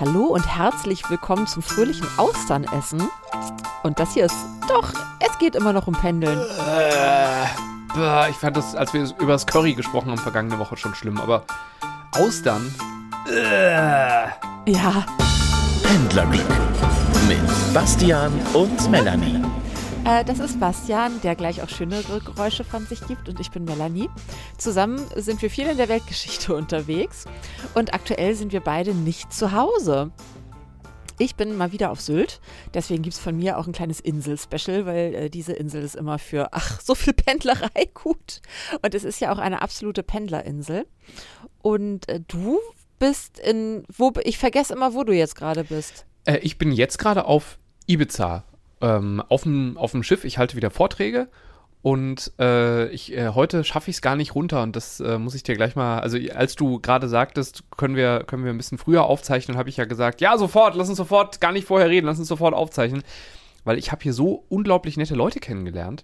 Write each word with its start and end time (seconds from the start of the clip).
Hallo 0.00 0.24
und 0.24 0.44
herzlich 0.44 1.08
willkommen 1.08 1.46
zum 1.46 1.62
fröhlichen 1.62 2.06
Austernessen. 2.16 3.00
Und 3.84 4.00
das 4.00 4.12
hier 4.12 4.24
ist 4.24 4.34
doch, 4.68 4.92
es 5.20 5.38
geht 5.38 5.54
immer 5.54 5.72
noch 5.72 5.86
um 5.86 5.94
Pendeln. 5.94 6.36
Äh, 7.96 8.28
ich 8.28 8.36
fand 8.36 8.56
das, 8.56 8.74
als 8.74 8.92
wir 8.92 9.08
über 9.20 9.32
das 9.32 9.46
Curry 9.46 9.74
gesprochen 9.74 10.10
haben, 10.10 10.18
vergangene 10.18 10.58
Woche 10.58 10.76
schon 10.76 10.96
schlimm, 10.96 11.20
aber 11.20 11.44
Austern. 12.12 12.74
Äh. 13.28 14.24
Ja. 14.68 15.06
Pendlerglück 15.84 16.48
mit 17.28 17.72
Bastian 17.72 18.32
und 18.52 18.90
Melanie. 18.90 19.40
Äh, 20.06 20.22
das 20.22 20.38
ist 20.38 20.60
Bastian, 20.60 21.18
der 21.22 21.34
gleich 21.34 21.62
auch 21.62 21.68
schönere 21.70 22.20
Geräusche 22.20 22.62
von 22.62 22.86
sich 22.86 23.06
gibt. 23.06 23.28
Und 23.30 23.40
ich 23.40 23.50
bin 23.50 23.64
Melanie. 23.64 24.10
Zusammen 24.58 25.00
sind 25.16 25.40
wir 25.40 25.48
viel 25.48 25.66
in 25.66 25.78
der 25.78 25.88
Weltgeschichte 25.88 26.54
unterwegs. 26.56 27.24
Und 27.74 27.94
aktuell 27.94 28.34
sind 28.34 28.52
wir 28.52 28.60
beide 28.60 28.94
nicht 28.94 29.32
zu 29.32 29.52
Hause. 29.52 30.10
Ich 31.18 31.36
bin 31.36 31.56
mal 31.56 31.72
wieder 31.72 31.90
auf 31.90 32.00
Sylt, 32.00 32.40
deswegen 32.74 33.02
gibt 33.02 33.14
es 33.14 33.20
von 33.20 33.36
mir 33.36 33.56
auch 33.56 33.68
ein 33.68 33.72
kleines 33.72 34.00
Insel-Special, 34.00 34.84
weil 34.84 35.14
äh, 35.14 35.30
diese 35.30 35.52
Insel 35.52 35.82
ist 35.84 35.94
immer 35.94 36.18
für, 36.18 36.48
ach, 36.50 36.80
so 36.80 36.96
viel 36.96 37.12
Pendlerei 37.14 37.88
gut. 37.94 38.42
Und 38.82 38.94
es 38.94 39.04
ist 39.04 39.20
ja 39.20 39.32
auch 39.32 39.38
eine 39.38 39.62
absolute 39.62 40.02
Pendlerinsel. 40.02 40.86
Und 41.62 42.08
äh, 42.08 42.20
du 42.20 42.58
bist 42.98 43.38
in, 43.38 43.84
wo, 43.96 44.12
ich 44.24 44.38
vergesse 44.38 44.74
immer, 44.74 44.92
wo 44.92 45.04
du 45.04 45.14
jetzt 45.14 45.36
gerade 45.36 45.64
bist. 45.64 46.04
Äh, 46.24 46.38
ich 46.38 46.58
bin 46.58 46.72
jetzt 46.72 46.98
gerade 46.98 47.24
auf 47.24 47.58
Ibiza 47.86 48.44
ähm, 48.84 49.22
auf 49.28 49.42
dem 49.42 50.02
Schiff. 50.02 50.24
Ich 50.24 50.38
halte 50.38 50.56
wieder 50.56 50.70
Vorträge 50.70 51.28
und 51.84 52.32
äh, 52.38 52.88
ich, 52.88 53.14
äh, 53.14 53.28
heute 53.34 53.62
schaffe 53.62 53.90
ich 53.90 53.96
es 53.96 54.02
gar 54.02 54.16
nicht 54.16 54.34
runter 54.34 54.62
und 54.62 54.74
das 54.74 55.00
äh, 55.00 55.18
muss 55.18 55.34
ich 55.34 55.42
dir 55.42 55.54
gleich 55.54 55.76
mal, 55.76 56.00
also 56.00 56.18
als 56.34 56.54
du 56.54 56.80
gerade 56.80 57.08
sagtest, 57.08 57.64
können 57.76 57.94
wir, 57.94 58.24
können 58.26 58.42
wir 58.42 58.52
ein 58.52 58.56
bisschen 58.56 58.78
früher 58.78 59.04
aufzeichnen, 59.04 59.58
habe 59.58 59.68
ich 59.68 59.76
ja 59.76 59.84
gesagt, 59.84 60.20
ja, 60.20 60.38
sofort, 60.38 60.76
lass 60.76 60.88
uns 60.88 60.96
sofort, 60.96 61.42
gar 61.42 61.52
nicht 61.52 61.66
vorher 61.66 61.90
reden, 61.90 62.06
lass 62.06 62.18
uns 62.18 62.28
sofort 62.28 62.54
aufzeichnen. 62.54 63.02
Weil 63.64 63.78
ich 63.78 63.92
habe 63.92 64.02
hier 64.02 64.12
so 64.12 64.44
unglaublich 64.48 64.96
nette 64.96 65.14
Leute 65.14 65.40
kennengelernt. 65.40 66.02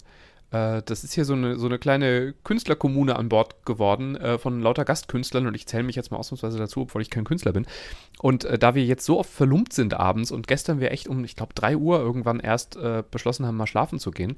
Äh, 0.51 0.83
das 0.85 1.05
ist 1.05 1.15
hier 1.15 1.25
so 1.25 1.35
eine, 1.35 1.57
so 1.57 1.67
eine 1.67 1.79
kleine 1.79 2.35
Künstlerkommune 2.45 3.17
an 3.17 3.29
Bord 3.29 3.65
geworden 3.65 4.17
äh, 4.17 4.39
von 4.39 4.61
lauter 4.61 4.85
Gastkünstlern 4.85 5.47
und 5.47 5.55
ich 5.55 5.67
zähle 5.67 5.83
mich 5.83 5.97
jetzt 5.97 6.11
mal 6.11 6.19
ausnahmsweise 6.19 6.59
dazu, 6.59 6.83
obwohl 6.83 7.03
ich 7.03 7.11
kein 7.11 7.25
Künstler 7.25 7.53
bin. 7.53 7.67
Und 8.21 8.45
äh, 8.45 8.59
da 8.59 8.75
wir 8.75 8.85
jetzt 8.85 9.05
so 9.05 9.19
oft 9.19 9.31
verlumpt 9.31 9.73
sind 9.73 9.95
abends 9.95 10.31
und 10.31 10.47
gestern 10.47 10.81
wir 10.81 10.91
echt 10.91 11.09
um, 11.09 11.25
ich 11.25 11.37
glaube, 11.37 11.55
3 11.55 11.77
Uhr 11.77 12.01
irgendwann 12.01 12.41
erst 12.41 12.77
äh, 12.77 13.03
beschlossen 13.11 13.47
haben, 13.47 13.57
mal 13.57 13.67
schlafen 13.67 13.99
zu 13.99 14.11
gehen. 14.11 14.37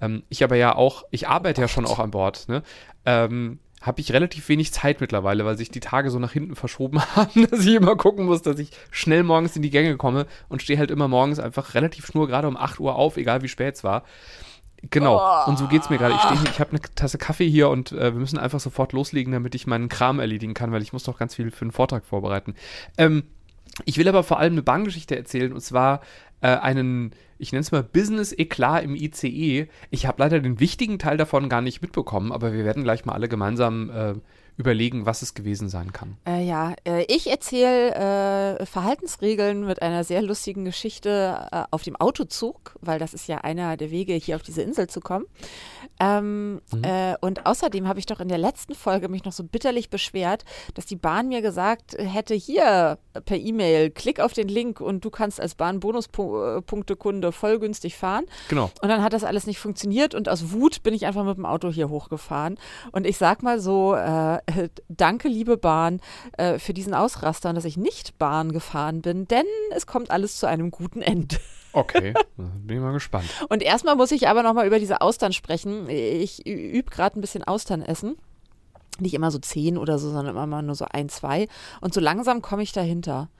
Ähm, 0.00 0.22
ich 0.28 0.44
aber 0.44 0.56
ja 0.56 0.74
auch, 0.74 1.04
ich 1.10 1.28
arbeite 1.28 1.60
ja 1.60 1.68
schon 1.68 1.86
auch 1.86 1.98
an 1.98 2.10
Bord, 2.10 2.48
ne? 2.48 2.62
Ähm, 3.04 3.58
habe 3.80 4.00
ich 4.00 4.12
relativ 4.12 4.48
wenig 4.48 4.72
Zeit 4.72 5.00
mittlerweile, 5.00 5.44
weil 5.44 5.58
sich 5.58 5.68
die 5.68 5.80
Tage 5.80 6.10
so 6.10 6.20
nach 6.20 6.32
hinten 6.32 6.54
verschoben 6.54 7.00
haben, 7.16 7.48
dass 7.50 7.66
ich 7.66 7.74
immer 7.74 7.96
gucken 7.96 8.26
muss, 8.26 8.42
dass 8.42 8.58
ich 8.58 8.70
schnell 8.90 9.24
morgens 9.24 9.56
in 9.56 9.62
die 9.62 9.70
Gänge 9.70 9.96
komme 9.96 10.26
und 10.48 10.62
stehe 10.62 10.78
halt 10.78 10.90
immer 10.90 11.08
morgens 11.08 11.40
einfach 11.40 11.74
relativ 11.74 12.06
schnurgerade 12.06 12.46
um 12.46 12.56
8 12.56 12.78
Uhr 12.78 12.94
auf, 12.94 13.16
egal 13.16 13.42
wie 13.42 13.48
spät 13.48 13.74
es 13.74 13.84
war. 13.84 14.04
Genau. 14.90 15.20
Oh. 15.20 15.50
Und 15.50 15.58
so 15.58 15.68
geht's 15.68 15.90
mir 15.90 15.98
gerade. 15.98 16.14
Ich 16.14 16.20
stehe 16.20 16.40
hier, 16.40 16.50
ich 16.50 16.60
habe 16.60 16.70
eine 16.70 16.80
Tasse 16.80 17.18
Kaffee 17.18 17.48
hier 17.48 17.68
und 17.68 17.92
äh, 17.92 18.12
wir 18.12 18.20
müssen 18.20 18.38
einfach 18.38 18.60
sofort 18.60 18.92
loslegen, 18.92 19.32
damit 19.32 19.54
ich 19.54 19.66
meinen 19.66 19.88
Kram 19.88 20.18
erledigen 20.18 20.54
kann, 20.54 20.72
weil 20.72 20.82
ich 20.82 20.92
muss 20.92 21.04
doch 21.04 21.18
ganz 21.18 21.34
viel 21.34 21.50
für 21.50 21.62
einen 21.62 21.72
Vortrag 21.72 22.04
vorbereiten. 22.04 22.54
Ähm, 22.98 23.22
ich 23.84 23.96
will 23.96 24.08
aber 24.08 24.22
vor 24.22 24.38
allem 24.38 24.54
eine 24.54 24.62
Bahngeschichte 24.62 25.16
erzählen 25.16 25.52
und 25.52 25.60
zwar 25.60 26.00
äh, 26.40 26.48
einen, 26.48 27.12
ich 27.38 27.52
nenne 27.52 27.60
es 27.60 27.72
mal 27.72 27.82
Business 27.82 28.32
Eklat 28.36 28.84
im 28.84 28.94
ICE. 28.94 29.68
Ich 29.90 30.06
habe 30.06 30.22
leider 30.22 30.40
den 30.40 30.60
wichtigen 30.60 30.98
Teil 30.98 31.16
davon 31.16 31.48
gar 31.48 31.62
nicht 31.62 31.80
mitbekommen, 31.80 32.32
aber 32.32 32.52
wir 32.52 32.64
werden 32.64 32.82
gleich 32.82 33.04
mal 33.04 33.14
alle 33.14 33.28
gemeinsam 33.28 33.90
äh, 33.90 34.14
überlegen, 34.56 35.06
was 35.06 35.22
es 35.22 35.34
gewesen 35.34 35.68
sein 35.68 35.92
kann. 35.92 36.16
Äh, 36.26 36.44
ja, 36.44 36.74
äh, 36.84 37.04
ich 37.08 37.30
erzähle 37.30 38.58
äh, 38.58 38.66
Verhaltensregeln 38.66 39.66
mit 39.66 39.82
einer 39.82 40.04
sehr 40.04 40.22
lustigen 40.22 40.64
Geschichte 40.64 41.48
äh, 41.50 41.64
auf 41.70 41.82
dem 41.82 41.96
Autozug, 41.96 42.76
weil 42.80 42.98
das 42.98 43.14
ist 43.14 43.28
ja 43.28 43.38
einer 43.38 43.76
der 43.76 43.90
Wege, 43.90 44.14
hier 44.14 44.36
auf 44.36 44.42
diese 44.42 44.62
Insel 44.62 44.88
zu 44.88 45.00
kommen. 45.00 45.24
Ähm, 46.00 46.60
mhm. 46.72 46.84
Äh, 46.84 47.14
und 47.20 47.46
außerdem 47.46 47.88
habe 47.88 47.98
ich 47.98 48.06
doch 48.06 48.20
in 48.20 48.28
der 48.28 48.38
letzten 48.38 48.74
Folge 48.74 49.08
mich 49.08 49.24
noch 49.24 49.32
so 49.32 49.44
bitterlich 49.44 49.90
beschwert, 49.90 50.44
dass 50.74 50.86
die 50.86 50.96
Bahn 50.96 51.28
mir 51.28 51.42
gesagt 51.42 51.96
hätte, 51.98 52.34
hier 52.34 52.98
per 53.24 53.36
E-Mail, 53.36 53.90
klick 53.90 54.20
auf 54.20 54.32
den 54.32 54.48
Link 54.48 54.80
und 54.80 55.04
du 55.04 55.10
kannst 55.10 55.40
als 55.40 55.54
Bahn-Bonuspunkte-Kunde 55.54 57.32
voll 57.32 57.58
günstig 57.58 57.96
fahren. 57.96 58.24
Genau. 58.48 58.70
Und 58.82 58.88
dann 58.88 59.02
hat 59.02 59.12
das 59.12 59.24
alles 59.24 59.46
nicht 59.46 59.58
funktioniert 59.58 60.14
und 60.14 60.28
aus 60.28 60.52
Wut 60.52 60.82
bin 60.82 60.94
ich 60.94 61.06
einfach 61.06 61.24
mit 61.24 61.36
dem 61.36 61.46
Auto 61.46 61.70
hier 61.70 61.88
hochgefahren. 61.88 62.58
Und 62.90 63.06
ich 63.06 63.16
sag 63.16 63.42
mal 63.42 63.60
so, 63.60 63.94
äh, 63.94 64.38
danke, 64.88 65.28
liebe 65.28 65.56
Bahn, 65.56 66.00
äh, 66.38 66.58
für 66.58 66.74
diesen 66.74 66.94
Ausraster, 66.94 67.52
dass 67.52 67.64
ich 67.64 67.76
nicht 67.76 68.18
Bahn 68.18 68.52
gefahren 68.52 69.02
bin, 69.02 69.26
denn 69.26 69.46
es 69.74 69.86
kommt 69.86 70.10
alles 70.10 70.36
zu 70.36 70.46
einem 70.46 70.70
guten 70.70 71.02
Ende. 71.02 71.36
Okay, 71.72 72.14
bin 72.36 72.76
ich 72.76 72.82
mal 72.82 72.92
gespannt. 72.92 73.26
Und 73.48 73.62
erstmal 73.62 73.96
muss 73.96 74.12
ich 74.12 74.28
aber 74.28 74.42
nochmal 74.42 74.66
über 74.66 74.78
diese 74.78 75.00
Austern 75.00 75.32
sprechen. 75.32 75.88
Ich 75.88 76.46
übe 76.46 76.90
gerade 76.90 77.18
ein 77.18 77.22
bisschen 77.22 77.44
Austern 77.44 77.82
essen. 77.82 78.16
Nicht 78.98 79.14
immer 79.14 79.30
so 79.30 79.38
zehn 79.38 79.78
oder 79.78 79.98
so, 79.98 80.10
sondern 80.10 80.34
immer 80.34 80.46
mal 80.46 80.62
nur 80.62 80.74
so 80.74 80.84
ein, 80.90 81.08
zwei. 81.08 81.48
Und 81.80 81.94
so 81.94 82.00
langsam 82.00 82.42
komme 82.42 82.62
ich 82.62 82.72
dahinter. 82.72 83.30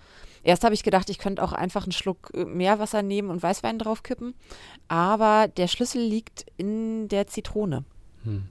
Erst 0.43 0.65
habe 0.65 0.75
ich 0.75 0.83
gedacht, 0.83 1.09
ich 1.11 1.19
könnte 1.19 1.43
auch 1.43 1.53
einfach 1.53 1.85
einen 1.85 1.93
Schluck 1.93 2.31
äh, 2.35 2.45
Meerwasser 2.45 3.03
nehmen 3.03 3.31
und 3.31 3.43
Weißwein 3.43 3.79
draufkippen. 3.79 4.35
Aber 4.89 5.49
der 5.49 5.69
Schlüssel 5.69 6.03
liegt 6.03 6.47
in 6.57 7.09
der 7.09 7.27
Zitrone. 7.27 7.85
Hm. 8.25 8.49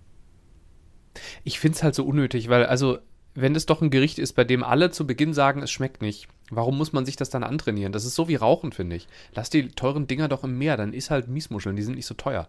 Ich 1.43 1.59
finde 1.59 1.77
es 1.77 1.83
halt 1.83 1.95
so 1.95 2.05
unnötig, 2.05 2.49
weil, 2.49 2.65
also, 2.65 2.99
wenn 3.33 3.55
es 3.55 3.65
doch 3.65 3.81
ein 3.81 3.89
Gericht 3.89 4.19
ist, 4.19 4.33
bei 4.33 4.43
dem 4.43 4.63
alle 4.63 4.91
zu 4.91 5.07
Beginn 5.07 5.33
sagen, 5.33 5.61
es 5.61 5.71
schmeckt 5.71 6.01
nicht, 6.01 6.27
warum 6.49 6.77
muss 6.77 6.93
man 6.93 7.05
sich 7.05 7.15
das 7.15 7.29
dann 7.29 7.43
antrainieren? 7.43 7.93
Das 7.93 8.05
ist 8.05 8.15
so 8.15 8.27
wie 8.27 8.35
Rauchen, 8.35 8.71
finde 8.71 8.97
ich. 8.97 9.07
Lass 9.33 9.49
die 9.49 9.69
teuren 9.69 10.07
Dinger 10.07 10.27
doch 10.27 10.43
im 10.43 10.57
Meer, 10.57 10.77
dann 10.77 10.93
ist 10.93 11.11
halt 11.11 11.27
Miesmuscheln, 11.27 11.75
die 11.75 11.83
sind 11.83 11.95
nicht 11.95 12.05
so 12.05 12.13
teuer. 12.13 12.47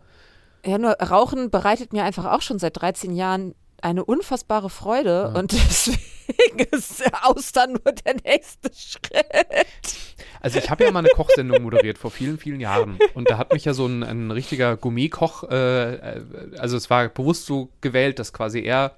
Ja, 0.64 0.78
nur 0.78 0.92
Rauchen 0.92 1.50
bereitet 1.50 1.92
mir 1.92 2.04
einfach 2.04 2.24
auch 2.32 2.42
schon 2.42 2.58
seit 2.58 2.80
13 2.80 3.14
Jahren 3.14 3.54
eine 3.82 4.04
unfassbare 4.04 4.70
Freude 4.70 5.32
ja. 5.32 5.38
und 5.38 5.53
deswegen 5.53 6.59
ist 6.70 7.03
Austern 7.22 7.72
nur 7.72 7.93
der 7.93 8.15
nächste 8.25 8.70
Schritt. 8.75 9.97
Also 10.41 10.59
ich 10.59 10.70
habe 10.70 10.84
ja 10.84 10.91
mal 10.91 11.00
eine 11.00 11.10
Kochsendung 11.10 11.62
moderiert 11.62 11.98
vor 11.98 12.10
vielen, 12.10 12.38
vielen 12.38 12.60
Jahren 12.60 12.98
und 13.15 13.31
da 13.31 13.38
hat 13.38 13.53
mich 13.53 13.65
ja 13.65 13.75
so 13.75 13.87
ein, 13.87 14.03
ein 14.03 14.31
richtiger 14.31 14.76
Gourmet-Koch, 14.76 15.44
äh, 15.50 15.94
äh 15.94 16.22
also 16.59 16.76
es 16.76 16.91
war 16.91 17.09
bewusst 17.09 17.47
so 17.47 17.69
gewählt, 17.81 18.19
dass 18.19 18.32
quasi 18.32 18.60
er 18.60 18.97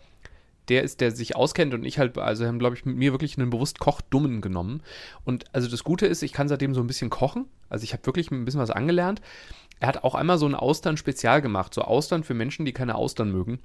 der 0.69 0.83
ist, 0.83 1.00
der 1.00 1.11
sich 1.11 1.37
auskennt 1.37 1.75
und 1.75 1.84
ich 1.84 1.99
halt, 1.99 2.17
also 2.17 2.47
haben, 2.47 2.59
glaube 2.59 2.77
ich, 2.77 2.84
mit 2.84 2.97
mir 2.97 3.12
wirklich 3.12 3.37
einen 3.39 3.50
bewusst 3.50 3.78
Kochdummen 3.78 4.41
genommen. 4.41 4.83
Und 5.25 5.44
also 5.53 5.69
das 5.69 5.84
Gute 5.84 6.06
ist, 6.06 6.23
ich 6.23 6.33
kann 6.33 6.49
seitdem 6.49 6.75
so 6.75 6.81
ein 6.81 6.87
bisschen 6.87 7.11
kochen. 7.11 7.47
Also 7.69 7.84
ich 7.84 7.93
habe 7.93 8.06
wirklich 8.06 8.31
ein 8.31 8.44
bisschen 8.44 8.61
was 8.61 8.71
angelernt. 8.71 9.21
Er 9.81 9.89
hat 9.89 10.05
auch 10.05 10.15
einmal 10.15 10.39
so 10.39 10.47
ein 10.47 10.55
Austern-Spezial 10.55 11.43
gemacht, 11.43 11.75
so 11.75 11.83
Austern 11.83 12.25
für 12.25 12.34
Menschen, 12.34 12.65
die 12.65 12.73
keine 12.73 12.94
Austern 12.94 13.31
mögen. 13.31 13.59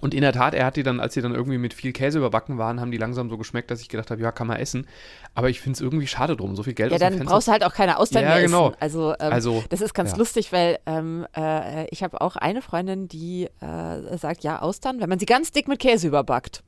Und 0.00 0.14
in 0.14 0.22
der 0.22 0.32
Tat, 0.32 0.54
er 0.54 0.66
hat 0.66 0.76
die 0.76 0.82
dann, 0.82 0.98
als 0.98 1.14
sie 1.14 1.22
dann 1.22 1.34
irgendwie 1.34 1.58
mit 1.58 1.74
viel 1.74 1.92
Käse 1.92 2.18
überbacken 2.18 2.58
waren, 2.58 2.80
haben 2.80 2.90
die 2.90 2.98
langsam 2.98 3.30
so 3.30 3.38
geschmeckt, 3.38 3.70
dass 3.70 3.80
ich 3.80 3.88
gedacht 3.88 4.10
habe, 4.10 4.20
ja, 4.20 4.32
kann 4.32 4.46
man 4.46 4.56
essen. 4.56 4.88
Aber 5.34 5.48
ich 5.48 5.60
finde 5.60 5.76
es 5.76 5.80
irgendwie 5.80 6.06
schade 6.06 6.36
drum, 6.36 6.56
so 6.56 6.62
viel 6.64 6.74
Geld 6.74 6.90
Ja, 6.90 6.98
dann 6.98 7.20
brauchst 7.20 7.46
du 7.46 7.52
halt 7.52 7.62
auch 7.62 7.72
keine 7.72 7.98
Austern 7.98 8.24
ja, 8.24 8.30
mehr 8.30 8.42
genau. 8.42 8.70
essen. 8.70 8.76
Also, 8.80 9.12
ähm, 9.12 9.32
also 9.32 9.64
das 9.68 9.80
ist 9.80 9.94
ganz 9.94 10.12
ja. 10.12 10.16
lustig, 10.16 10.52
weil 10.52 10.78
ähm, 10.86 11.26
äh, 11.36 11.86
ich 11.90 12.02
habe 12.02 12.20
auch 12.20 12.36
eine 12.36 12.62
Freundin, 12.62 13.06
die 13.06 13.48
äh, 13.60 14.18
sagt, 14.18 14.42
ja, 14.42 14.60
Austern, 14.60 15.00
wenn 15.00 15.08
man 15.08 15.18
sie 15.18 15.26
ganz 15.26 15.52
dick 15.52 15.68
mit 15.68 15.78
Käse 15.78 16.08
überbackt. 16.08 16.64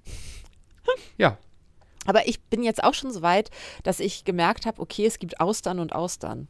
ja. 1.19 1.39
Aber 2.07 2.29
ich 2.29 2.41
bin 2.43 2.63
jetzt 2.63 2.84
auch 2.84 2.95
schon 2.95 3.11
so 3.11 3.23
weit, 3.23 3.51
dass 3.83 3.99
ich 3.99 4.25
gemerkt 4.25 4.67
habe, 4.67 4.81
okay, 4.81 5.07
es 5.07 5.19
gibt 5.19 5.41
Austern 5.41 5.81
und 5.81 5.95
Austern. 5.95 6.47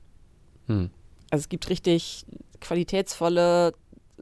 Hm. 0.66 0.90
Also 1.30 1.44
es 1.44 1.48
gibt 1.48 1.70
richtig 1.70 2.26
qualitätsvolle 2.60 3.74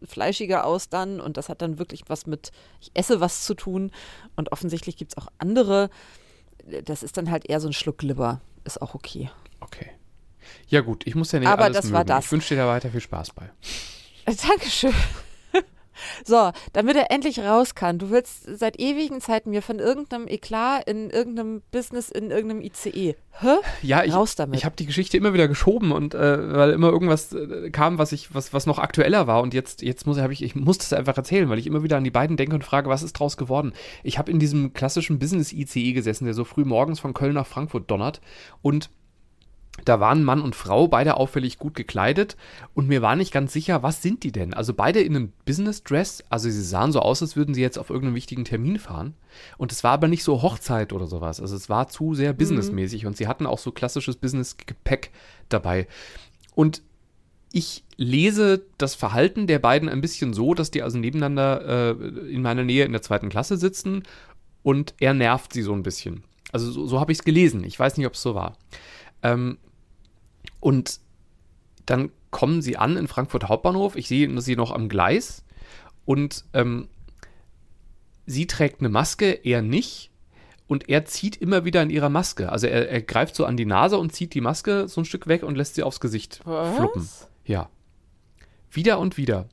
fleischiger 0.07 0.65
aus 0.65 0.89
dann 0.89 1.21
und 1.21 1.37
das 1.37 1.49
hat 1.49 1.63
dann 1.63 1.79
wirklich 1.79 2.03
was 2.09 2.27
mit, 2.27 2.51
ich 2.81 2.91
esse 2.95 3.21
was 3.21 3.45
zu 3.45 3.55
tun 3.55 3.91
und 4.37 4.53
offensichtlich 4.53 4.97
gibt 4.97 5.13
es 5.13 5.19
auch 5.19 5.29
andere. 5.39 5.91
Das 6.85 7.03
ist 7.03 7.17
dann 7.17 7.31
halt 7.31 7.49
eher 7.49 7.61
so 7.61 7.69
ein 7.69 7.73
Schluck 7.73 8.03
Liver. 8.03 8.41
Ist 8.65 8.81
auch 8.81 8.95
okay. 8.95 9.31
Okay. 9.61 9.91
Ja 10.69 10.81
gut, 10.81 11.07
ich 11.07 11.15
muss 11.15 11.33
ja 11.33 11.39
nicht 11.39 11.49
Aber 11.49 11.65
alles 11.65 11.77
das 11.77 11.85
mögen. 11.87 11.95
war 11.97 12.05
das. 12.05 12.27
Ich 12.27 12.33
wünsche 12.33 12.55
dir 12.55 12.63
da 12.63 12.69
weiter 12.69 12.91
viel 12.91 13.01
Spaß 13.01 13.33
bei. 13.33 13.51
Dankeschön. 14.27 14.95
So, 16.25 16.51
damit 16.73 16.97
er 16.97 17.11
endlich 17.11 17.41
raus 17.41 17.75
kann. 17.75 17.99
Du 17.99 18.11
willst 18.11 18.45
seit 18.59 18.79
ewigen 18.79 19.21
Zeiten 19.21 19.51
mir 19.51 19.63
von 19.63 19.79
irgendeinem 19.79 20.27
Eklat 20.29 20.89
in 20.89 21.11
irgendeinem 21.11 21.63
Business 21.71 22.11
in 22.11 22.31
irgendeinem 22.31 22.63
ICE. 22.63 23.15
Hä? 23.41 23.57
Ja, 23.83 24.05
ich, 24.05 24.13
raus 24.13 24.37
damit. 24.37 24.59
ich 24.59 24.65
habe 24.65 24.77
die 24.77 24.87
Geschichte 24.87 25.17
immer 25.17 25.33
wieder 25.33 25.49
geschoben 25.49 25.91
und 25.91 26.15
äh, 26.15 26.55
weil 26.55 26.71
immer 26.71 26.91
irgendwas 26.91 27.33
äh, 27.33 27.71
kam, 27.71 27.99
was 27.99 28.13
ich, 28.13 28.35
was, 28.35 28.53
was 28.53 28.67
noch 28.67 28.79
aktueller 28.79 29.27
war 29.27 29.41
und 29.43 29.55
jetzt, 29.55 29.81
jetzt 29.81 30.07
muss 30.07 30.19
ich, 30.19 30.43
ich 30.43 30.55
muss 30.55 30.79
das 30.79 30.93
einfach 30.93 31.17
erzählen, 31.17 31.49
weil 31.49 31.59
ich 31.59 31.67
immer 31.67 31.83
wieder 31.83 31.97
an 31.97 32.05
die 32.05 32.11
beiden 32.11 32.37
denke 32.37 32.55
und 32.55 32.65
frage, 32.65 32.91
was 32.91 33.03
ist 33.03 33.15
draus 33.15 33.39
geworden? 33.39 33.73
Ich 34.03 34.19
habe 34.19 34.31
in 34.31 34.39
diesem 34.39 34.75
klassischen 34.75 35.19
Business 35.19 35.53
ICE 35.53 35.95
gesessen, 35.95 36.27
der 36.27 36.35
so 36.35 36.45
früh 36.45 36.65
morgens 36.65 37.01
von 37.01 37.15
Köln 37.15 37.35
nach 37.35 37.47
Frankfurt 37.47 37.91
donnert 37.91 38.21
und 38.61 38.91
da 39.85 40.01
waren 40.01 40.23
Mann 40.23 40.43
und 40.43 40.55
Frau, 40.55 40.87
beide 40.87 41.17
auffällig 41.17 41.59
gut 41.59 41.75
gekleidet 41.75 42.37
und 42.75 42.89
mir 42.89 43.03
war 43.03 43.17
nicht 43.17 43.33
ganz 43.33 43.53
sicher, 43.53 43.83
was 43.83 44.03
sind 44.03 44.23
die 44.23 44.31
denn? 44.31 44.55
Also 44.55 44.75
beide 44.75 45.01
in 45.01 45.17
einem 45.17 45.33
Business 45.45 45.83
Dress, 45.83 46.23
also 46.29 46.51
sie 46.51 46.63
sahen 46.63 46.93
so 46.93 47.01
aus, 47.01 47.23
als 47.23 47.37
würden 47.37 47.55
sie 47.55 47.63
jetzt 47.63 47.79
auf 47.79 47.91
irgendeinen 47.91 48.15
wichtigen 48.15 48.45
Termin 48.45 48.79
fahren 48.79 49.15
und 49.57 49.73
es 49.73 49.83
war 49.83 49.93
aber 49.93 50.09
nicht 50.09 50.25
so 50.25 50.43
Hochzeit 50.43 50.93
oder 50.93 51.07
sowas, 51.07 51.41
also 51.41 51.57
es 51.57 51.69
war 51.69 51.89
zu 51.89 52.15
sehr 52.15 52.33
businessmäßig 52.33 53.07
und 53.07 53.17
sie 53.17 53.27
hatten 53.27 53.47
auch 53.47 53.59
so 53.59 53.73
klassisches 53.73 54.17
Business-Gepäck 54.17 55.11
dabei 55.49 55.89
und 56.55 56.83
ich 57.53 57.85
lese 57.97 58.63
das 58.79 58.95
Verhalten 58.95 59.47
der 59.47 59.59
beiden 59.59 59.89
ein 59.89 60.01
bisschen 60.01 60.33
so, 60.33 60.55
dass 60.55 60.71
die 60.71 60.83
also 60.83 60.99
nebeneinander 60.99 61.99
äh, 62.01 62.31
in 62.31 62.43
meiner 62.43 62.65
Nähe 62.65 62.85
in 62.85 62.93
der 62.93 63.03
zweiten 63.03 63.29
Klasse 63.29 63.57
sitzen 63.57 64.03
und 64.63 64.95
er 65.01 65.15
nervt 65.15 65.53
sie 65.53 65.63
so 65.63 65.73
ein 65.73 65.83
bisschen. 65.83 66.25
Also 66.51 66.71
so, 66.71 66.87
so 66.87 67.01
habe 67.01 67.13
ich 67.13 67.19
es 67.19 67.25
gelesen. 67.25 67.65
Ich 67.65 67.79
weiß 67.79 67.97
nicht, 67.97 68.07
ob 68.07 68.15
es 68.15 68.23
so 68.23 68.35
war. 68.35 68.57
Ähm, 69.23 69.59
und 70.61 71.01
dann 71.87 72.11
kommen 72.31 72.63
sie 72.63 72.77
an 72.77 72.97
in 72.97 73.09
Frankfurt 73.09 73.49
Hauptbahnhof. 73.49 73.97
Ich 73.97 74.09
sehe 74.09 74.41
sie 74.41 74.57
noch 74.57 74.73
am 74.73 74.89
Gleis 74.89 75.45
und 76.05 76.45
ähm, 76.53 76.89
sie 78.27 78.47
trägt 78.47 78.81
eine 78.81 78.89
Maske, 78.89 79.31
er 79.31 79.63
nicht. 79.63 80.11
Und 80.69 80.89
er 80.89 81.05
zieht 81.05 81.37
immer 81.37 81.67
wieder 81.67 81.83
in 81.83 81.91
ihrer 81.91 82.09
Maske. 82.09 82.51
Also 82.51 82.67
er, 82.67 82.89
er 82.89 83.03
greift 83.03 83.35
so 83.35 83.45
an 83.45 83.59
die 83.59 83.67
Nase 83.67 83.99
und 83.99 84.15
zieht 84.15 84.33
die 84.33 84.41
Maske 84.41 84.89
so 84.89 85.03
ein 85.03 85.05
Stück 85.05 85.27
weg 85.27 85.43
und 85.43 85.57
lässt 85.57 85.75
sie 85.75 85.83
aufs 85.83 86.01
Gesicht 86.01 86.41
Was? 86.45 86.77
fluppen. 86.77 87.07
Ja. 87.45 87.69
Wieder 88.71 88.99
und 88.99 89.19
wieder. 89.19 89.49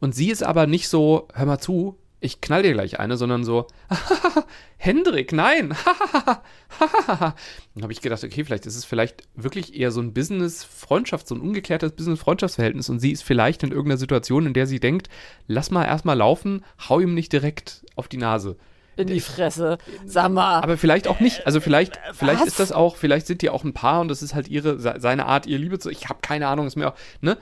Und 0.00 0.14
sie 0.14 0.30
ist 0.30 0.42
aber 0.42 0.66
nicht 0.66 0.88
so, 0.88 1.28
hör 1.34 1.44
mal 1.44 1.58
zu, 1.58 1.98
ich 2.22 2.40
knall 2.40 2.62
dir 2.62 2.72
gleich 2.72 2.98
eine, 3.00 3.16
sondern 3.16 3.44
so, 3.44 3.66
Hendrik, 4.78 5.32
nein. 5.32 5.74
Dann 6.78 7.82
habe 7.82 7.92
ich 7.92 8.00
gedacht, 8.00 8.24
okay, 8.24 8.44
vielleicht 8.44 8.66
ist 8.66 8.76
es 8.76 8.84
vielleicht 8.84 9.22
wirklich 9.34 9.78
eher 9.78 9.90
so 9.90 10.00
ein 10.00 10.12
Business-Freundschaft, 10.14 11.28
so 11.28 11.34
ein 11.34 11.40
ungeklärtes 11.40 11.92
Business-Freundschaftsverhältnis 11.92 12.88
und 12.88 12.98
sie 13.00 13.12
ist 13.12 13.22
vielleicht 13.24 13.62
in 13.62 13.70
irgendeiner 13.70 13.98
Situation, 13.98 14.46
in 14.46 14.54
der 14.54 14.66
sie 14.66 14.80
denkt, 14.80 15.08
lass 15.46 15.70
mal 15.70 15.84
erstmal 15.84 16.16
laufen, 16.16 16.64
hau 16.88 17.00
ihm 17.00 17.14
nicht 17.14 17.32
direkt 17.32 17.84
auf 17.96 18.08
die 18.08 18.16
Nase. 18.18 18.56
In 18.94 19.06
die 19.06 19.20
Fresse. 19.20 19.78
Sag 20.04 20.30
mal. 20.32 20.60
Aber 20.60 20.76
vielleicht 20.76 21.08
auch 21.08 21.18
nicht. 21.18 21.46
Also 21.46 21.60
vielleicht, 21.60 21.98
vielleicht 22.12 22.42
was? 22.42 22.48
ist 22.48 22.60
das 22.60 22.72
auch, 22.72 22.96
vielleicht 22.96 23.26
sind 23.26 23.40
die 23.40 23.48
auch 23.48 23.64
ein 23.64 23.72
Paar 23.72 24.02
und 24.02 24.08
das 24.08 24.20
ist 24.22 24.34
halt 24.34 24.48
ihre, 24.48 24.78
se- 24.78 24.96
seine 24.98 25.24
Art, 25.26 25.46
ihr 25.46 25.58
Liebe 25.58 25.78
zu. 25.78 25.88
Ich 25.88 26.10
habe 26.10 26.18
keine 26.20 26.46
Ahnung, 26.46 26.66
ist 26.66 26.76
mir 26.76 26.88
auch, 26.92 26.96
ne? 27.22 27.38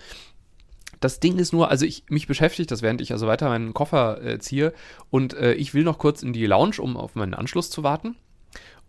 Das 1.00 1.19
Ding 1.19 1.38
ist 1.38 1.52
nur, 1.52 1.70
also 1.70 1.87
ich 1.87 2.05
mich 2.08 2.26
beschäftigt 2.26 2.70
das, 2.70 2.82
während 2.82 3.00
ich 3.00 3.12
also 3.12 3.26
weiter 3.26 3.49
meinen 3.49 3.75
Koffer 3.75 4.23
äh, 4.23 4.38
ziehe 4.38 4.73
und 5.11 5.35
äh, 5.35 5.55
ich 5.55 5.73
will 5.73 5.82
noch 5.82 5.99
kurz 5.99 6.23
in 6.23 6.32
die 6.32 6.47
Lounge, 6.47 6.76
um 6.79 6.97
auf 6.97 7.14
meinen 7.14 7.35
Anschluss 7.35 7.70
zu 7.70 7.82
warten. 7.82 8.17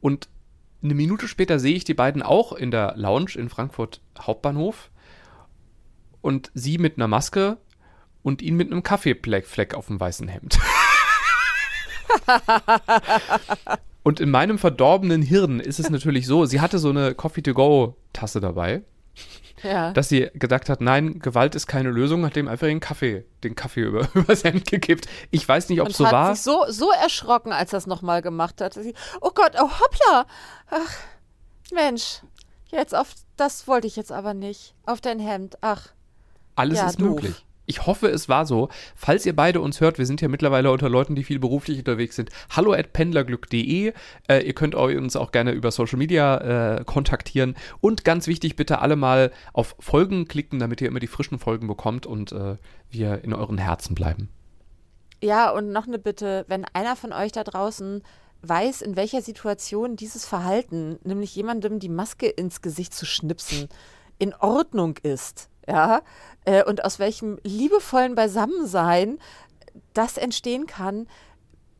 Und 0.02 0.28
eine 0.84 0.94
Minute 0.94 1.28
später 1.28 1.60
sehe 1.60 1.76
ich 1.76 1.84
die 1.84 1.94
beiden 1.94 2.22
auch 2.22 2.54
in 2.54 2.72
der 2.72 2.96
Lounge 2.98 3.32
in 3.36 3.50
Frankfurt 3.50 4.02
Hauptbahnhof 4.20 4.90
und 6.22 6.52
sie 6.54 6.78
mit 6.78 6.98
einer 6.98 7.08
Maske 7.08 7.58
und 8.24 8.42
ihn 8.42 8.56
mit 8.56 8.72
einem 8.72 8.84
Kaffeefleck 8.84 9.74
auf 9.74 9.88
dem 9.88 10.00
weißen 10.00 10.28
Hemd. 10.28 10.60
Und 14.04 14.20
in 14.20 14.32
meinem 14.32 14.58
verdorbenen 14.58 15.22
Hirn 15.22 15.60
ist 15.60 15.80
es 15.80 15.90
natürlich 15.90 16.26
so, 16.26 16.46
sie 16.46 16.60
hatte 16.60 16.80
so 16.80 16.90
eine 16.90 17.14
Coffee-to-go-Tasse 17.14 18.40
dabei, 18.40 18.82
ja. 19.64 19.92
dass 19.92 20.10
sie 20.10 20.30
gedacht 20.34 20.70
hat, 20.70 20.82
nein, 20.82 21.20
Gewalt 21.20 21.56
ist 21.56 21.68
keine 21.68 21.90
Lösung, 21.90 22.26
hat 22.26 22.36
dem 22.36 22.48
einfach 22.48 22.68
den 22.68 22.80
Kaffee, 22.80 23.26
den 23.44 23.56
Kaffee 23.56 23.82
über, 23.82 24.08
übers 24.14 24.44
Hemd 24.44 24.66
gekippt. 24.70 25.08
Ich 25.30 25.48
weiß 25.48 25.70
nicht, 25.70 25.82
ob 25.82 25.90
es 25.90 25.98
so 25.98 26.06
hat 26.06 26.14
war. 26.14 26.36
sich 26.36 26.44
so, 26.44 26.66
so 26.70 26.92
erschrocken, 26.92 27.52
als 27.52 27.74
er 27.74 27.78
es 27.78 27.88
nochmal 27.88 28.22
gemacht 28.22 28.62
hat. 28.62 28.74
Sie, 28.74 28.94
oh 29.22 29.32
Gott, 29.34 29.54
oh 29.58 29.70
hoppla. 29.70 30.26
Ach, 30.70 30.94
Mensch. 31.74 32.22
Jetzt 32.70 32.96
auf, 32.96 33.14
das 33.36 33.68
wollte 33.68 33.88
ich 33.88 33.96
jetzt 33.98 34.12
aber 34.12 34.34
nicht. 34.34 34.74
Auf 34.86 35.02
dein 35.02 35.20
Hemd. 35.20 35.58
Ach. 35.62 35.88
Alles 36.56 36.80
Ja, 36.80 36.88
ist 36.88 37.02
doof. 37.02 37.10
möglich. 37.10 37.46
Ich 37.72 37.86
hoffe, 37.86 38.10
es 38.10 38.28
war 38.28 38.46
so. 38.46 38.68
Falls 38.98 39.26
ihr 39.26 39.34
beide 39.34 39.62
uns 39.62 39.80
hört, 39.80 39.98
wir 39.98 40.06
sind 40.06 40.20
ja 40.20 40.28
mittlerweile 40.28 40.74
unter 40.74 40.90
Leuten, 40.90 41.16
die 41.16 41.24
viel 41.24 41.40
beruflich 41.40 41.78
unterwegs 41.78 42.18
sind. 42.18 42.30
Hallo 42.50 42.74
at 42.74 42.92
pendlerglück.de. 42.92 43.94
Äh, 44.28 44.40
ihr 44.46 44.54
könnt 44.54 44.76
uns 44.76 45.16
auch 45.16 45.32
gerne 45.32 45.54
über 45.54 45.72
Social 45.72 45.98
Media 45.98 46.80
äh, 46.80 46.84
kontaktieren. 46.84 47.56
Und 47.80 48.04
ganz 48.04 48.28
wichtig, 48.28 48.58
bitte 48.58 48.80
alle 48.80 48.98
mal 48.98 49.32
auf 49.54 49.78
Folgen 49.80 50.28
klicken, 50.28 50.60
damit 50.60 50.82
ihr 50.82 50.90
immer 50.90 51.00
die 51.00 51.08
frischen 51.08 51.40
Folgen 51.40 51.68
bekommt 51.68 52.06
und 52.06 52.34
äh, 52.34 52.58
wir 52.90 53.24
in 53.24 53.34
euren 53.34 53.58
Herzen 53.58 53.96
bleiben. 53.96 54.28
Ja, 55.24 55.50
und 55.52 55.72
noch 55.72 55.88
eine 55.88 55.98
Bitte, 55.98 56.44
wenn 56.50 56.66
einer 56.74 56.98
von 56.98 57.14
euch 57.14 57.32
da 57.32 57.46
draußen 57.46 58.04
weiß, 58.42 58.82
in 58.82 58.98
welcher 58.98 59.22
Situation 59.22 59.96
dieses 59.96 60.26
Verhalten, 60.26 61.00
nämlich 61.06 61.34
jemandem 61.38 61.80
die 61.80 61.88
Maske 61.88 62.28
ins 62.28 62.62
Gesicht 62.62 62.94
zu 62.94 63.06
schnipsen, 63.06 63.70
in 64.20 64.34
Ordnung 64.34 64.98
ist, 65.04 65.48
ja, 65.68 66.02
äh, 66.46 66.64
und 66.64 66.84
aus 66.84 67.00
welchem 67.00 67.38
liebevollen 67.44 68.16
Beisammensein 68.16 69.20
das 69.94 70.18
entstehen 70.18 70.68
kann, 70.68 71.08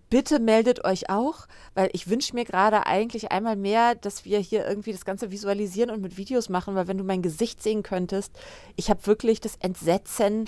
bitte 0.10 0.40
meldet 0.40 0.84
euch 0.84 1.10
auch, 1.10 1.48
weil 1.74 1.90
ich 1.94 2.10
wünsche 2.10 2.36
mir 2.36 2.46
gerade 2.46 2.86
eigentlich 2.86 3.32
einmal 3.32 3.56
mehr, 3.56 3.96
dass 3.96 4.26
wir 4.26 4.40
hier 4.40 4.68
irgendwie 4.68 4.92
das 4.92 5.06
Ganze 5.06 5.32
visualisieren 5.32 5.90
und 5.90 6.02
mit 6.02 6.18
Videos 6.18 6.50
machen, 6.50 6.76
weil 6.76 6.88
wenn 6.88 6.98
du 6.98 7.04
mein 7.04 7.22
Gesicht 7.22 7.64
sehen 7.64 7.82
könntest, 7.82 8.38
ich 8.76 8.90
habe 8.90 9.08
wirklich 9.08 9.40
das 9.40 9.56
Entsetzen 9.56 10.46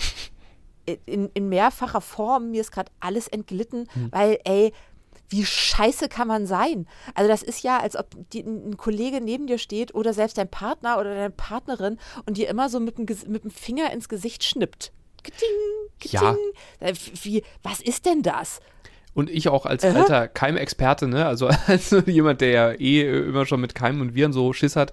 in, 1.06 1.30
in 1.32 1.48
mehrfacher 1.48 2.02
Form, 2.02 2.50
mir 2.50 2.60
ist 2.60 2.72
gerade 2.72 2.92
alles 3.00 3.26
entglitten, 3.26 3.88
weil, 4.10 4.38
ey, 4.44 4.72
wie 5.34 5.44
scheiße 5.44 6.08
kann 6.08 6.28
man 6.28 6.46
sein? 6.46 6.86
Also 7.14 7.28
das 7.28 7.42
ist 7.42 7.62
ja, 7.62 7.78
als 7.78 7.96
ob 7.96 8.06
die, 8.30 8.40
ein 8.40 8.76
Kollege 8.76 9.20
neben 9.20 9.46
dir 9.48 9.58
steht 9.58 9.94
oder 9.94 10.12
selbst 10.12 10.38
dein 10.38 10.48
Partner 10.48 10.98
oder 10.98 11.14
deine 11.14 11.30
Partnerin 11.30 11.98
und 12.24 12.36
dir 12.36 12.48
immer 12.48 12.68
so 12.68 12.78
mit 12.78 12.98
dem, 12.98 13.06
mit 13.26 13.42
dem 13.42 13.50
Finger 13.50 13.92
ins 13.92 14.08
Gesicht 14.08 14.44
schnippt. 14.44 14.92
Geting, 15.24 15.48
geting. 15.98 16.20
Ja. 16.20 16.36
Äh, 16.78 16.94
Wie, 17.22 17.42
was 17.62 17.80
ist 17.80 18.06
denn 18.06 18.22
das? 18.22 18.60
Und 19.14 19.30
ich 19.30 19.48
auch 19.48 19.64
als 19.64 19.84
Äh? 19.84 19.90
alter 19.90 20.28
Keimexperte, 20.28 21.06
ne? 21.06 21.26
Also 21.26 21.48
als 21.66 21.94
jemand, 22.06 22.40
der 22.40 22.50
ja 22.50 22.72
eh 22.72 23.26
immer 23.26 23.46
schon 23.46 23.60
mit 23.60 23.74
Keimen 23.74 24.00
und 24.00 24.14
Viren 24.14 24.32
so 24.32 24.52
Schiss 24.52 24.76
hat. 24.76 24.92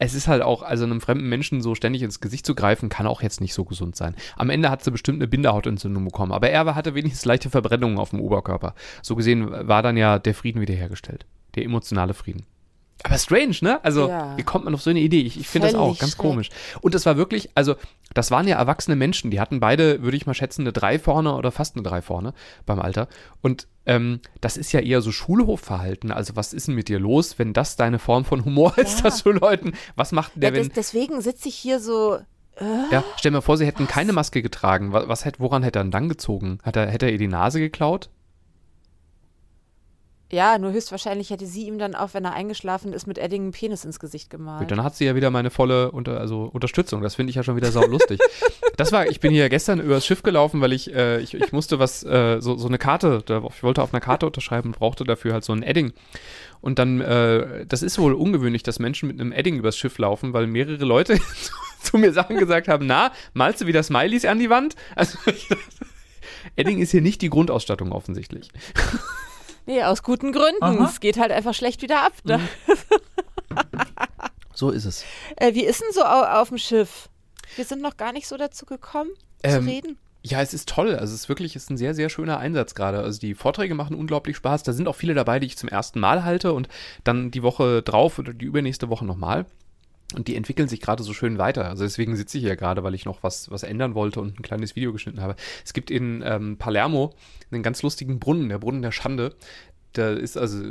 Es 0.00 0.14
ist 0.14 0.28
halt 0.28 0.42
auch, 0.42 0.62
also 0.62 0.84
einem 0.84 1.00
fremden 1.00 1.28
Menschen 1.28 1.60
so 1.60 1.74
ständig 1.74 2.02
ins 2.02 2.20
Gesicht 2.20 2.46
zu 2.46 2.54
greifen, 2.54 2.88
kann 2.88 3.08
auch 3.08 3.20
jetzt 3.20 3.40
nicht 3.40 3.52
so 3.52 3.64
gesund 3.64 3.96
sein. 3.96 4.14
Am 4.36 4.48
Ende 4.48 4.70
hat 4.70 4.84
sie 4.84 4.92
bestimmt 4.92 5.18
eine 5.18 5.26
Bindehautentzündung 5.26 6.04
bekommen, 6.04 6.30
aber 6.30 6.50
er 6.50 6.76
hatte 6.76 6.94
wenigstens 6.94 7.24
leichte 7.24 7.50
Verbrennungen 7.50 7.98
auf 7.98 8.10
dem 8.10 8.20
Oberkörper. 8.20 8.74
So 9.02 9.16
gesehen 9.16 9.50
war 9.50 9.82
dann 9.82 9.96
ja 9.96 10.20
der 10.20 10.34
Frieden 10.34 10.60
wiederhergestellt. 10.60 11.26
Der 11.56 11.64
emotionale 11.64 12.14
Frieden. 12.14 12.46
Aber 13.04 13.16
strange, 13.18 13.56
ne? 13.60 13.82
Also, 13.84 14.08
Ja. 14.08 14.36
wie 14.36 14.42
kommt 14.42 14.64
man 14.64 14.74
auf 14.74 14.82
so 14.82 14.90
eine 14.90 14.98
Idee? 14.98 15.20
Ich, 15.20 15.38
ich 15.38 15.46
finde 15.48 15.68
das 15.68 15.76
auch 15.76 15.96
ganz 15.98 16.12
schräg. 16.12 16.18
komisch. 16.20 16.48
Und 16.80 16.94
das 16.94 17.06
war 17.06 17.16
wirklich, 17.16 17.48
also, 17.54 17.76
das 18.12 18.30
waren 18.32 18.48
ja 18.48 18.56
erwachsene 18.58 18.96
Menschen, 18.96 19.30
die 19.30 19.40
hatten 19.40 19.60
beide, 19.60 20.02
würde 20.02 20.16
ich 20.16 20.26
mal 20.26 20.34
schätzen, 20.34 20.62
eine 20.62 20.72
3 20.72 20.98
vorne 20.98 21.34
oder 21.36 21.52
fast 21.52 21.76
eine 21.76 21.84
3 21.84 22.02
vorne 22.02 22.34
beim 22.66 22.80
Alter. 22.80 23.06
Und 23.40 23.68
ähm, 23.86 24.20
das 24.40 24.56
ist 24.56 24.72
ja 24.72 24.80
eher 24.80 25.00
so 25.00 25.12
Schulhofverhalten. 25.12 26.10
Also, 26.10 26.34
was 26.34 26.52
ist 26.52 26.66
denn 26.68 26.74
mit 26.74 26.88
dir 26.88 26.98
los, 26.98 27.38
wenn 27.38 27.52
das 27.52 27.76
deine 27.76 27.98
Form 28.00 28.24
von 28.24 28.44
Humor 28.44 28.76
ist, 28.78 28.98
Ja. 28.98 29.04
dass 29.04 29.22
du 29.22 29.30
Leuten, 29.30 29.72
was 29.94 30.10
macht 30.12 30.32
der, 30.34 30.50
Ja, 30.50 30.56
wenn, 30.56 30.64
des, 30.64 30.72
deswegen 30.74 31.20
sitze 31.20 31.48
ich 31.48 31.54
hier 31.54 31.78
so. 31.80 32.18
ja, 32.90 33.04
stell 33.16 33.30
mir 33.30 33.42
vor, 33.42 33.56
sie 33.56 33.66
hätten 33.66 33.86
keine 33.86 34.12
Maske 34.12 34.42
getragen. 34.42 34.92
Was, 34.92 35.06
was 35.08 35.24
woran 35.38 35.62
hätte 35.62 35.78
er 35.78 35.84
dann 35.84 36.08
gezogen? 36.08 36.58
Hat 36.64 36.74
er, 36.74 36.86
hätte 36.90 37.06
er 37.06 37.12
ihr 37.12 37.18
die 37.18 37.28
Nase 37.28 37.60
geklaut? 37.60 38.10
Ja, 40.30 40.58
nur 40.58 40.72
höchstwahrscheinlich 40.72 41.30
hätte 41.30 41.46
sie 41.46 41.66
ihm 41.66 41.78
dann 41.78 41.94
auch, 41.94 42.12
wenn 42.12 42.24
er 42.24 42.34
eingeschlafen 42.34 42.92
ist, 42.92 43.06
mit 43.06 43.16
Edding 43.16 43.44
einen 43.44 43.52
Penis 43.52 43.86
ins 43.86 43.98
Gesicht 43.98 44.28
gemalt. 44.28 44.60
Gut, 44.60 44.70
dann 44.70 44.82
hat 44.82 44.94
sie 44.94 45.06
ja 45.06 45.14
wieder 45.14 45.30
meine 45.30 45.48
volle 45.50 45.90
unter, 45.90 46.20
also 46.20 46.44
Unterstützung. 46.44 47.00
Das 47.00 47.14
finde 47.14 47.30
ich 47.30 47.36
ja 47.36 47.42
schon 47.42 47.56
wieder 47.56 47.72
sau 47.72 47.86
lustig. 47.86 48.20
das 48.76 48.92
war, 48.92 49.06
ich 49.06 49.20
bin 49.20 49.32
hier 49.32 49.48
gestern 49.48 49.80
übers 49.80 50.04
Schiff 50.04 50.22
gelaufen, 50.22 50.60
weil 50.60 50.74
ich, 50.74 50.94
äh, 50.94 51.20
ich, 51.20 51.32
ich 51.32 51.52
musste 51.52 51.78
was, 51.78 52.04
äh, 52.04 52.40
so, 52.40 52.58
so 52.58 52.68
eine 52.68 52.76
Karte, 52.76 53.24
ich 53.26 53.62
wollte 53.62 53.82
auf 53.82 53.94
einer 53.94 54.02
Karte 54.02 54.26
unterschreiben, 54.26 54.72
brauchte 54.72 55.04
dafür 55.04 55.32
halt 55.32 55.44
so 55.44 55.54
ein 55.54 55.62
Edding. 55.62 55.94
Und 56.60 56.78
dann, 56.78 57.00
äh, 57.00 57.64
das 57.64 57.82
ist 57.82 57.98
wohl 57.98 58.12
ungewöhnlich, 58.12 58.62
dass 58.62 58.78
Menschen 58.78 59.08
mit 59.08 59.18
einem 59.18 59.32
Edding 59.32 59.56
übers 59.56 59.78
Schiff 59.78 59.96
laufen, 59.96 60.34
weil 60.34 60.46
mehrere 60.46 60.84
Leute 60.84 61.18
zu, 61.80 61.96
mir 61.96 62.12
Sachen 62.12 62.36
gesagt 62.36 62.68
haben, 62.68 62.86
na, 62.86 63.12
malst 63.32 63.62
du 63.62 63.66
wieder 63.66 63.82
Smileys 63.82 64.26
an 64.26 64.38
die 64.38 64.50
Wand? 64.50 64.76
Also, 64.94 65.18
Edding 66.56 66.80
ist 66.80 66.90
hier 66.90 67.00
nicht 67.00 67.22
die 67.22 67.30
Grundausstattung 67.30 67.92
offensichtlich. 67.92 68.50
Nee, 69.68 69.82
aus 69.82 70.02
guten 70.02 70.32
Gründen. 70.32 70.62
Aha. 70.62 70.86
Es 70.86 70.98
geht 70.98 71.18
halt 71.18 71.30
einfach 71.30 71.52
schlecht 71.52 71.82
wieder 71.82 72.02
ab. 72.02 72.12
Ne? 72.24 72.40
So 74.54 74.70
ist 74.70 74.86
es. 74.86 75.04
Äh, 75.36 75.54
wie 75.54 75.64
ist 75.64 75.80
denn 75.80 75.92
so 75.92 76.02
au 76.02 76.40
auf 76.40 76.48
dem 76.48 76.58
Schiff? 76.58 77.08
Wir 77.54 77.64
sind 77.64 77.80
noch 77.80 77.96
gar 77.96 78.12
nicht 78.12 78.26
so 78.26 78.36
dazu 78.36 78.66
gekommen, 78.66 79.10
Ähm, 79.44 79.62
zu 79.62 79.68
reden. 79.70 79.98
Ja, 80.24 80.42
es 80.42 80.52
ist 80.52 80.68
toll. 80.68 80.96
Also 80.96 81.14
es 81.14 81.20
ist 81.20 81.28
wirklich 81.28 81.54
es 81.54 81.62
ist 81.64 81.70
ein 81.70 81.76
sehr, 81.76 81.94
sehr 81.94 82.08
schöner 82.08 82.38
Einsatz 82.38 82.74
gerade. 82.74 82.98
Also 82.98 83.20
die 83.20 83.34
Vorträge 83.34 83.76
machen 83.76 83.94
unglaublich 83.94 84.36
Spaß. 84.36 84.64
Da 84.64 84.72
sind 84.72 84.88
auch 84.88 84.96
viele 84.96 85.14
dabei, 85.14 85.38
die 85.38 85.46
ich 85.46 85.56
zum 85.56 85.68
ersten 85.68 86.00
Mal 86.00 86.24
halte 86.24 86.52
und 86.54 86.68
dann 87.04 87.30
die 87.30 87.44
Woche 87.44 87.82
drauf 87.82 88.18
oder 88.18 88.32
die 88.32 88.46
übernächste 88.46 88.88
Woche 88.88 89.04
nochmal. 89.04 89.46
Und 90.14 90.26
die 90.26 90.36
entwickeln 90.36 90.68
sich 90.68 90.80
gerade 90.80 91.02
so 91.02 91.12
schön 91.12 91.36
weiter. 91.36 91.68
Also 91.68 91.84
deswegen 91.84 92.16
sitze 92.16 92.38
ich 92.38 92.44
hier 92.44 92.56
gerade, 92.56 92.82
weil 92.82 92.94
ich 92.94 93.04
noch 93.04 93.22
was, 93.22 93.50
was 93.50 93.62
ändern 93.62 93.94
wollte 93.94 94.20
und 94.20 94.38
ein 94.38 94.42
kleines 94.42 94.74
Video 94.74 94.92
geschnitten 94.92 95.20
habe. 95.20 95.36
Es 95.64 95.74
gibt 95.74 95.90
in 95.90 96.22
ähm, 96.24 96.56
Palermo 96.56 97.14
einen 97.50 97.62
ganz 97.62 97.82
lustigen 97.82 98.18
Brunnen, 98.18 98.48
der 98.48 98.58
Brunnen 98.58 98.80
der 98.80 98.92
Schande. 98.92 99.34
da 99.92 100.12
ist 100.12 100.38
also 100.38 100.62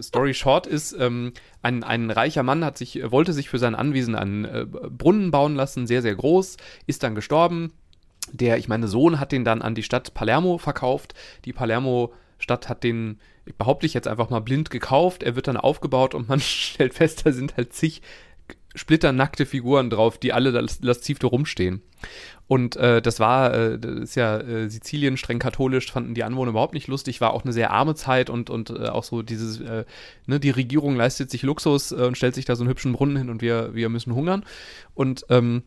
Story 0.00 0.32
short 0.32 0.66
ist, 0.66 0.92
ähm, 0.98 1.32
ein, 1.60 1.84
ein 1.84 2.10
reicher 2.10 2.42
Mann 2.42 2.64
hat 2.64 2.78
sich, 2.78 3.02
wollte 3.10 3.34
sich 3.34 3.50
für 3.50 3.58
sein 3.58 3.74
Anwesen 3.74 4.14
einen 4.14 4.46
äh, 4.46 4.64
Brunnen 4.64 5.30
bauen 5.30 5.54
lassen, 5.54 5.86
sehr, 5.86 6.00
sehr 6.00 6.14
groß, 6.14 6.56
ist 6.86 7.02
dann 7.02 7.14
gestorben. 7.14 7.72
Der, 8.32 8.56
ich 8.56 8.68
meine, 8.68 8.88
Sohn 8.88 9.20
hat 9.20 9.32
den 9.32 9.44
dann 9.44 9.60
an 9.60 9.74
die 9.74 9.82
Stadt 9.82 10.14
Palermo 10.14 10.56
verkauft. 10.56 11.14
Die 11.44 11.52
Palermo 11.52 12.12
Stadt 12.38 12.68
hat 12.68 12.84
den, 12.84 13.20
behaupte 13.58 13.86
ich 13.86 13.94
jetzt 13.94 14.08
einfach 14.08 14.30
mal 14.30 14.40
blind 14.40 14.70
gekauft. 14.70 15.22
Er 15.22 15.36
wird 15.36 15.48
dann 15.48 15.56
aufgebaut 15.56 16.14
und 16.14 16.28
man 16.28 16.40
stellt 16.40 16.94
fest, 16.94 17.24
da 17.24 17.32
sind 17.32 17.56
halt 17.56 17.72
zig 17.72 18.02
splitternackte 18.76 19.46
Figuren 19.46 19.90
drauf, 19.90 20.18
die 20.18 20.32
alle 20.32 20.50
lasziv 20.50 21.18
da 21.18 21.26
rumstehen. 21.26 21.82
Und 22.46 22.76
äh, 22.76 23.02
das 23.02 23.18
war, 23.18 23.52
äh, 23.52 23.78
das 23.78 23.94
ist 23.96 24.14
ja 24.14 24.38
äh, 24.38 24.68
Sizilien 24.68 25.16
streng 25.16 25.40
katholisch, 25.40 25.90
fanden 25.90 26.14
die 26.14 26.22
Anwohner 26.22 26.50
überhaupt 26.50 26.74
nicht 26.74 26.86
lustig, 26.86 27.20
war 27.20 27.32
auch 27.32 27.42
eine 27.42 27.52
sehr 27.52 27.72
arme 27.72 27.96
Zeit 27.96 28.30
und, 28.30 28.50
und 28.50 28.70
äh, 28.70 28.88
auch 28.88 29.02
so 29.02 29.22
dieses, 29.22 29.60
äh, 29.60 29.84
ne, 30.26 30.38
die 30.38 30.50
Regierung 30.50 30.94
leistet 30.94 31.30
sich 31.30 31.42
Luxus 31.42 31.90
äh, 31.90 31.96
und 31.96 32.16
stellt 32.16 32.36
sich 32.36 32.44
da 32.44 32.54
so 32.54 32.62
einen 32.62 32.70
hübschen 32.70 32.92
Brunnen 32.92 33.16
hin 33.16 33.30
und 33.30 33.42
wir, 33.42 33.74
wir 33.74 33.88
müssen 33.88 34.14
hungern. 34.14 34.44
Und 34.94 35.26
ähm, 35.28 35.64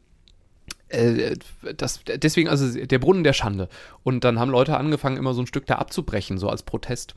äh, 0.89 1.35
das, 1.75 2.01
deswegen, 2.05 2.49
also 2.49 2.77
der 2.77 2.99
Brunnen 2.99 3.23
der 3.23 3.33
Schande. 3.33 3.69
Und 4.03 4.23
dann 4.23 4.39
haben 4.39 4.51
Leute 4.51 4.77
angefangen, 4.77 5.17
immer 5.17 5.33
so 5.33 5.41
ein 5.41 5.47
Stück 5.47 5.65
da 5.65 5.75
abzubrechen, 5.75 6.37
so 6.37 6.49
als 6.49 6.63
Protest. 6.63 7.15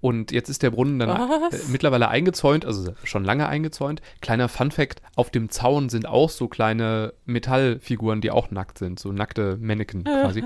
Und 0.00 0.32
jetzt 0.32 0.48
ist 0.48 0.62
der 0.62 0.70
Brunnen 0.70 0.98
dann 0.98 1.10
äh, 1.10 1.56
mittlerweile 1.68 2.08
eingezäunt, 2.08 2.64
also 2.64 2.94
schon 3.04 3.24
lange 3.24 3.48
eingezäunt. 3.48 4.00
Kleiner 4.22 4.48
Fun-Fact: 4.48 5.02
Auf 5.14 5.30
dem 5.30 5.50
Zaun 5.50 5.90
sind 5.90 6.08
auch 6.08 6.30
so 6.30 6.48
kleine 6.48 7.12
Metallfiguren, 7.26 8.22
die 8.22 8.30
auch 8.30 8.50
nackt 8.50 8.78
sind, 8.78 8.98
so 8.98 9.12
nackte 9.12 9.58
Mannequin 9.60 10.04
quasi. 10.04 10.44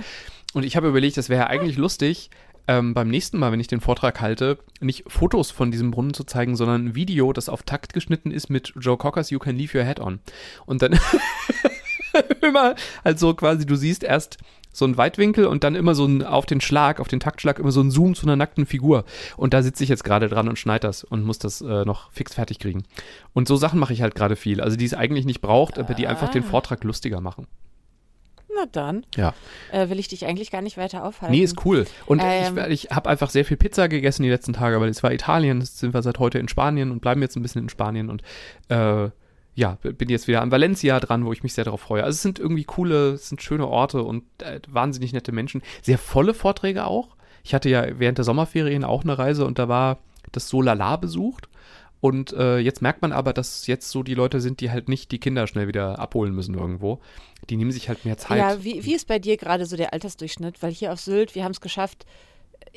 Und 0.55 0.65
ich 0.65 0.77
habe 0.77 0.89
überlegt, 0.89 1.17
das 1.17 1.29
wäre 1.29 1.43
ja 1.43 1.47
eigentlich 1.47 1.77
lustig, 1.77 2.31
ähm, 2.67 2.95
beim 2.95 3.09
nächsten 3.09 3.39
Mal, 3.39 3.53
wenn 3.53 3.61
ich 3.61 3.67
den 3.67 3.81
Vortrag 3.81 4.21
halte, 4.21 4.59
nicht 4.81 5.05
Fotos 5.07 5.51
von 5.51 5.71
diesem 5.71 5.91
Brunnen 5.91 6.15
zu 6.15 6.25
zeigen, 6.25 6.57
sondern 6.57 6.87
ein 6.87 6.95
Video, 6.95 7.33
das 7.33 7.49
auf 7.49 7.63
Takt 7.63 7.93
geschnitten 7.93 8.31
ist 8.31 8.49
mit 8.49 8.73
Joe 8.81 8.97
Cockers 8.97 9.31
You 9.31 9.39
Can 9.39 9.57
Leave 9.57 9.79
Your 9.79 9.85
Head 9.85 10.01
On. 10.01 10.21
Und 10.65 10.81
dann 10.81 10.99
immer, 12.43 12.75
also 13.03 13.35
quasi, 13.35 13.67
du 13.67 13.77
siehst 13.77 14.05
erst 14.05 14.39
so 14.73 14.85
ein 14.87 14.97
Weitwinkel 14.97 15.47
und 15.47 15.63
dann 15.63 15.77
immer 15.77 15.95
so 15.95 16.05
ein, 16.05 16.25
auf 16.25 16.47
den 16.47 16.61
Schlag, 16.61 16.99
auf 16.99 17.07
den 17.07 17.21
Taktschlag, 17.21 17.61
immer 17.61 17.71
so 17.71 17.81
ein 17.81 17.93
Zoom 17.93 18.15
zu 18.17 18.27
einer 18.27 18.35
nackten 18.35 18.67
Figur. 18.67 19.05
Und 19.37 19.55
da 19.55 19.63
sitze 19.63 19.85
ich 19.85 19.89
jetzt 19.89 20.03
gerade 20.03 20.29
dran 20.29 20.49
und 20.49 20.59
schneide 20.59 20.89
das 20.89 21.05
und 21.05 21.23
muss 21.25 21.39
das 21.39 21.61
äh, 21.61 21.85
noch 21.85 22.11
fix 22.11 22.35
fertig 22.35 22.59
kriegen. 22.59 22.83
Und 23.35 23.47
so 23.47 23.55
Sachen 23.55 23.79
mache 23.79 23.93
ich 23.93 24.03
halt 24.03 24.17
gerade 24.17 24.35
viel. 24.35 24.61
Also 24.61 24.77
die 24.77 24.85
es 24.85 24.93
eigentlich 24.95 25.27
nicht 25.27 25.41
braucht, 25.41 25.79
aber 25.79 25.95
die 25.95 26.09
einfach 26.09 26.29
den 26.31 26.43
Ah. 26.43 26.47
Vortrag 26.47 26.83
lustiger 26.83 27.21
machen. 27.21 27.47
Na 28.57 28.67
dann 28.71 29.05
Ja. 29.17 29.33
äh, 29.73 29.89
will 29.91 29.99
ich 30.01 30.09
dich 30.09 30.27
eigentlich 30.27 30.51
gar 30.51 30.63
nicht 30.63 30.77
weiter 30.77 31.05
aufhalten. 31.05 31.35
Nee, 31.35 31.43
ist 31.45 31.65
cool. 31.65 31.87
Und 32.07 32.21
Ähm. 32.25 32.59
ich, 32.69 32.85
ich 32.87 32.91
habe 32.91 33.09
einfach 33.11 33.31
sehr 33.31 33.45
viel 33.45 33.57
Pizza 33.57 33.89
gegessen 33.89 34.23
die 34.25 34.29
letzten 34.29 34.53
Tage, 34.55 34.81
weil 34.81 34.89
es 34.89 35.03
war 35.05 35.13
Italien, 35.13 35.61
jetzt 35.61 35.79
sind 35.79 35.95
wir 35.95 36.03
seit 36.03 36.19
heute 36.19 36.39
in 36.41 36.49
Spanien 36.49 36.91
und 36.91 37.01
bleiben 37.01 37.21
jetzt 37.23 37.37
ein 37.37 37.43
bisschen 37.43 37.63
in 37.63 37.69
Spanien 37.69 38.11
und 38.11 38.23
äh, 38.69 39.11
ja, 39.55 39.79
bin 39.83 40.09
jetzt 40.09 40.27
wieder 40.27 40.43
an 40.43 40.51
Valencia 40.51 40.99
dran, 41.01 41.25
wo 41.25 41.33
ich 41.33 41.43
mich 41.43 41.55
sehr 41.55 41.65
darauf 41.65 41.81
freue. 41.81 42.03
Also 42.03 42.17
es 42.17 42.23
sind 42.23 42.39
irgendwie 42.39 42.65
coole, 42.65 43.13
es 43.13 43.29
sind 43.29 43.43
schöne 43.43 43.69
Orte 43.69 44.03
und 44.03 44.25
äh, 44.43 44.61
wahnsinnig 44.69 45.13
nette 45.13 45.33
Menschen. 45.33 45.63
Sehr 45.83 45.99
volle 45.99 46.35
Vorträge 46.35 46.87
auch. 46.87 47.17
Ich 47.45 47.55
hatte 47.55 47.69
ja 47.69 47.99
während 47.99 48.19
der 48.19 48.25
Sommerferien 48.25 48.85
auch 48.85 49.05
eine 49.05 49.17
Reise 49.17 49.45
und 49.45 49.59
da 49.59 49.69
war 49.69 49.99
das 50.33 50.49
Solala 50.49 50.97
besucht. 50.97 51.49
Und 52.01 52.35
äh, 52.35 52.59
jetzt 52.59 52.83
merkt 52.83 53.01
man 53.01 53.13
aber, 53.13 53.33
dass 53.33 53.67
jetzt 53.67 53.91
so 53.91 54.03
die 54.03 54.13
Leute 54.15 54.41
sind, 54.41 54.61
die 54.61 54.71
halt 54.71 54.91
nicht 54.91 55.11
die 55.11 55.19
Kinder 55.19 55.47
schnell 55.47 55.69
wieder 55.69 55.99
abholen 55.99 56.35
müssen 56.35 56.55
irgendwo. 56.55 57.01
Die 57.49 57.57
nehmen 57.57 57.73
sich 57.73 57.89
halt 57.89 58.05
mehr 58.05 58.19
Zeit. 58.19 58.39
Ja, 58.39 58.63
wie, 58.63 58.85
wie 58.85 58.95
ist 58.95 59.09
bei 59.09 59.19
dir 59.19 59.37
gerade 59.39 59.65
so 59.65 59.77
der 59.77 59.95
Altersdurchschnitt? 59.95 60.63
Weil 60.63 60.73
hier 60.73 60.93
auf 60.93 61.01
Sylt, 61.01 61.35
wir 61.35 61.45
haben 61.45 61.53
es 61.53 61.63
geschafft, 61.63 62.05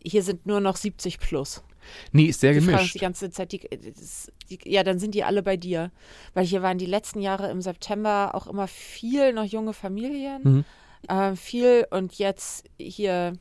hier 0.02 0.24
sind 0.24 0.46
nur 0.46 0.62
noch 0.62 0.78
70 0.78 1.20
plus. 1.20 1.64
Nee, 2.12 2.26
ist 2.26 2.42
sehr 2.42 2.54
Die 2.54 2.60
gemischt. 2.60 2.96
die 2.96 3.00
ganze 3.00 3.30
Zeit, 3.30 3.52
die, 3.52 3.60
das, 3.60 4.32
die, 4.50 4.60
ja, 4.66 4.84
dann 4.84 5.00
sind 5.00 5.16
die 5.16 5.24
alle 5.24 5.44
bei 5.44 5.58
dir. 5.58 5.92
Weil 6.34 6.46
hier 6.46 6.62
waren 6.62 6.78
die 6.78 6.86
letzten 6.86 7.22
Jahre 7.22 7.50
im 7.50 7.62
September 7.62 8.32
auch 8.34 8.48
immer 8.48 8.68
viel 8.68 9.34
noch 9.34 9.46
junge 9.46 9.74
Familien. 9.74 10.42
Mhm. 10.44 10.66
Äh, 11.08 11.36
viel 11.36 11.86
und 11.92 12.16
jetzt 12.16 12.66
hier, 12.80 13.34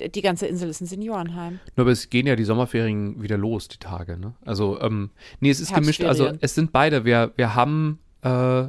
die 0.00 0.22
ganze 0.22 0.46
Insel 0.46 0.68
ist 0.68 0.80
ein 0.80 0.86
Seniorenheim. 0.86 1.60
Nur 1.76 1.84
aber 1.84 1.92
es 1.92 2.10
gehen 2.10 2.26
ja 2.26 2.36
die 2.36 2.44
Sommerferien 2.44 3.22
wieder 3.22 3.38
los, 3.38 3.68
die 3.68 3.78
Tage, 3.78 4.18
ne? 4.18 4.34
Also, 4.44 4.80
ähm, 4.80 5.10
nee, 5.40 5.50
es 5.50 5.60
ist 5.60 5.74
gemischt. 5.74 6.02
Also 6.02 6.32
es 6.40 6.54
sind 6.54 6.72
beide. 6.72 7.04
Wir, 7.04 7.32
wir 7.36 7.54
haben, 7.54 7.98
äh, 8.22 8.64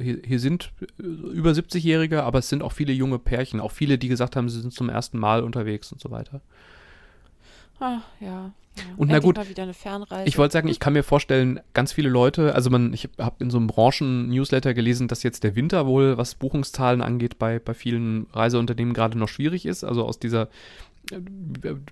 hier, 0.00 0.20
hier 0.24 0.40
sind 0.40 0.72
äh, 0.80 1.02
über 1.02 1.50
70-Jährige, 1.50 2.22
aber 2.22 2.40
es 2.40 2.48
sind 2.48 2.62
auch 2.62 2.72
viele 2.72 2.92
junge 2.92 3.18
Pärchen, 3.18 3.60
auch 3.60 3.72
viele, 3.72 3.98
die 3.98 4.08
gesagt 4.08 4.36
haben, 4.36 4.48
sie 4.48 4.60
sind 4.60 4.72
zum 4.72 4.88
ersten 4.88 5.18
Mal 5.18 5.42
unterwegs 5.42 5.92
und 5.92 6.00
so 6.00 6.10
weiter. 6.10 6.40
Ah, 7.80 8.00
ja. 8.20 8.26
ja. 8.26 8.52
Und 8.96 9.10
na 9.10 9.18
gut. 9.18 9.38
Ich 10.24 10.38
wollte 10.38 10.52
sagen, 10.52 10.68
ich 10.68 10.80
kann 10.80 10.92
mir 10.92 11.02
vorstellen, 11.02 11.60
ganz 11.72 11.92
viele 11.92 12.08
Leute, 12.08 12.54
also 12.54 12.70
man, 12.70 12.92
ich 12.92 13.08
habe 13.18 13.42
in 13.42 13.50
so 13.50 13.58
einem 13.58 13.66
Branchen-Newsletter 13.66 14.74
gelesen, 14.74 15.08
dass 15.08 15.22
jetzt 15.22 15.44
der 15.44 15.56
Winter 15.56 15.86
wohl, 15.86 16.16
was 16.16 16.34
Buchungszahlen 16.34 17.02
angeht, 17.02 17.38
bei, 17.38 17.58
bei 17.58 17.74
vielen 17.74 18.26
Reiseunternehmen 18.32 18.94
gerade 18.94 19.18
noch 19.18 19.28
schwierig 19.28 19.66
ist. 19.66 19.84
Also 19.84 20.04
aus 20.04 20.18
dieser 20.18 20.48
äh, 21.10 21.20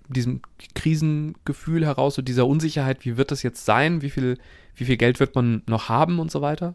diesem 0.09 0.41
Krisengefühl 0.75 1.85
heraus, 1.85 2.15
so 2.15 2.23
dieser 2.23 2.47
Unsicherheit, 2.47 3.05
wie 3.05 3.17
wird 3.17 3.31
das 3.31 3.43
jetzt 3.43 3.65
sein, 3.65 4.03
wie 4.03 4.11
viel, 4.11 4.39
wie 4.75 4.85
viel 4.85 4.97
Geld 4.97 5.21
wird 5.21 5.35
man 5.35 5.63
noch 5.67 5.89
haben 5.89 6.19
und 6.19 6.31
so 6.31 6.41
weiter. 6.41 6.75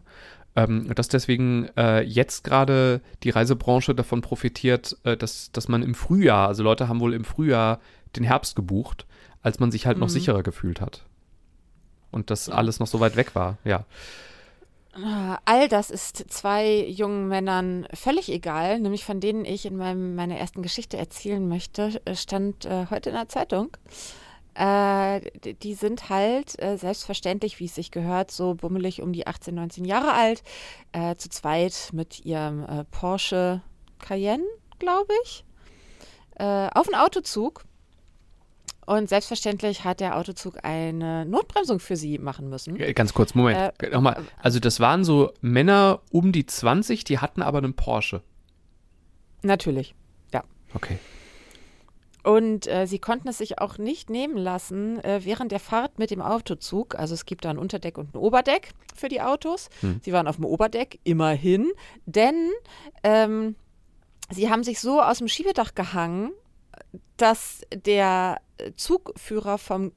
Ähm, 0.54 0.86
und 0.88 0.98
dass 0.98 1.08
deswegen 1.08 1.68
äh, 1.76 2.02
jetzt 2.02 2.44
gerade 2.44 3.00
die 3.22 3.30
Reisebranche 3.30 3.94
davon 3.94 4.20
profitiert, 4.20 4.96
äh, 5.04 5.16
dass, 5.16 5.52
dass 5.52 5.68
man 5.68 5.82
im 5.82 5.94
Frühjahr, 5.94 6.48
also 6.48 6.62
Leute 6.62 6.88
haben 6.88 7.00
wohl 7.00 7.14
im 7.14 7.24
Frühjahr 7.24 7.80
den 8.16 8.24
Herbst 8.24 8.56
gebucht, 8.56 9.06
als 9.42 9.58
man 9.58 9.70
sich 9.70 9.86
halt 9.86 9.98
noch 9.98 10.08
Mhm. 10.08 10.12
sicherer 10.12 10.42
gefühlt 10.42 10.80
hat. 10.80 11.04
Und 12.10 12.30
das 12.30 12.48
alles 12.48 12.80
noch 12.80 12.86
so 12.86 13.00
weit 13.00 13.16
weg 13.16 13.34
war, 13.34 13.58
ja. 13.64 13.84
Ah, 14.94 15.38
All 15.44 15.68
das 15.68 15.90
ist 15.90 16.16
zwei 16.32 16.84
jungen 16.86 17.28
Männern 17.28 17.86
völlig 17.92 18.30
egal, 18.30 18.80
nämlich 18.80 19.04
von 19.04 19.20
denen 19.20 19.44
ich 19.44 19.66
in 19.66 19.76
meinem, 19.76 20.14
meiner 20.16 20.36
ersten 20.38 20.62
Geschichte 20.62 20.96
erzählen 20.96 21.46
möchte, 21.46 22.00
äh, 22.04 22.16
stand 22.16 22.64
äh, 22.64 22.86
heute 22.90 23.10
in 23.10 23.14
der 23.16 23.28
Zeitung. 23.28 23.76
Äh, 24.54 25.20
die 25.62 25.74
sind 25.74 26.08
halt 26.08 26.60
äh, 26.60 26.76
selbstverständlich, 26.78 27.60
wie 27.60 27.66
es 27.66 27.76
sich 27.76 27.92
gehört, 27.92 28.32
so 28.32 28.54
bummelig 28.54 29.00
um 29.02 29.12
die 29.12 29.26
18, 29.26 29.54
19 29.54 29.84
Jahre 29.84 30.14
alt, 30.14 30.42
äh, 30.92 31.14
zu 31.14 31.28
zweit 31.28 31.90
mit 31.92 32.24
ihrem 32.24 32.64
äh, 32.64 32.84
Porsche 32.90 33.60
Cayenne, 34.00 34.44
glaube 34.78 35.12
ich, 35.24 35.44
auf 36.40 36.86
einen 36.88 37.00
Autozug. 37.00 37.64
Und 38.88 39.08
selbstverständlich 39.08 39.84
hat 39.84 40.00
der 40.00 40.16
Autozug 40.16 40.64
eine 40.64 41.26
Notbremsung 41.26 41.78
für 41.78 41.96
sie 41.96 42.18
machen 42.18 42.48
müssen. 42.48 42.80
Äh, 42.80 42.94
Ganz 42.94 43.12
kurz, 43.12 43.34
Moment. 43.34 43.74
Äh, 43.82 43.90
Nochmal. 43.90 44.24
Also 44.38 44.60
das 44.60 44.80
waren 44.80 45.04
so 45.04 45.32
Männer 45.40 46.00
um 46.10 46.32
die 46.32 46.46
20, 46.46 47.04
die 47.04 47.18
hatten 47.18 47.42
aber 47.42 47.58
einen 47.58 47.74
Porsche. 47.74 48.22
Natürlich. 49.42 49.94
Okay. 50.74 50.98
Und 52.24 52.66
äh, 52.66 52.86
sie 52.86 52.98
konnten 52.98 53.28
es 53.28 53.38
sich 53.38 53.58
auch 53.58 53.78
nicht 53.78 54.10
nehmen 54.10 54.36
lassen, 54.36 55.02
äh, 55.02 55.20
während 55.24 55.52
der 55.52 55.60
Fahrt 55.60 55.98
mit 55.98 56.10
dem 56.10 56.20
Autozug, 56.20 56.94
also 56.94 57.14
es 57.14 57.24
gibt 57.24 57.44
da 57.44 57.50
ein 57.50 57.58
Unterdeck 57.58 57.96
und 57.96 58.14
ein 58.14 58.18
Oberdeck 58.18 58.72
für 58.94 59.08
die 59.08 59.22
Autos. 59.22 59.70
Hm. 59.80 60.00
Sie 60.04 60.12
waren 60.12 60.26
auf 60.26 60.36
dem 60.36 60.44
Oberdeck, 60.44 60.98
immerhin, 61.04 61.70
denn 62.06 62.50
ähm, 63.02 63.54
sie 64.30 64.50
haben 64.50 64.62
sich 64.62 64.80
so 64.80 65.00
aus 65.00 65.18
dem 65.18 65.28
Schiebedach 65.28 65.74
gehangen, 65.74 66.32
dass 67.16 67.62
der 67.72 68.40
äh, 68.40 68.47
Zugführer 68.76 69.58
vom 69.58 69.92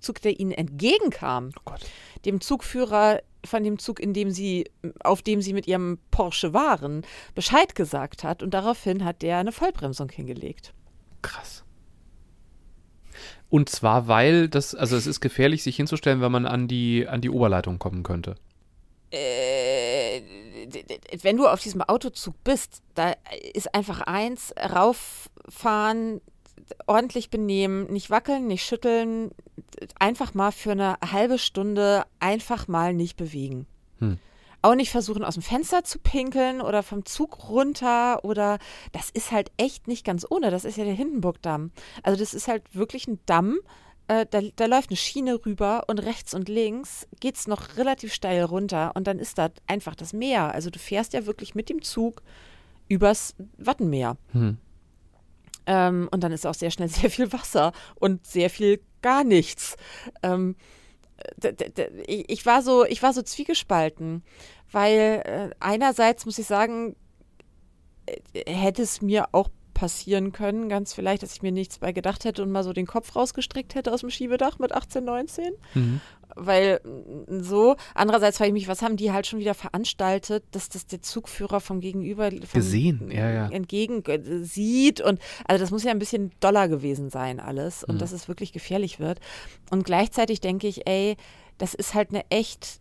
Zug, 0.00 0.22
der 0.22 0.38
ihnen 0.38 0.52
entgegenkam, 0.52 1.50
Oh 1.66 1.72
dem 2.24 2.40
Zugführer 2.40 3.20
von 3.44 3.62
dem 3.62 3.78
Zug, 3.78 4.00
in 4.00 4.12
dem 4.12 4.30
sie, 4.30 4.70
auf 5.00 5.22
dem 5.22 5.40
sie 5.40 5.52
mit 5.52 5.66
ihrem 5.66 5.98
Porsche 6.10 6.52
waren, 6.52 7.02
Bescheid 7.34 7.74
gesagt 7.74 8.24
hat 8.24 8.42
und 8.42 8.54
daraufhin 8.54 9.04
hat 9.04 9.22
der 9.22 9.38
eine 9.38 9.52
Vollbremsung 9.52 10.10
hingelegt. 10.10 10.74
Krass. 11.22 11.64
Und 13.48 13.68
zwar, 13.68 14.08
weil 14.08 14.48
das, 14.48 14.74
also 14.74 14.96
es 14.96 15.06
ist 15.06 15.20
gefährlich, 15.20 15.62
sich 15.62 15.76
hinzustellen, 15.76 16.20
wenn 16.20 16.32
man 16.32 16.46
an 16.46 16.68
die, 16.68 17.06
an 17.08 17.20
die 17.20 17.30
Oberleitung 17.30 17.78
kommen 17.78 18.02
könnte. 18.02 18.34
äh, 19.10 20.20
wenn 21.22 21.36
du 21.36 21.46
auf 21.46 21.60
diesem 21.60 21.82
Autozug 21.82 22.34
bist, 22.44 22.82
da 22.94 23.14
ist 23.54 23.74
einfach 23.74 24.00
eins, 24.02 24.54
rauffahren, 24.58 26.20
ordentlich 26.86 27.30
benehmen, 27.30 27.90
nicht 27.92 28.10
wackeln, 28.10 28.46
nicht 28.46 28.64
schütteln, 28.64 29.30
einfach 29.98 30.34
mal 30.34 30.52
für 30.52 30.72
eine 30.72 30.96
halbe 31.00 31.38
Stunde 31.38 32.04
einfach 32.20 32.68
mal 32.68 32.94
nicht 32.94 33.16
bewegen. 33.16 33.66
Hm. 33.98 34.18
Auch 34.60 34.74
nicht 34.74 34.90
versuchen, 34.90 35.22
aus 35.22 35.34
dem 35.34 35.42
Fenster 35.42 35.84
zu 35.84 36.00
pinkeln 36.00 36.60
oder 36.60 36.82
vom 36.82 37.04
Zug 37.04 37.48
runter 37.48 38.24
oder 38.24 38.58
das 38.90 39.08
ist 39.10 39.30
halt 39.30 39.52
echt 39.56 39.86
nicht 39.86 40.04
ganz 40.04 40.26
ohne. 40.28 40.50
Das 40.50 40.64
ist 40.64 40.76
ja 40.76 40.84
der 40.84 40.94
Hindenburgdamm. 40.94 41.70
Also 42.02 42.18
das 42.18 42.34
ist 42.34 42.48
halt 42.48 42.74
wirklich 42.74 43.06
ein 43.06 43.20
Damm, 43.26 43.60
äh, 44.08 44.26
da, 44.28 44.40
da 44.56 44.66
läuft 44.66 44.90
eine 44.90 44.96
Schiene 44.96 45.38
rüber 45.44 45.84
und 45.86 46.00
rechts 46.00 46.34
und 46.34 46.48
links 46.48 47.06
geht 47.20 47.36
es 47.36 47.46
noch 47.46 47.76
relativ 47.76 48.12
steil 48.12 48.42
runter 48.42 48.92
und 48.96 49.06
dann 49.06 49.18
ist 49.18 49.38
da 49.38 49.50
einfach 49.66 49.94
das 49.94 50.12
Meer. 50.12 50.54
Also 50.54 50.70
du 50.70 50.78
fährst 50.78 51.12
ja 51.12 51.26
wirklich 51.26 51.54
mit 51.54 51.68
dem 51.68 51.82
Zug 51.82 52.22
übers 52.88 53.36
Wattenmeer. 53.58 54.16
Hm. 54.32 54.56
Ähm, 55.68 56.08
und 56.10 56.24
dann 56.24 56.32
ist 56.32 56.46
auch 56.46 56.54
sehr 56.54 56.70
schnell 56.70 56.88
sehr 56.88 57.10
viel 57.10 57.32
Wasser 57.32 57.72
und 57.94 58.26
sehr 58.26 58.50
viel 58.50 58.80
gar 59.02 59.22
nichts. 59.22 59.76
Ähm, 60.22 60.56
ich 62.06 62.46
war 62.46 62.62
so, 62.62 62.84
ich 62.84 63.02
war 63.02 63.12
so 63.12 63.22
zwiegespalten, 63.22 64.22
weil 64.72 65.22
äh, 65.24 65.50
einerseits 65.60 66.24
muss 66.26 66.38
ich 66.38 66.46
sagen, 66.46 66.96
äh, 68.06 68.50
hätte 68.50 68.82
es 68.82 69.02
mir 69.02 69.28
auch 69.32 69.50
passieren 69.78 70.32
können, 70.32 70.68
ganz 70.68 70.92
vielleicht, 70.92 71.22
dass 71.22 71.34
ich 71.34 71.42
mir 71.42 71.52
nichts 71.52 71.78
bei 71.78 71.92
gedacht 71.92 72.24
hätte 72.24 72.42
und 72.42 72.50
mal 72.50 72.64
so 72.64 72.72
den 72.72 72.86
Kopf 72.86 73.14
rausgestreckt 73.14 73.76
hätte 73.76 73.92
aus 73.92 74.00
dem 74.00 74.10
Schiebedach 74.10 74.58
mit 74.58 74.72
18, 74.72 75.04
19. 75.04 75.52
Mhm. 75.74 76.00
Weil 76.34 76.80
so, 77.28 77.76
andererseits 77.94 78.38
frage 78.38 78.48
ich 78.48 78.54
mich, 78.54 78.66
was 78.66 78.82
haben 78.82 78.96
die 78.96 79.12
halt 79.12 79.28
schon 79.28 79.38
wieder 79.38 79.54
veranstaltet, 79.54 80.42
dass 80.50 80.68
das 80.68 80.86
der 80.86 81.00
Zugführer 81.00 81.60
vom 81.60 81.80
Gegenüber 81.80 82.28
vom 82.28 82.40
gesehen, 82.52 83.08
ja, 83.12 83.30
ja. 83.30 83.48
entgegen 83.50 84.02
sieht 84.42 85.00
und 85.00 85.20
also 85.46 85.62
das 85.62 85.70
muss 85.70 85.84
ja 85.84 85.92
ein 85.92 86.00
bisschen 86.00 86.32
doller 86.40 86.66
gewesen 86.66 87.08
sein 87.08 87.38
alles 87.38 87.84
und 87.84 87.94
mhm. 87.94 87.98
dass 88.00 88.10
es 88.10 88.26
wirklich 88.26 88.52
gefährlich 88.52 88.98
wird. 88.98 89.20
Und 89.70 89.84
gleichzeitig 89.84 90.40
denke 90.40 90.66
ich, 90.66 90.88
ey, 90.88 91.16
das 91.56 91.74
ist 91.74 91.94
halt 91.94 92.10
eine 92.10 92.28
echt 92.30 92.80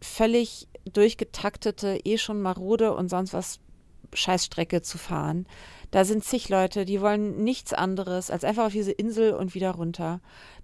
völlig 0.00 0.66
durchgetaktete, 0.92 2.00
eh 2.02 2.18
schon 2.18 2.42
marode 2.42 2.94
und 2.94 3.08
sonst 3.08 3.32
was 3.32 3.60
Scheißstrecke 4.12 4.82
zu 4.82 4.98
fahren. 4.98 5.46
Da 5.92 6.06
sind 6.06 6.24
zig 6.24 6.48
Leute, 6.48 6.86
die 6.86 7.02
wollen 7.02 7.44
nichts 7.44 7.74
anderes 7.74 8.30
als 8.30 8.44
einfach 8.44 8.64
auf 8.64 8.72
diese 8.72 8.92
Insel 8.92 9.34
und 9.34 9.54
wieder 9.54 9.72
runter. 9.72 10.20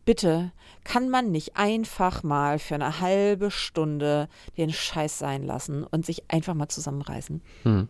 Bitte, 0.06 0.52
kann 0.84 1.10
man 1.10 1.30
nicht 1.30 1.54
einfach 1.54 2.22
mal 2.22 2.58
für 2.58 2.74
eine 2.74 3.00
halbe 3.00 3.50
Stunde 3.50 4.28
den 4.56 4.72
Scheiß 4.72 5.18
sein 5.18 5.42
lassen 5.44 5.84
und 5.84 6.06
sich 6.06 6.30
einfach 6.30 6.54
mal 6.54 6.68
zusammenreißen? 6.68 7.42
Hm. 7.64 7.88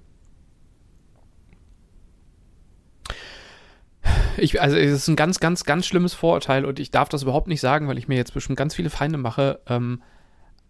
Ich, 4.37 4.61
also 4.61 4.76
es 4.76 4.92
ist 4.92 5.09
ein 5.09 5.16
ganz, 5.16 5.38
ganz, 5.38 5.64
ganz 5.64 5.87
schlimmes 5.87 6.14
Vorurteil 6.14 6.64
und 6.64 6.80
ich 6.80 6.90
darf 6.90 7.09
das 7.09 7.23
überhaupt 7.23 7.47
nicht 7.47 7.61
sagen, 7.61 7.87
weil 7.87 7.99
ich 7.99 8.09
mir 8.09 8.16
jetzt 8.16 8.35
bestimmt 8.35 8.59
ganz 8.59 8.75
viele 8.75 8.90
Feinde 8.90 9.18
mache. 9.18 9.61
Ähm, 9.68 10.02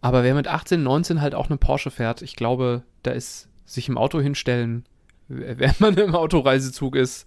aber 0.03 0.23
wer 0.23 0.35
mit 0.35 0.49
18, 0.49 0.83
19 0.83 1.23
halt 1.23 1.35
auch 1.35 1.49
eine 1.49 1.57
Porsche 1.57 1.91
fährt, 1.91 2.21
ich 2.21 2.37
glaube, 2.37 2.83
da 3.03 3.13
ist 3.13 3.49
sich 3.65 3.89
im 3.89 3.97
Auto 3.97 4.21
hinstellen 4.21 4.85
wenn 5.29 5.75
man 5.79 5.97
im 5.97 6.15
Autoreisezug 6.15 6.97
ist, 6.97 7.27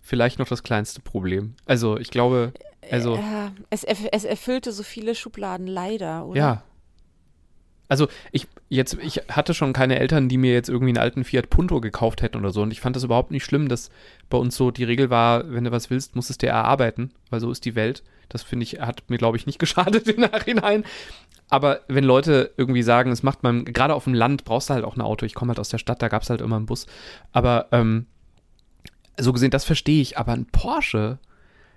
vielleicht 0.00 0.38
noch 0.38 0.48
das 0.48 0.62
kleinste 0.62 1.00
Problem. 1.00 1.54
Also 1.66 1.98
ich 1.98 2.10
glaube, 2.10 2.52
also. 2.90 3.18
Es, 3.68 3.84
es 3.84 4.24
erfüllte 4.24 4.72
so 4.72 4.82
viele 4.82 5.14
Schubladen, 5.14 5.66
leider, 5.66 6.26
oder? 6.26 6.38
Ja. 6.38 6.62
Also 7.90 8.06
ich 8.30 8.46
jetzt, 8.68 8.96
ich 9.02 9.16
hatte 9.28 9.52
schon 9.52 9.72
keine 9.72 9.98
Eltern, 9.98 10.28
die 10.28 10.38
mir 10.38 10.52
jetzt 10.54 10.68
irgendwie 10.68 10.90
einen 10.90 10.98
alten 10.98 11.24
Fiat 11.24 11.50
Punto 11.50 11.80
gekauft 11.80 12.22
hätten 12.22 12.38
oder 12.38 12.50
so. 12.52 12.62
Und 12.62 12.70
ich 12.70 12.80
fand 12.80 12.94
das 12.94 13.02
überhaupt 13.02 13.32
nicht 13.32 13.44
schlimm, 13.44 13.68
dass 13.68 13.90
bei 14.30 14.38
uns 14.38 14.56
so 14.56 14.70
die 14.70 14.84
Regel 14.84 15.10
war, 15.10 15.52
wenn 15.52 15.64
du 15.64 15.72
was 15.72 15.90
willst, 15.90 16.14
musst 16.14 16.30
du 16.30 16.32
es 16.32 16.38
dir 16.38 16.50
erarbeiten, 16.50 17.10
weil 17.30 17.40
so 17.40 17.50
ist 17.50 17.64
die 17.64 17.74
Welt. 17.74 18.04
Das 18.28 18.44
finde 18.44 18.62
ich, 18.62 18.80
hat 18.80 19.02
mir, 19.10 19.18
glaube 19.18 19.36
ich, 19.36 19.46
nicht 19.46 19.58
geschadet 19.58 20.06
im 20.06 20.20
Nachhinein. 20.20 20.84
Aber 21.48 21.80
wenn 21.88 22.04
Leute 22.04 22.52
irgendwie 22.56 22.84
sagen, 22.84 23.10
es 23.10 23.24
macht 23.24 23.42
man, 23.42 23.64
gerade 23.64 23.94
auf 23.94 24.04
dem 24.04 24.14
Land 24.14 24.44
brauchst 24.44 24.70
du 24.70 24.74
halt 24.74 24.84
auch 24.84 24.96
ein 24.96 25.02
Auto. 25.02 25.26
Ich 25.26 25.34
komme 25.34 25.50
halt 25.50 25.58
aus 25.58 25.68
der 25.68 25.78
Stadt, 25.78 26.00
da 26.00 26.06
gab 26.06 26.22
es 26.22 26.30
halt 26.30 26.40
immer 26.40 26.56
einen 26.56 26.66
Bus. 26.66 26.86
Aber 27.32 27.66
ähm, 27.72 28.06
so 29.18 29.32
gesehen, 29.32 29.50
das 29.50 29.64
verstehe 29.64 30.00
ich. 30.00 30.16
Aber 30.16 30.32
ein 30.32 30.46
Porsche, 30.46 31.18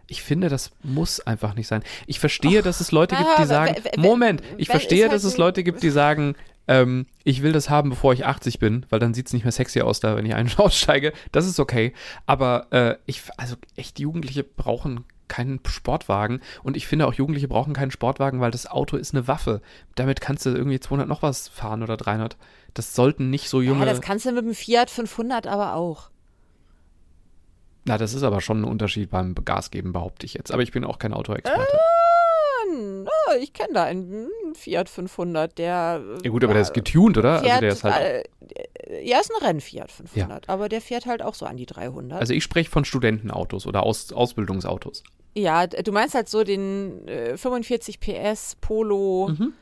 ich 0.07 0.21
finde, 0.23 0.49
das 0.49 0.71
muss 0.83 1.19
einfach 1.21 1.55
nicht 1.55 1.67
sein. 1.67 1.83
Ich 2.07 2.19
verstehe, 2.19 2.59
Och, 2.59 2.63
dass 2.63 2.81
es 2.81 2.91
Leute 2.91 3.15
gibt, 3.15 3.29
die 3.39 3.45
sagen, 3.45 3.75
Moment, 3.97 4.41
ich 4.57 4.67
verstehe, 4.67 5.03
halt 5.03 5.13
dass 5.13 5.23
es 5.23 5.37
Leute 5.37 5.63
gibt, 5.63 5.81
die 5.83 5.89
sagen, 5.89 6.35
ähm, 6.67 7.07
ich 7.23 7.41
will 7.41 7.51
das 7.51 7.69
haben, 7.69 7.89
bevor 7.89 8.13
ich 8.13 8.25
80 8.25 8.59
bin, 8.59 8.85
weil 8.89 8.99
dann 8.99 9.13
sieht 9.13 9.27
es 9.27 9.33
nicht 9.33 9.43
mehr 9.43 9.51
sexy 9.51 9.81
aus 9.81 9.99
da, 9.99 10.15
wenn 10.15 10.25
ich 10.25 10.33
ein- 10.33 10.49
aussteige. 10.57 11.13
Das 11.31 11.45
ist 11.45 11.59
okay. 11.59 11.93
Aber 12.25 12.67
äh, 12.71 12.95
ich, 13.05 13.21
also 13.37 13.55
echt, 13.75 13.99
Jugendliche 13.99 14.43
brauchen 14.43 15.03
keinen 15.27 15.59
Sportwagen. 15.65 16.41
Und 16.63 16.77
ich 16.77 16.85
finde 16.87 17.07
auch, 17.07 17.13
Jugendliche 17.13 17.47
brauchen 17.47 17.73
keinen 17.73 17.91
Sportwagen, 17.91 18.39
weil 18.39 18.51
das 18.51 18.67
Auto 18.67 18.97
ist 18.97 19.13
eine 19.13 19.27
Waffe. 19.27 19.61
Damit 19.95 20.21
kannst 20.21 20.45
du 20.45 20.51
irgendwie 20.51 20.79
200 20.79 21.07
noch 21.07 21.21
was 21.21 21.47
fahren 21.47 21.81
oder 21.81 21.97
300. 21.97 22.37
Das 22.73 22.93
sollten 22.95 23.29
nicht 23.29 23.49
so 23.49 23.61
junge. 23.61 23.79
Ja, 23.81 23.85
das 23.85 24.01
kannst 24.01 24.25
du 24.25 24.31
mit 24.31 24.45
dem 24.45 24.53
Fiat 24.53 24.89
500 24.89 25.47
aber 25.47 25.75
auch. 25.75 26.09
Na, 27.85 27.97
das 27.97 28.13
ist 28.13 28.23
aber 28.23 28.41
schon 28.41 28.61
ein 28.61 28.63
Unterschied 28.63 29.09
beim 29.09 29.35
Gas 29.35 29.71
geben, 29.71 29.91
behaupte 29.91 30.25
ich 30.25 30.33
jetzt. 30.33 30.51
Aber 30.51 30.61
ich 30.61 30.71
bin 30.71 30.85
auch 30.85 30.99
kein 30.99 31.13
Autoexperte. 31.13 31.77
Äh, 32.73 33.37
ich 33.39 33.53
kenne 33.53 33.73
da 33.73 33.83
einen 33.83 34.29
Fiat 34.53 34.89
500, 34.89 35.57
der. 35.57 36.01
Ja, 36.23 36.29
gut, 36.29 36.43
aber 36.43 36.53
der 36.53 36.61
ist 36.61 36.73
getuned, 36.73 37.17
oder? 37.17 37.39
Fährt, 37.39 37.51
also 37.51 37.61
der 37.61 37.71
ist 37.71 37.83
halt. 37.83 38.29
Äh, 38.87 39.07
ja, 39.07 39.19
ist 39.19 39.31
ein 39.31 39.45
Rennfiat 39.45 39.91
500, 39.91 40.47
ja. 40.47 40.53
aber 40.53 40.69
der 40.69 40.81
fährt 40.81 41.05
halt 41.05 41.21
auch 41.21 41.33
so 41.33 41.45
an 41.45 41.57
die 41.57 41.65
300. 41.65 42.19
Also 42.19 42.33
ich 42.33 42.43
spreche 42.43 42.69
von 42.69 42.85
Studentenautos 42.85 43.65
oder 43.65 43.83
Aus 43.83 44.11
Ausbildungsautos. 44.11 45.03
Ja, 45.35 45.65
du 45.65 45.91
meinst 45.91 46.13
halt 46.13 46.29
so 46.29 46.43
den 46.43 47.07
äh, 47.07 47.37
45 47.37 47.99
PS 47.99 48.55
Polo, 48.61 49.29
mhm. 49.29 49.53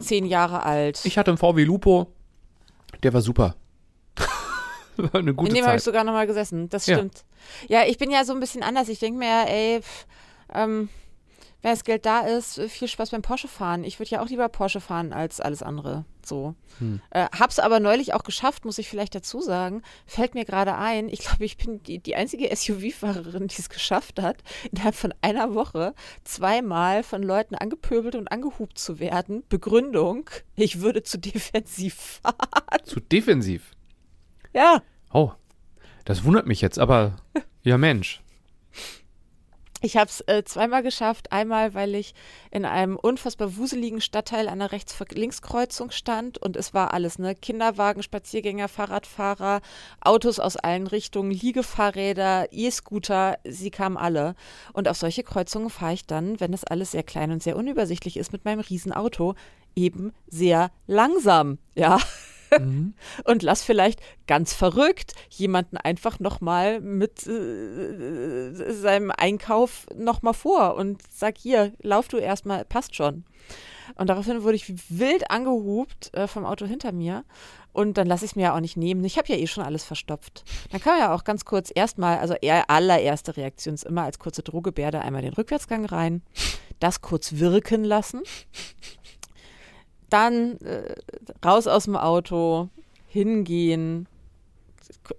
10 0.00 0.24
Jahre 0.26 0.64
alt. 0.64 1.00
Ich 1.04 1.18
hatte 1.18 1.30
einen 1.30 1.38
VW 1.38 1.64
Lupo, 1.64 2.06
der 3.02 3.12
war 3.12 3.20
super. 3.20 3.56
war 4.96 5.14
eine 5.14 5.34
gute 5.34 5.50
In 5.50 5.56
dem 5.56 5.66
habe 5.66 5.76
ich 5.76 5.82
sogar 5.82 6.04
nochmal 6.04 6.26
gesessen, 6.26 6.68
das 6.70 6.84
stimmt. 6.84 7.18
Ja. 7.18 7.31
Ja. 7.68 7.84
ich 7.84 7.98
bin 7.98 8.10
ja 8.10 8.24
so 8.24 8.32
ein 8.32 8.40
bisschen 8.40 8.62
anders. 8.62 8.88
Ich 8.88 8.98
denke 8.98 9.18
mir, 9.18 9.46
ey, 9.46 9.80
pff, 9.82 10.06
ähm, 10.52 10.88
wenn 11.62 11.70
das 11.70 11.84
Geld 11.84 12.04
da 12.06 12.20
ist, 12.20 12.60
viel 12.60 12.88
Spaß 12.88 13.10
beim 13.10 13.22
Porsche 13.22 13.46
fahren. 13.46 13.84
Ich 13.84 14.00
würde 14.00 14.10
ja 14.10 14.20
auch 14.20 14.28
lieber 14.28 14.48
Porsche 14.48 14.80
fahren 14.80 15.12
als 15.12 15.40
alles 15.40 15.62
andere. 15.62 16.04
So. 16.24 16.56
Hm. 16.78 17.00
Äh, 17.10 17.26
hab's 17.38 17.60
aber 17.60 17.78
neulich 17.78 18.14
auch 18.14 18.24
geschafft, 18.24 18.64
muss 18.64 18.78
ich 18.78 18.88
vielleicht 18.88 19.14
dazu 19.14 19.40
sagen. 19.40 19.82
Fällt 20.04 20.34
mir 20.34 20.44
gerade 20.44 20.74
ein, 20.74 21.08
ich 21.08 21.20
glaube, 21.20 21.44
ich 21.44 21.56
bin 21.56 21.80
die, 21.84 22.00
die 22.00 22.16
einzige 22.16 22.48
SUV-Fahrerin, 22.54 23.46
die 23.46 23.60
es 23.60 23.68
geschafft 23.68 24.20
hat, 24.20 24.38
innerhalb 24.72 24.96
von 24.96 25.14
einer 25.22 25.54
Woche 25.54 25.94
zweimal 26.24 27.04
von 27.04 27.22
Leuten 27.22 27.54
angepöbelt 27.54 28.16
und 28.16 28.30
angehupt 28.30 28.76
zu 28.76 28.98
werden. 28.98 29.44
Begründung, 29.48 30.28
ich 30.56 30.80
würde 30.80 31.04
zu 31.04 31.18
defensiv 31.18 31.94
fahren. 32.22 32.84
Zu 32.84 32.98
defensiv? 32.98 33.70
Ja. 34.52 34.82
Oh, 35.12 35.32
das 36.04 36.24
wundert 36.24 36.46
mich 36.46 36.60
jetzt, 36.60 36.78
aber 36.78 37.16
ja 37.62 37.78
Mensch. 37.78 38.22
Ich 39.84 39.96
habe 39.96 40.08
es 40.08 40.20
äh, 40.28 40.44
zweimal 40.44 40.84
geschafft. 40.84 41.32
Einmal, 41.32 41.74
weil 41.74 41.96
ich 41.96 42.14
in 42.52 42.64
einem 42.64 42.96
unfassbar 42.96 43.56
wuseligen 43.56 44.00
Stadtteil 44.00 44.48
an 44.48 44.60
der 44.60 44.70
Rechts-Links-Kreuzung 44.70 45.90
stand 45.90 46.38
und 46.38 46.56
es 46.56 46.72
war 46.72 46.94
alles, 46.94 47.18
ne? 47.18 47.34
Kinderwagen, 47.34 48.04
Spaziergänger, 48.04 48.68
Fahrradfahrer, 48.68 49.60
Autos 50.00 50.38
aus 50.38 50.56
allen 50.56 50.86
Richtungen, 50.86 51.32
Liegefahrräder, 51.32 52.46
E-Scooter, 52.52 53.38
sie 53.44 53.72
kamen 53.72 53.96
alle. 53.96 54.36
Und 54.72 54.86
auf 54.86 54.96
solche 54.96 55.24
Kreuzungen 55.24 55.68
fahre 55.68 55.94
ich 55.94 56.06
dann, 56.06 56.38
wenn 56.38 56.52
das 56.52 56.62
alles 56.62 56.92
sehr 56.92 57.02
klein 57.02 57.32
und 57.32 57.42
sehr 57.42 57.56
unübersichtlich 57.56 58.16
ist, 58.16 58.32
mit 58.32 58.44
meinem 58.44 58.60
Riesenauto 58.60 59.34
eben 59.74 60.12
sehr 60.28 60.70
langsam, 60.86 61.58
ja. 61.74 61.98
Mhm. 62.60 62.94
und 63.24 63.42
lass 63.42 63.62
vielleicht 63.62 64.00
ganz 64.26 64.52
verrückt 64.52 65.14
jemanden 65.30 65.76
einfach 65.76 66.20
nochmal 66.20 66.80
mit 66.80 67.26
äh, 67.26 68.72
seinem 68.72 69.10
Einkauf 69.10 69.86
nochmal 69.96 70.34
vor 70.34 70.76
und 70.76 71.02
sag 71.10 71.38
hier, 71.38 71.72
lauf 71.82 72.08
du 72.08 72.18
erstmal, 72.18 72.64
passt 72.64 72.94
schon. 72.94 73.24
Und 73.96 74.08
daraufhin 74.08 74.42
wurde 74.42 74.56
ich 74.56 74.72
wild 74.88 75.30
angehupt 75.30 76.14
äh, 76.14 76.26
vom 76.26 76.44
Auto 76.44 76.66
hinter 76.66 76.92
mir. 76.92 77.24
Und 77.72 77.96
dann 77.96 78.06
lasse 78.06 78.24
ich 78.24 78.32
es 78.32 78.36
mir 78.36 78.42
ja 78.42 78.54
auch 78.54 78.60
nicht 78.60 78.76
nehmen. 78.76 79.04
Ich 79.04 79.16
habe 79.16 79.28
ja 79.28 79.36
eh 79.36 79.46
schon 79.46 79.64
alles 79.64 79.84
verstopft. 79.84 80.44
Dann 80.70 80.80
kann 80.80 80.94
man 80.94 81.00
ja 81.00 81.14
auch 81.14 81.24
ganz 81.24 81.44
kurz 81.44 81.70
erstmal, 81.74 82.18
also 82.18 82.34
eher 82.34 82.68
allererste 82.68 83.36
Reaktion 83.36 83.74
ist 83.74 83.84
immer 83.84 84.02
als 84.02 84.18
kurze 84.18 84.42
Drohgebärde 84.42 85.00
einmal 85.00 85.22
den 85.22 85.32
Rückwärtsgang 85.32 85.86
rein, 85.86 86.22
das 86.80 87.00
kurz 87.00 87.38
wirken 87.38 87.84
lassen 87.84 88.22
dann 90.12 90.58
äh, 90.58 90.94
raus 91.44 91.66
aus 91.66 91.84
dem 91.84 91.96
Auto, 91.96 92.68
hingehen, 93.08 94.06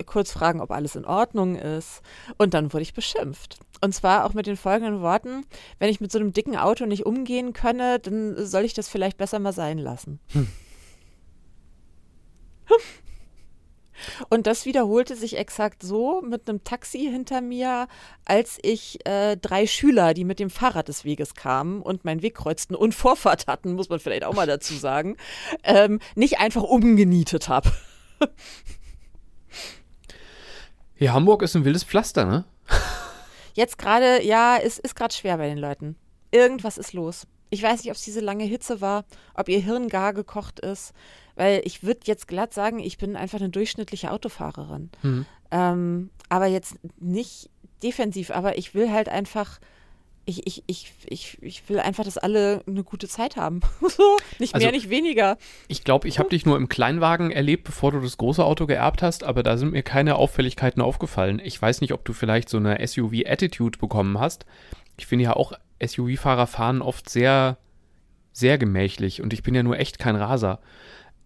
kurz 0.05 0.31
fragen, 0.31 0.61
ob 0.61 0.71
alles 0.71 0.95
in 0.95 1.05
Ordnung 1.05 1.55
ist. 1.55 2.01
Und 2.37 2.53
dann 2.53 2.73
wurde 2.73 2.83
ich 2.83 2.93
beschimpft. 2.93 3.59
Und 3.81 3.93
zwar 3.93 4.25
auch 4.25 4.33
mit 4.33 4.47
den 4.47 4.57
folgenden 4.57 5.01
Worten: 5.01 5.45
Wenn 5.79 5.89
ich 5.89 6.01
mit 6.01 6.11
so 6.11 6.19
einem 6.19 6.33
dicken 6.33 6.55
Auto 6.55 6.85
nicht 6.85 7.05
umgehen 7.05 7.53
könne, 7.53 7.99
dann 7.99 8.45
soll 8.45 8.63
ich 8.63 8.73
das 8.73 8.87
vielleicht 8.87 9.17
besser 9.17 9.39
mal 9.39 9.53
sein 9.53 9.77
lassen. 9.77 10.19
Hm. 10.31 10.47
Und 14.29 14.47
das 14.47 14.65
wiederholte 14.65 15.15
sich 15.15 15.37
exakt 15.37 15.83
so 15.83 16.21
mit 16.21 16.49
einem 16.49 16.63
Taxi 16.63 16.99
hinter 16.99 17.41
mir, 17.41 17.87
als 18.25 18.59
ich 18.61 19.05
äh, 19.05 19.37
drei 19.37 19.67
Schüler, 19.67 20.13
die 20.13 20.23
mit 20.23 20.39
dem 20.39 20.49
Fahrrad 20.49 20.87
des 20.87 21.05
Weges 21.05 21.35
kamen 21.35 21.81
und 21.81 22.05
meinen 22.05 22.21
Weg 22.21 22.35
kreuzten 22.35 22.75
und 22.75 22.93
Vorfahrt 22.93 23.47
hatten, 23.47 23.73
muss 23.73 23.89
man 23.89 23.99
vielleicht 23.99 24.23
auch 24.23 24.33
mal 24.33 24.47
dazu 24.47 24.73
sagen, 24.73 25.17
ähm, 25.63 25.99
nicht 26.15 26.39
einfach 26.39 26.63
umgenietet 26.63 27.49
habe. 27.49 27.71
ja, 30.97 31.13
Hamburg 31.13 31.41
ist 31.41 31.55
ein 31.55 31.65
wildes 31.65 31.83
Pflaster, 31.83 32.25
ne? 32.25 32.45
Jetzt 33.53 33.77
gerade, 33.77 34.23
ja, 34.23 34.57
es 34.57 34.79
ist 34.79 34.95
gerade 34.95 35.13
schwer 35.13 35.37
bei 35.37 35.47
den 35.47 35.59
Leuten. 35.59 35.95
Irgendwas 36.31 36.77
ist 36.77 36.93
los. 36.93 37.27
Ich 37.51 37.61
weiß 37.61 37.83
nicht, 37.83 37.91
ob 37.91 37.95
es 37.95 38.01
diese 38.01 38.19
lange 38.19 38.45
Hitze 38.45 38.81
war, 38.81 39.05
ob 39.35 39.47
ihr 39.47 39.59
Hirn 39.59 39.87
gar 39.87 40.13
gekocht 40.13 40.59
ist. 40.59 40.93
Weil 41.35 41.61
ich 41.65 41.83
würde 41.83 42.01
jetzt 42.05 42.27
glatt 42.27 42.53
sagen, 42.53 42.79
ich 42.79 42.97
bin 42.97 43.15
einfach 43.15 43.39
eine 43.39 43.49
durchschnittliche 43.49 44.11
Autofahrerin. 44.11 44.89
Mhm. 45.01 45.25
Ähm, 45.51 46.09
aber 46.29 46.47
jetzt 46.47 46.77
nicht 46.99 47.49
defensiv, 47.81 48.31
aber 48.31 48.57
ich 48.57 48.73
will 48.75 48.91
halt 48.91 49.09
einfach 49.09 49.59
ich, 50.25 50.47
ich, 50.47 50.63
ich, 50.67 50.93
ich, 51.05 51.37
ich 51.41 51.69
will 51.69 51.79
einfach, 51.79 52.05
dass 52.05 52.17
alle 52.17 52.63
eine 52.65 52.83
gute 52.83 53.07
Zeit 53.07 53.35
haben. 53.35 53.59
nicht 54.39 54.53
Also- 54.53 54.65
mehr, 54.65 54.71
nicht 54.71 54.89
weniger. 54.89 55.37
Ich 55.67 55.83
glaube, 55.83 56.07
ich 56.07 56.17
habe 56.19 56.29
dich 56.29 56.45
nur 56.45 56.55
im 56.55 56.69
Kleinwagen 56.69 57.31
erlebt, 57.31 57.65
bevor 57.65 57.91
du 57.91 57.99
das 57.99 58.17
große 58.17 58.43
Auto 58.43 58.65
geerbt 58.65 59.01
hast, 59.01 59.23
aber 59.23 59.43
da 59.43 59.57
sind 59.57 59.73
mir 59.73 59.83
keine 59.83 60.15
Auffälligkeiten 60.15 60.81
aufgefallen. 60.81 61.41
Ich 61.43 61.61
weiß 61.61 61.81
nicht, 61.81 61.91
ob 61.93 62.05
du 62.05 62.13
vielleicht 62.13 62.47
so 62.47 62.57
eine 62.57 62.85
SUV-Attitude 62.85 63.79
bekommen 63.79 64.17
hast. 64.19 64.45
Ich 64.97 65.07
finde 65.07 65.25
ja 65.25 65.35
auch, 65.35 65.53
SUV-Fahrer 65.85 66.47
fahren 66.47 66.81
oft 66.81 67.09
sehr, 67.09 67.57
sehr 68.31 68.57
gemächlich 68.57 69.21
und 69.21 69.33
ich 69.33 69.43
bin 69.43 69.53
ja 69.53 69.63
nur 69.63 69.77
echt 69.77 69.99
kein 69.99 70.15
Raser. 70.15 70.59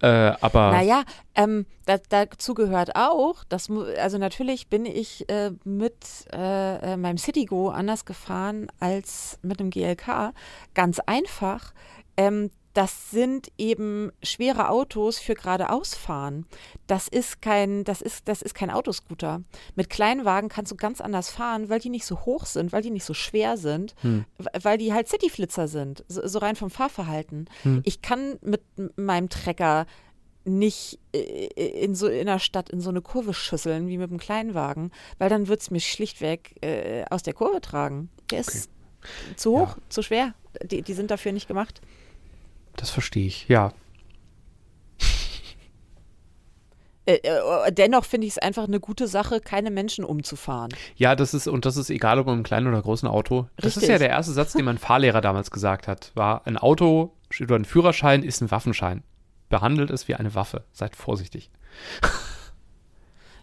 Äh, 0.00 0.32
aber 0.40 0.70
Naja, 0.72 1.02
ähm, 1.34 1.66
da, 1.86 1.96
dazu 2.08 2.54
gehört 2.54 2.94
auch, 2.94 3.44
dass, 3.44 3.68
also 3.70 4.18
natürlich 4.18 4.68
bin 4.68 4.86
ich 4.86 5.28
äh, 5.28 5.50
mit 5.64 5.96
äh, 6.32 6.92
äh, 6.92 6.96
meinem 6.96 7.18
Citigo 7.18 7.70
anders 7.70 8.04
gefahren 8.04 8.68
als 8.78 9.38
mit 9.42 9.60
dem 9.60 9.70
GLK. 9.70 10.32
Ganz 10.74 11.00
einfach. 11.00 11.72
Ähm, 12.16 12.50
das 12.78 13.10
sind 13.10 13.50
eben 13.58 14.12
schwere 14.22 14.68
Autos 14.68 15.18
für 15.18 15.34
geradeausfahren. 15.34 16.46
Das 16.86 17.08
ist 17.08 17.42
kein, 17.42 17.82
das 17.82 18.00
ist, 18.00 18.28
das 18.28 18.40
ist 18.40 18.54
kein 18.54 18.70
Autoscooter. 18.70 19.42
Mit 19.74 19.90
Kleinwagen 19.90 20.48
kannst 20.48 20.70
du 20.70 20.76
ganz 20.76 21.00
anders 21.00 21.28
fahren, 21.28 21.70
weil 21.70 21.80
die 21.80 21.88
nicht 21.88 22.04
so 22.04 22.20
hoch 22.20 22.46
sind, 22.46 22.70
weil 22.70 22.82
die 22.82 22.92
nicht 22.92 23.02
so 23.04 23.14
schwer 23.14 23.56
sind, 23.56 23.96
Hm. 24.02 24.26
weil 24.62 24.78
die 24.78 24.92
halt 24.92 25.08
Cityflitzer 25.08 25.66
sind, 25.66 26.04
so, 26.06 26.24
so 26.24 26.38
rein 26.38 26.54
vom 26.54 26.70
Fahrverhalten. 26.70 27.50
Hm. 27.64 27.82
Ich 27.84 28.00
kann 28.00 28.38
mit 28.42 28.62
meinem 28.94 29.28
Trecker 29.28 29.84
nicht 30.44 31.00
äh, 31.12 31.46
in 31.82 31.96
so 31.96 32.06
in 32.06 32.26
der 32.26 32.38
Stadt 32.38 32.70
in 32.70 32.80
so 32.80 32.90
eine 32.90 33.02
Kurve 33.02 33.34
schüsseln 33.34 33.88
wie 33.88 33.98
mit 33.98 34.12
dem 34.12 34.18
Kleinwagen, 34.18 34.92
weil 35.18 35.28
dann 35.28 35.48
wird 35.48 35.62
es 35.62 35.72
mir 35.72 35.80
schlichtweg 35.80 36.54
äh, 36.62 37.04
aus 37.10 37.24
der 37.24 37.34
Kurve 37.34 37.60
tragen. 37.60 38.08
Der 38.30 38.38
ist 38.38 38.70
zu 39.34 39.58
hoch, 39.58 39.76
zu 39.88 40.00
schwer. 40.02 40.34
Die, 40.62 40.82
die 40.82 40.94
sind 40.94 41.10
dafür 41.10 41.32
nicht 41.32 41.48
gemacht. 41.48 41.80
Das 42.78 42.90
verstehe 42.90 43.26
ich, 43.26 43.48
ja. 43.48 43.72
Äh, 47.06 47.20
äh, 47.22 47.72
dennoch 47.72 48.04
finde 48.04 48.26
ich 48.26 48.34
es 48.34 48.38
einfach 48.38 48.64
eine 48.64 48.80
gute 48.80 49.08
Sache, 49.08 49.40
keine 49.40 49.70
Menschen 49.70 50.04
umzufahren. 50.04 50.70
Ja, 50.96 51.16
das 51.16 51.32
ist, 51.32 51.48
und 51.48 51.64
das 51.64 51.78
ist 51.78 51.88
egal, 51.88 52.18
ob 52.18 52.28
im 52.28 52.42
kleinen 52.42 52.66
oder 52.66 52.82
großen 52.82 53.08
Auto. 53.08 53.48
Das 53.56 53.68
ist 53.68 53.76
Richtig. 53.78 53.88
ja 53.90 53.98
der 53.98 54.10
erste 54.10 54.32
Satz, 54.32 54.52
den 54.52 54.66
mein 54.66 54.76
Fahrlehrer 54.76 55.22
damals 55.22 55.50
gesagt 55.50 55.88
hat, 55.88 56.12
war, 56.14 56.46
ein 56.46 56.58
Auto 56.58 57.14
oder 57.40 57.56
ein 57.56 57.64
Führerschein 57.64 58.22
ist 58.22 58.42
ein 58.42 58.50
Waffenschein. 58.50 59.02
Behandelt 59.48 59.90
es 59.90 60.06
wie 60.06 60.16
eine 60.16 60.34
Waffe. 60.34 60.64
Seid 60.72 60.96
vorsichtig. 60.96 61.50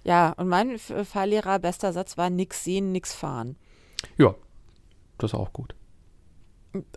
Ja, 0.03 0.33
und 0.37 0.47
mein 0.47 0.77
Fahrlehrer 0.77 1.57
bester 1.57 1.91
Satz 1.91 2.15
war 2.15 2.29
nix 2.29 2.63
sehen, 2.63 2.91
nix 2.91 3.15
fahren. 3.15 3.55
Ja, 4.17 4.35
das 5.17 5.31
ist 5.31 5.35
auch 5.35 5.51
gut. 5.51 5.73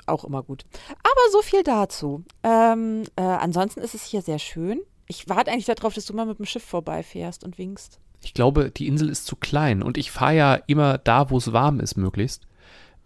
Auch 0.07 0.25
immer 0.25 0.43
gut. 0.43 0.65
Aber 0.89 1.33
so 1.33 1.43
viel 1.43 1.63
dazu. 1.63 2.25
Ähm, 2.43 3.05
äh, 3.17 3.23
ansonsten 3.23 3.81
ist 3.81 3.95
es 3.95 4.05
hier 4.05 4.23
sehr 4.23 4.39
schön. 4.39 4.81
Ich 5.07 5.29
warte 5.29 5.51
eigentlich 5.51 5.67
darauf, 5.67 5.95
dass 5.95 6.07
du 6.07 6.15
mal 6.15 6.27
mit 6.27 6.39
dem 6.39 6.47
Schiff 6.47 6.65
vorbeifährst 6.65 7.45
und 7.45 7.59
winkst. 7.59 8.01
Ich 8.23 8.35
glaube, 8.35 8.71
die 8.71 8.89
Insel 8.89 9.09
ist 9.09 9.27
zu 9.27 9.37
klein 9.37 9.83
und 9.83 9.97
ich 9.97 10.11
fahre 10.11 10.35
ja 10.35 10.55
immer 10.67 10.99
da, 10.99 11.31
wo 11.31 11.39
es 11.39 11.53
warm 11.53 11.81
ist, 11.81 11.97
möglichst. 11.97 12.47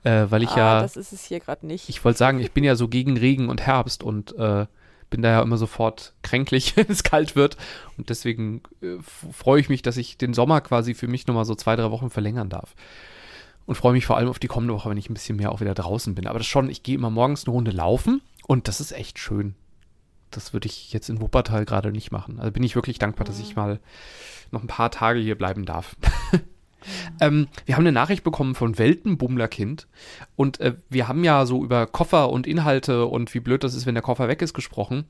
Äh, 0.05 0.27
weil 0.31 0.43
ich 0.43 0.51
ah, 0.51 0.59
ja, 0.59 0.83
das 0.83 0.97
ist 0.97 1.13
es 1.13 1.25
hier 1.25 1.39
gerade 1.39 1.65
nicht. 1.67 1.89
ich 1.89 2.05
wollte 2.05 2.19
sagen, 2.19 2.41
ich 2.41 2.51
bin 2.51 2.65
ja 2.65 2.75
so 2.75 2.89
gegen 2.89 3.17
Regen 3.17 3.49
und 3.49 3.61
Herbst 3.61 4.03
und 4.03 4.37
äh, 4.37 4.67
bin 5.11 5.23
da 5.23 5.31
ja 5.31 5.43
immer 5.43 5.59
sofort 5.59 6.15
kränklich, 6.23 6.77
wenn 6.77 6.87
es 6.89 7.05
kalt 7.05 7.37
wird. 7.37 7.57
Und 7.97 8.11
deswegen 8.11 8.63
äh, 8.81 8.97
freue 9.01 9.61
ich 9.61 9.69
mich, 9.69 9.83
dass 9.83 9.97
ich 9.97 10.19
den 10.19 10.35
Sommer 10.35 10.61
quasi 10.61 10.95
für 10.95 11.07
mich 11.07 11.29
nochmal 11.29 11.45
so 11.45 11.55
zwei, 11.55 11.77
drei 11.77 11.93
Wochen 11.93 12.11
verlängern 12.11 12.49
darf. 12.49 12.75
Und 13.67 13.77
freue 13.77 13.93
mich 13.93 14.07
vor 14.07 14.17
allem 14.17 14.29
auf 14.29 14.39
die 14.39 14.49
kommende 14.49 14.75
Woche, 14.75 14.91
wenn 14.91 14.99
ich 14.99 15.09
ein 15.09 15.15
bisschen 15.15 15.37
mehr 15.37 15.53
auch 15.53 15.61
wieder 15.61 15.75
draußen 15.75 16.15
bin. 16.15 16.27
Aber 16.27 16.39
das 16.39 16.47
schon, 16.47 16.69
ich 16.69 16.83
gehe 16.83 16.97
immer 16.97 17.11
morgens 17.11 17.47
eine 17.47 17.53
Runde 17.53 17.71
laufen 17.71 18.21
und 18.47 18.69
das 18.69 18.81
ist 18.81 18.93
echt 18.93 19.19
schön. 19.19 19.55
Das 20.31 20.53
würde 20.53 20.67
ich 20.67 20.93
jetzt 20.93 21.09
in 21.11 21.21
Wuppertal 21.21 21.65
gerade 21.65 21.93
nicht 21.93 22.11
machen. 22.11 22.39
Also 22.39 22.53
bin 22.53 22.63
ich 22.63 22.75
wirklich 22.75 22.99
dankbar, 22.99 23.27
dass 23.27 23.39
ich 23.39 23.55
mal 23.55 23.81
noch 24.51 24.63
ein 24.63 24.69
paar 24.69 24.91
Tage 24.91 25.21
hier 25.21 25.37
bleiben 25.37 25.65
darf. 25.65 25.97
ähm, 27.21 27.49
wir 27.67 27.77
haben 27.77 27.83
eine 27.83 27.93
Nachricht 27.93 28.25
bekommen 28.25 28.55
von 28.55 28.79
Weltenbummlerkind 28.79 29.87
und 30.37 30.61
äh, 30.61 30.75
wir 30.89 31.09
haben 31.09 31.25
ja 31.25 31.47
so 31.47 31.63
über 31.63 31.87
Koffer 31.87 32.31
und 32.31 32.47
Inhalte 32.47 33.07
und 33.07 33.33
wie 33.35 33.41
blöd 33.41 33.63
das 33.65 33.75
ist, 33.75 33.87
wenn 33.87 33.95
der 33.95 34.03
Koffer 34.03 34.29
weg 34.29 34.43
ist, 34.43 34.55
gesprochen. 34.55 35.05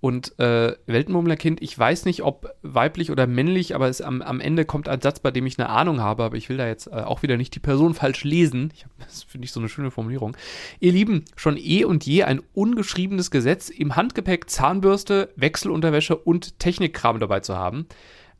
Und 0.00 0.38
äh, 0.38 0.76
Weltenbummlerkind, 0.84 1.62
ich 1.62 1.78
weiß 1.78 2.04
nicht, 2.04 2.22
ob 2.22 2.54
weiblich 2.60 3.10
oder 3.10 3.26
männlich, 3.26 3.74
aber 3.74 3.88
es 3.88 4.02
am, 4.02 4.20
am 4.20 4.38
Ende 4.38 4.66
kommt 4.66 4.86
ein 4.86 5.00
Satz, 5.00 5.18
bei 5.18 5.30
dem 5.30 5.46
ich 5.46 5.58
eine 5.58 5.70
Ahnung 5.70 6.00
habe, 6.00 6.24
aber 6.24 6.36
ich 6.36 6.50
will 6.50 6.58
da 6.58 6.66
jetzt 6.66 6.88
äh, 6.88 6.96
auch 6.96 7.22
wieder 7.22 7.38
nicht 7.38 7.54
die 7.54 7.60
Person 7.60 7.94
falsch 7.94 8.22
lesen. 8.22 8.70
Ich 8.74 8.84
hab, 8.84 8.90
das 8.98 9.22
finde 9.22 9.46
ich 9.46 9.52
so 9.52 9.60
eine 9.60 9.68
schöne 9.70 9.90
Formulierung. 9.90 10.36
Ihr 10.78 10.92
Lieben, 10.92 11.24
schon 11.36 11.56
eh 11.56 11.84
und 11.84 12.04
je 12.04 12.24
ein 12.24 12.42
ungeschriebenes 12.52 13.30
Gesetz, 13.30 13.70
im 13.70 13.96
Handgepäck 13.96 14.50
Zahnbürste, 14.50 15.30
Wechselunterwäsche 15.36 16.16
und 16.16 16.58
Technikkram 16.58 17.18
dabei 17.18 17.40
zu 17.40 17.56
haben. 17.56 17.86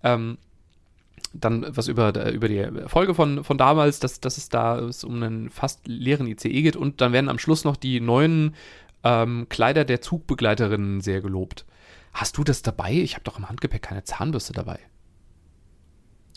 Ähm, 0.03 0.37
dann 1.35 1.67
was 1.69 1.89
über, 1.89 2.31
über 2.31 2.49
die 2.49 2.67
Folge 2.87 3.15
von, 3.15 3.43
von 3.43 3.59
damals, 3.59 3.99
dass, 3.99 4.21
dass 4.21 4.37
es 4.37 4.49
da 4.49 4.79
es 4.79 5.03
um 5.03 5.23
einen 5.23 5.51
fast 5.51 5.87
leeren 5.87 6.27
ICE 6.27 6.63
geht 6.63 6.77
und 6.77 7.01
dann 7.01 7.13
werden 7.13 7.29
am 7.29 7.39
Schluss 7.39 7.65
noch 7.65 7.77
die 7.77 8.01
neuen 8.01 8.55
ähm, 9.05 9.47
Kleider 9.49 9.85
der 9.85 10.01
Zugbegleiterinnen 10.01 11.01
sehr 11.01 11.21
gelobt. 11.21 11.65
Hast 12.13 12.37
du 12.39 12.45
das 12.45 12.63
dabei? 12.63 12.93
Ich 12.93 13.15
habe 13.15 13.25
doch 13.25 13.39
im 13.39 13.49
Handgepäck 13.49 13.83
keine 13.83 14.05
Zahnbürste 14.05 14.53
dabei. 14.53 14.79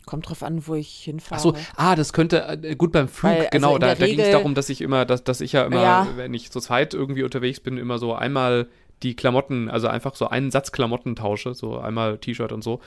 Kommt 0.06 0.30
drauf 0.30 0.42
an, 0.42 0.66
wo 0.68 0.76
ich 0.76 0.90
hinfahre. 1.04 1.36
Achso, 1.36 1.54
ah, 1.76 1.96
das 1.96 2.14
könnte, 2.14 2.60
äh, 2.64 2.76
gut 2.76 2.94
beim 2.94 3.10
Flug, 3.10 3.32
Weil, 3.32 3.38
also 3.40 3.50
genau, 3.52 3.76
in 3.76 3.82
da, 3.82 3.94
da 3.94 4.06
ging 4.06 4.20
es 4.20 4.32
darum, 4.32 4.56
dass 4.56 4.70
ich 4.70 4.80
immer, 4.82 5.06
dass, 5.06 5.24
dass 5.24 5.42
ich 5.42 5.52
ja 5.52 5.66
immer, 5.66 5.82
Ja. 5.82 6.08
wenn 6.16 6.34
ich 6.34 6.50
zu 6.50 6.62
zweit 6.62 6.94
irgendwie 6.94 7.24
unterwegs 7.24 7.60
bin, 7.60 7.78
immer 7.78 8.00
so 8.00 8.16
einmal 8.16 8.68
die 9.04 9.16
Klamotten, 9.16 9.70
also 9.70 9.88
einfach 9.88 10.16
so 10.16 10.30
einen 10.30 10.50
Satz 10.50 10.72
Klamotten 10.72 11.16
tausche, 11.16 11.54
so 11.54 11.78
einmal 11.78 12.18
T-Shirt 12.20 12.54
und 12.54 12.64
so, 12.64 12.80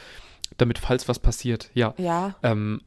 damit 0.56 0.78
falls 0.78 1.08
was 1.08 1.18
passiert, 1.18 1.70
ja. 1.74 1.94
Ja. 1.98 2.34
Ähm, 2.42 2.80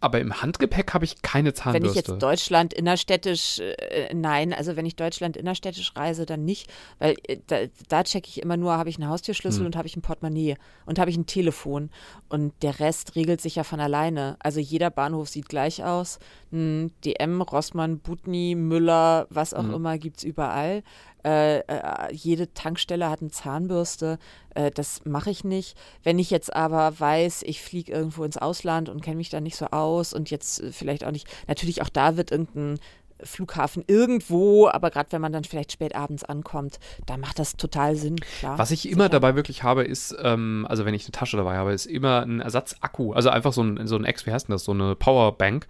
aber 0.00 0.20
im 0.20 0.40
Handgepäck 0.42 0.94
habe 0.94 1.04
ich 1.04 1.22
keine 1.22 1.48
Wenn 1.50 1.54
Zahnbürste. 1.54 1.88
ich 1.88 1.94
jetzt 2.08 2.22
Deutschland 2.22 2.72
innerstädtisch, 2.72 3.58
äh, 3.60 4.12
nein, 4.14 4.52
also 4.52 4.76
wenn 4.76 4.86
ich 4.86 4.96
Deutschland 4.96 5.36
innerstädtisch 5.36 5.92
reise, 5.96 6.26
dann 6.26 6.44
nicht, 6.44 6.70
weil 6.98 7.16
äh, 7.28 7.38
da, 7.46 7.56
da 7.88 8.04
checke 8.04 8.28
ich 8.28 8.42
immer 8.42 8.56
nur, 8.56 8.72
habe 8.76 8.88
ich 8.90 8.96
einen 8.98 9.08
Haustürschlüssel 9.08 9.60
Hm. 9.60 9.66
und 9.66 9.76
habe 9.76 9.86
ich 9.86 9.96
ein 9.96 10.02
Portemonnaie 10.02 10.56
und 10.86 10.98
habe 10.98 11.10
ich 11.10 11.16
ein 11.16 11.26
Telefon 11.26 11.90
und 12.28 12.52
der 12.62 12.80
Rest 12.80 13.14
regelt 13.16 13.40
sich 13.40 13.56
ja 13.56 13.64
von 13.64 13.80
alleine. 13.80 14.36
Also 14.40 14.60
jeder 14.60 14.90
Bahnhof 14.90 15.28
sieht 15.28 15.48
gleich 15.48 15.84
aus. 15.84 16.18
Hm, 16.50 16.90
DM, 17.04 17.42
Rossmann, 17.42 17.98
Butni, 17.98 18.54
Müller, 18.54 19.26
was 19.30 19.54
auch 19.54 19.62
Hm. 19.64 19.74
immer 19.74 19.98
gibt's 19.98 20.24
überall. 20.24 20.82
Äh, 21.24 21.58
äh, 21.58 22.12
jede 22.12 22.52
Tankstelle 22.54 23.10
hat 23.10 23.20
eine 23.20 23.30
Zahnbürste. 23.30 24.18
Äh, 24.54 24.70
das 24.70 25.04
mache 25.04 25.30
ich 25.30 25.44
nicht. 25.44 25.76
Wenn 26.02 26.18
ich 26.18 26.30
jetzt 26.30 26.54
aber 26.54 26.98
weiß, 26.98 27.42
ich 27.42 27.60
fliege 27.62 27.92
irgendwo 27.92 28.24
ins 28.24 28.36
Ausland 28.38 28.88
und 28.88 29.02
kenne 29.02 29.16
mich 29.16 29.28
da 29.30 29.40
nicht 29.40 29.56
so 29.56 29.66
aus 29.66 30.12
und 30.14 30.30
jetzt 30.30 30.60
äh, 30.62 30.72
vielleicht 30.72 31.04
auch 31.04 31.10
nicht, 31.10 31.28
natürlich 31.46 31.82
auch 31.82 31.88
da 31.90 32.16
wird 32.16 32.30
irgendein 32.30 32.78
Flughafen 33.22 33.84
irgendwo, 33.86 34.68
aber 34.68 34.90
gerade 34.90 35.12
wenn 35.12 35.20
man 35.20 35.30
dann 35.30 35.44
vielleicht 35.44 35.72
spät 35.72 35.94
abends 35.94 36.24
ankommt, 36.24 36.78
da 37.04 37.18
macht 37.18 37.38
das 37.38 37.56
total 37.58 37.94
Sinn, 37.94 38.16
klar. 38.16 38.58
Was 38.58 38.70
ich 38.70 38.86
immer 38.88 39.04
Sicher. 39.04 39.08
dabei 39.10 39.34
wirklich 39.36 39.62
habe, 39.62 39.84
ist, 39.84 40.16
ähm, 40.22 40.66
also 40.70 40.86
wenn 40.86 40.94
ich 40.94 41.04
eine 41.04 41.12
Tasche 41.12 41.36
dabei 41.36 41.58
habe, 41.58 41.74
ist 41.74 41.84
immer 41.84 42.22
ein 42.22 42.40
Ersatzakku. 42.40 43.12
Also 43.12 43.28
einfach 43.28 43.52
so 43.52 43.62
ein, 43.62 43.86
so 43.86 43.96
ein 43.96 44.06
Ex, 44.06 44.24
wie 44.24 44.32
heißt 44.32 44.48
denn 44.48 44.54
das, 44.54 44.64
so 44.64 44.72
eine 44.72 44.94
Powerbank. 44.96 45.66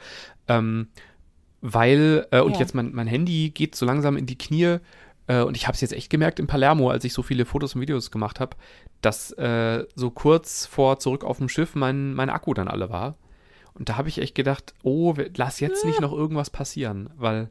Ähm, 0.46 0.90
weil, 1.60 2.26
äh, 2.30 2.40
und 2.40 2.52
Ja. 2.54 2.60
jetzt 2.60 2.74
mein, 2.74 2.92
mein 2.92 3.06
Handy 3.06 3.50
geht 3.50 3.74
so 3.74 3.84
langsam 3.84 4.16
in 4.16 4.26
die 4.26 4.38
Knie. 4.38 4.78
Äh, 5.30 5.42
und 5.42 5.56
ich 5.56 5.68
habe 5.68 5.76
es 5.76 5.80
jetzt 5.80 5.92
echt 5.92 6.10
gemerkt 6.10 6.40
in 6.40 6.48
Palermo, 6.48 6.90
als 6.90 7.04
ich 7.04 7.12
so 7.12 7.22
viele 7.22 7.44
Fotos 7.44 7.76
und 7.76 7.80
Videos 7.80 8.10
gemacht 8.10 8.40
habe, 8.40 8.56
dass 9.00 9.30
äh, 9.32 9.86
so 9.94 10.10
kurz 10.10 10.66
vor 10.66 10.98
zurück 10.98 11.22
auf 11.22 11.38
dem 11.38 11.48
Schiff 11.48 11.76
mein, 11.76 12.14
mein 12.14 12.30
Akku 12.30 12.52
dann 12.52 12.66
alle 12.66 12.90
war. 12.90 13.16
Und 13.74 13.88
da 13.88 13.96
habe 13.96 14.08
ich 14.08 14.18
echt 14.18 14.34
gedacht, 14.34 14.74
oh, 14.82 15.14
lass 15.36 15.60
jetzt 15.60 15.84
nicht 15.84 16.00
noch 16.00 16.12
irgendwas 16.12 16.50
passieren, 16.50 17.10
weil, 17.16 17.48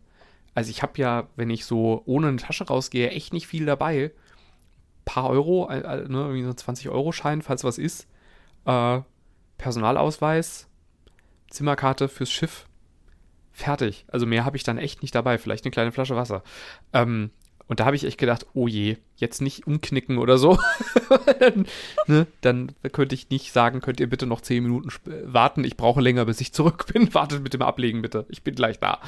also 0.53 0.69
ich 0.69 0.83
habe 0.83 0.99
ja, 0.99 1.27
wenn 1.37 1.49
ich 1.49 1.63
so 1.63 2.03
ohne 2.05 2.27
eine 2.27 2.37
Tasche 2.37 2.67
rausgehe, 2.67 3.11
echt 3.11 3.31
nicht 3.31 3.47
viel 3.47 3.65
dabei. 3.65 4.11
Paar 5.05 5.29
Euro, 5.29 5.69
äh, 5.69 5.79
äh, 5.79 6.07
ne, 6.09 6.19
irgendwie 6.19 6.43
so 6.43 6.49
20-Euro-Schein, 6.49 7.41
falls 7.41 7.63
was 7.63 7.77
ist. 7.77 8.07
Äh, 8.65 8.99
Personalausweis, 9.57 10.67
Zimmerkarte 11.49 12.09
fürs 12.09 12.29
Schiff. 12.29 12.67
Fertig. 13.53 14.05
Also 14.09 14.25
mehr 14.25 14.43
habe 14.43 14.57
ich 14.57 14.63
dann 14.63 14.77
echt 14.77 15.01
nicht 15.01 15.15
dabei. 15.15 15.37
Vielleicht 15.37 15.63
eine 15.63 15.71
kleine 15.71 15.91
Flasche 15.93 16.17
Wasser. 16.17 16.43
Ähm, 16.93 17.31
und 17.69 17.79
da 17.79 17.86
habe 17.86 17.95
ich 17.95 18.03
echt 18.03 18.17
gedacht, 18.17 18.47
oh 18.53 18.67
je, 18.67 18.97
jetzt 19.15 19.41
nicht 19.41 19.67
umknicken 19.67 20.17
oder 20.17 20.38
so. 20.38 20.58
ne, 22.08 22.27
dann 22.41 22.71
könnte 22.91 23.13
ich 23.15 23.29
nicht 23.29 23.53
sagen, 23.53 23.79
könnt 23.79 23.99
ihr 23.99 24.10
bitte 24.10 24.25
noch 24.25 24.41
zehn 24.41 24.63
Minuten 24.63 24.89
äh, 25.10 25.32
warten. 25.32 25.63
Ich 25.63 25.77
brauche 25.77 26.01
länger, 26.01 26.25
bis 26.25 26.41
ich 26.41 26.51
zurück 26.51 26.88
bin. 26.91 27.13
Wartet 27.13 27.43
mit 27.43 27.53
dem 27.53 27.62
Ablegen 27.62 28.01
bitte. 28.01 28.25
Ich 28.29 28.43
bin 28.43 28.55
gleich 28.55 28.79
da. 28.79 28.99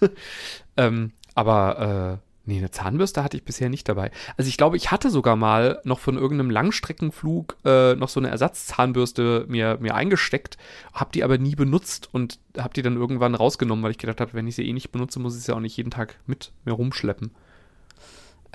ähm, 0.76 1.12
aber 1.34 2.18
Nee, 2.48 2.58
eine 2.58 2.70
Zahnbürste 2.70 3.24
hatte 3.24 3.36
ich 3.36 3.42
bisher 3.44 3.68
nicht 3.68 3.88
dabei. 3.88 4.12
Also 4.36 4.48
ich 4.48 4.56
glaube, 4.56 4.76
ich 4.76 4.92
hatte 4.92 5.10
sogar 5.10 5.34
mal 5.34 5.80
noch 5.82 5.98
von 5.98 6.16
irgendeinem 6.16 6.50
Langstreckenflug 6.50 7.56
äh, 7.64 7.96
noch 7.96 8.08
so 8.08 8.20
eine 8.20 8.30
Ersatzzahnbürste 8.30 9.46
mir, 9.48 9.78
mir 9.80 9.96
eingesteckt, 9.96 10.56
habe 10.92 11.10
die 11.12 11.24
aber 11.24 11.38
nie 11.38 11.56
benutzt 11.56 12.08
und 12.12 12.38
habe 12.56 12.72
die 12.72 12.82
dann 12.82 12.96
irgendwann 12.96 13.34
rausgenommen, 13.34 13.82
weil 13.82 13.90
ich 13.90 13.98
gedacht 13.98 14.20
habe, 14.20 14.32
wenn 14.34 14.46
ich 14.46 14.54
sie 14.54 14.66
eh 14.66 14.72
nicht 14.72 14.92
benutze, 14.92 15.18
muss 15.18 15.36
ich 15.36 15.42
sie 15.42 15.52
auch 15.52 15.60
nicht 15.60 15.76
jeden 15.76 15.90
Tag 15.90 16.20
mit 16.26 16.52
mir 16.64 16.72
rumschleppen. 16.72 17.32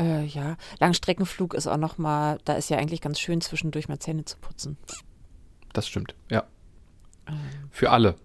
Äh, 0.02 0.26
ja, 0.26 0.58
Langstreckenflug 0.80 1.54
ist 1.54 1.68
auch 1.68 1.78
noch 1.78 1.98
mal, 1.98 2.40
da 2.46 2.54
ist 2.54 2.70
ja 2.70 2.78
eigentlich 2.78 3.02
ganz 3.02 3.20
schön 3.20 3.42
zwischendurch 3.42 3.88
mal 3.88 4.00
Zähne 4.00 4.26
zu 4.26 4.38
putzen. 4.38 4.78
Das 5.74 5.88
stimmt, 5.88 6.16
ja. 6.30 6.44
Ähm, 7.28 7.38
Für 7.70 7.92
alle. 7.92 8.16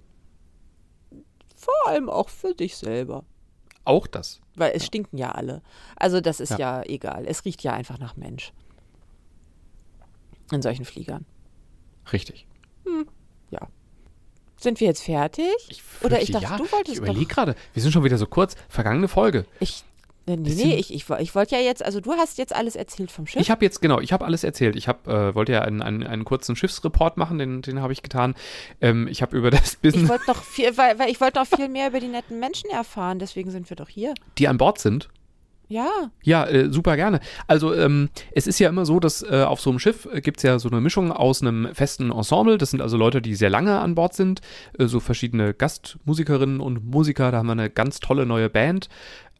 vor 1.54 1.74
allem 1.86 2.08
auch 2.08 2.28
für 2.28 2.54
dich 2.54 2.76
selber. 2.76 3.24
Auch 3.84 4.06
das. 4.06 4.40
Weil 4.54 4.72
es 4.74 4.86
stinken 4.86 5.18
ja 5.18 5.32
alle. 5.32 5.62
Also 5.96 6.20
das 6.20 6.40
ist 6.40 6.50
Ja. 6.50 6.58
ja. 6.58 6.82
egal. 6.84 7.24
Es 7.26 7.44
riecht 7.44 7.62
ja 7.62 7.72
einfach 7.72 7.98
nach 7.98 8.16
Mensch. 8.16 8.52
In 10.50 10.62
solchen 10.62 10.84
Fliegern. 10.84 11.26
Richtig. 12.12 12.46
Sind 14.58 14.80
wir 14.80 14.86
jetzt 14.86 15.02
fertig? 15.02 15.46
Ich 15.68 15.82
Oder 16.02 16.20
ich 16.20 16.30
fürchte, 16.30 16.32
dachte, 16.32 16.44
ja. 16.44 16.56
du 16.56 16.72
wolltest 16.72 16.96
Ich 16.96 16.98
überlege 17.02 17.26
gerade, 17.26 17.54
wir 17.74 17.82
sind 17.82 17.92
schon 17.92 18.04
wieder 18.04 18.16
so 18.18 18.26
kurz. 18.26 18.56
Vergangene 18.68 19.08
Folge. 19.08 19.44
Ich. 19.60 19.84
Äh, 20.26 20.36
Nee, 20.36 20.54
nee, 20.54 20.74
ich, 20.76 20.92
ich, 20.92 21.08
ich 21.08 21.34
wollte 21.34 21.54
ja 21.54 21.60
jetzt, 21.60 21.84
also 21.84 22.00
du 22.00 22.12
hast 22.12 22.38
jetzt 22.38 22.54
alles 22.54 22.76
erzählt 22.76 23.10
vom 23.10 23.26
Schiff. 23.26 23.40
Ich 23.40 23.50
habe 23.50 23.64
jetzt, 23.64 23.80
genau, 23.80 24.00
ich 24.00 24.12
habe 24.12 24.24
alles 24.24 24.44
erzählt. 24.44 24.76
Ich 24.76 24.88
hab, 24.88 25.06
äh, 25.06 25.34
wollte 25.34 25.52
ja 25.52 25.62
einen, 25.62 25.82
einen, 25.82 26.02
einen 26.02 26.24
kurzen 26.24 26.56
Schiffsreport 26.56 27.16
machen, 27.16 27.38
den, 27.38 27.62
den 27.62 27.80
habe 27.80 27.92
ich 27.92 28.02
getan. 28.02 28.34
Ähm, 28.80 29.08
ich 29.08 29.22
habe 29.22 29.36
über 29.36 29.50
das 29.50 29.74
Ich 29.74 29.78
Business, 29.80 30.08
wollte 30.08 30.26
noch 30.28 30.42
viel, 30.42 30.76
weil, 30.76 30.98
weil 30.98 31.10
ich 31.10 31.20
wollte 31.20 31.38
noch 31.38 31.46
viel 31.46 31.68
mehr 31.68 31.88
über 31.88 32.00
die 32.00 32.08
netten 32.08 32.40
Menschen 32.40 32.70
erfahren, 32.70 33.18
deswegen 33.18 33.50
sind 33.50 33.70
wir 33.70 33.76
doch 33.76 33.88
hier. 33.88 34.14
die 34.38 34.48
an 34.48 34.58
Bord 34.58 34.78
sind. 34.78 35.08
Ja. 35.68 36.10
Ja, 36.22 36.44
äh, 36.46 36.70
super 36.70 36.94
gerne. 36.96 37.18
Also 37.48 37.74
ähm, 37.74 38.08
es 38.32 38.46
ist 38.46 38.58
ja 38.60 38.68
immer 38.68 38.86
so, 38.86 39.00
dass 39.00 39.22
äh, 39.22 39.42
auf 39.42 39.60
so 39.60 39.70
einem 39.70 39.80
Schiff 39.80 40.06
äh, 40.12 40.20
gibt 40.20 40.36
es 40.38 40.44
ja 40.44 40.58
so 40.60 40.68
eine 40.68 40.80
Mischung 40.80 41.10
aus 41.10 41.42
einem 41.42 41.74
festen 41.74 42.12
Ensemble. 42.12 42.56
Das 42.56 42.70
sind 42.70 42.80
also 42.80 42.96
Leute, 42.96 43.20
die 43.20 43.34
sehr 43.34 43.50
lange 43.50 43.78
an 43.80 43.96
Bord 43.96 44.14
sind. 44.14 44.42
Äh, 44.78 44.86
so 44.86 45.00
verschiedene 45.00 45.54
Gastmusikerinnen 45.54 46.60
und 46.60 46.84
Musiker. 46.84 47.32
Da 47.32 47.38
haben 47.38 47.46
wir 47.46 47.52
eine 47.52 47.68
ganz 47.70 47.98
tolle 47.98 48.26
neue 48.26 48.48
Band. 48.48 48.88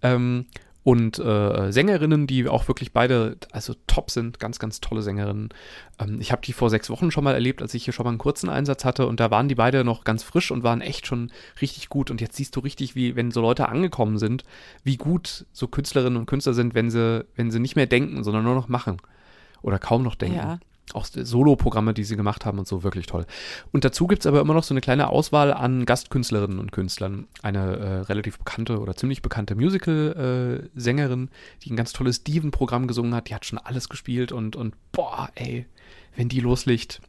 Ähm, 0.03 0.47
und 0.87 1.19
äh, 1.19 1.73
Sängerinnen, 1.73 2.29
die 2.29 2.47
auch 2.47 2.69
wirklich 2.69 2.93
beide, 2.93 3.39
also 3.51 3.75
top 3.89 4.09
sind, 4.09 4.39
ganz, 4.39 4.61
ganz 4.61 4.81
tolle 4.81 5.03
Sängerinnen. 5.03 5.49
Ähm, 5.99 6.21
ich 6.21 6.31
habe 6.31 6.43
die 6.43 6.53
vor 6.53 6.71
sechs 6.71 6.89
Wochen 6.91 7.11
schon 7.11 7.25
mal 7.25 7.35
erlebt, 7.35 7.61
als 7.61 7.75
ich 7.75 7.83
hier 7.83 7.93
schon 7.93 8.05
mal 8.05 8.11
einen 8.11 8.19
kurzen 8.19 8.49
Einsatz 8.49 8.85
hatte 8.85 9.09
und 9.09 9.19
da 9.19 9.33
waren 9.33 9.49
die 9.49 9.57
beide 9.57 9.83
noch 9.83 10.05
ganz 10.05 10.23
frisch 10.23 10.53
und 10.53 10.63
waren 10.63 10.81
echt 10.81 11.09
schon 11.09 11.33
richtig 11.61 11.89
gut. 11.89 12.13
Und 12.13 12.21
jetzt 12.21 12.37
siehst 12.37 12.55
du 12.55 12.61
richtig, 12.61 12.95
wie, 12.95 13.17
wenn 13.17 13.33
so 13.33 13.41
Leute 13.41 13.69
angekommen 13.69 14.17
sind, 14.17 14.45
wie 14.85 14.97
gut 14.97 15.47
so 15.53 15.67
Künstlerinnen 15.67 16.21
und 16.21 16.27
Künstler 16.27 16.55
sind, 16.55 16.77
wenn 16.77 16.89
sie, 16.89 17.27
wenn 17.35 17.51
sie 17.51 17.59
nicht 17.59 17.75
mehr 17.75 17.87
denken, 17.87 18.23
sondern 18.23 18.45
nur 18.45 18.55
noch 18.55 18.69
machen. 18.69 18.99
Oder 19.63 19.81
kaum 19.81 20.05
noch 20.05 20.15
denken. 20.15 20.37
Ja. 20.37 20.61
Auch 20.95 21.05
Solo-Programme, 21.05 21.95
die 21.95 22.05
sie 22.05 22.17
gemacht 22.17 22.45
haben 22.47 22.59
und 22.59 22.69
so, 22.69 22.85
wirklich 22.85 23.07
toll. 23.07 23.27
Und 23.73 23.85
dazu 23.85 24.07
gibt 24.07 24.21
es 24.21 24.27
aber 24.27 24.41
immer 24.41 24.55
noch 24.55 24.63
so 24.63 24.73
eine 24.73 24.81
kleine 24.81 25.09
Auswahl 25.09 25.53
an 25.53 25.85
Gastkünstlerinnen 25.85 26.61
und 26.61 26.71
Künstlern. 26.71 27.27
Eine 27.43 27.77
äh, 27.77 28.01
relativ 28.03 28.39
bekannte 28.39 28.79
oder 28.79 28.95
ziemlich 28.95 29.21
bekannte 29.21 29.57
Musical-Sängerin, 29.57 31.29
die 31.63 31.71
ein 31.71 31.77
ganz 31.77 31.93
tolles 31.93 32.17
Steven-Programm 32.17 32.87
gesungen 32.87 33.15
hat, 33.15 33.29
die 33.29 33.35
hat 33.35 33.45
schon 33.45 33.59
alles 33.59 33.89
gespielt 33.89 34.31
und, 34.31 34.55
und 34.55 34.75
boah, 34.93 35.29
ey, 35.35 35.67
wenn 36.15 36.29
die 36.29 36.41
loslegt, 36.41 37.01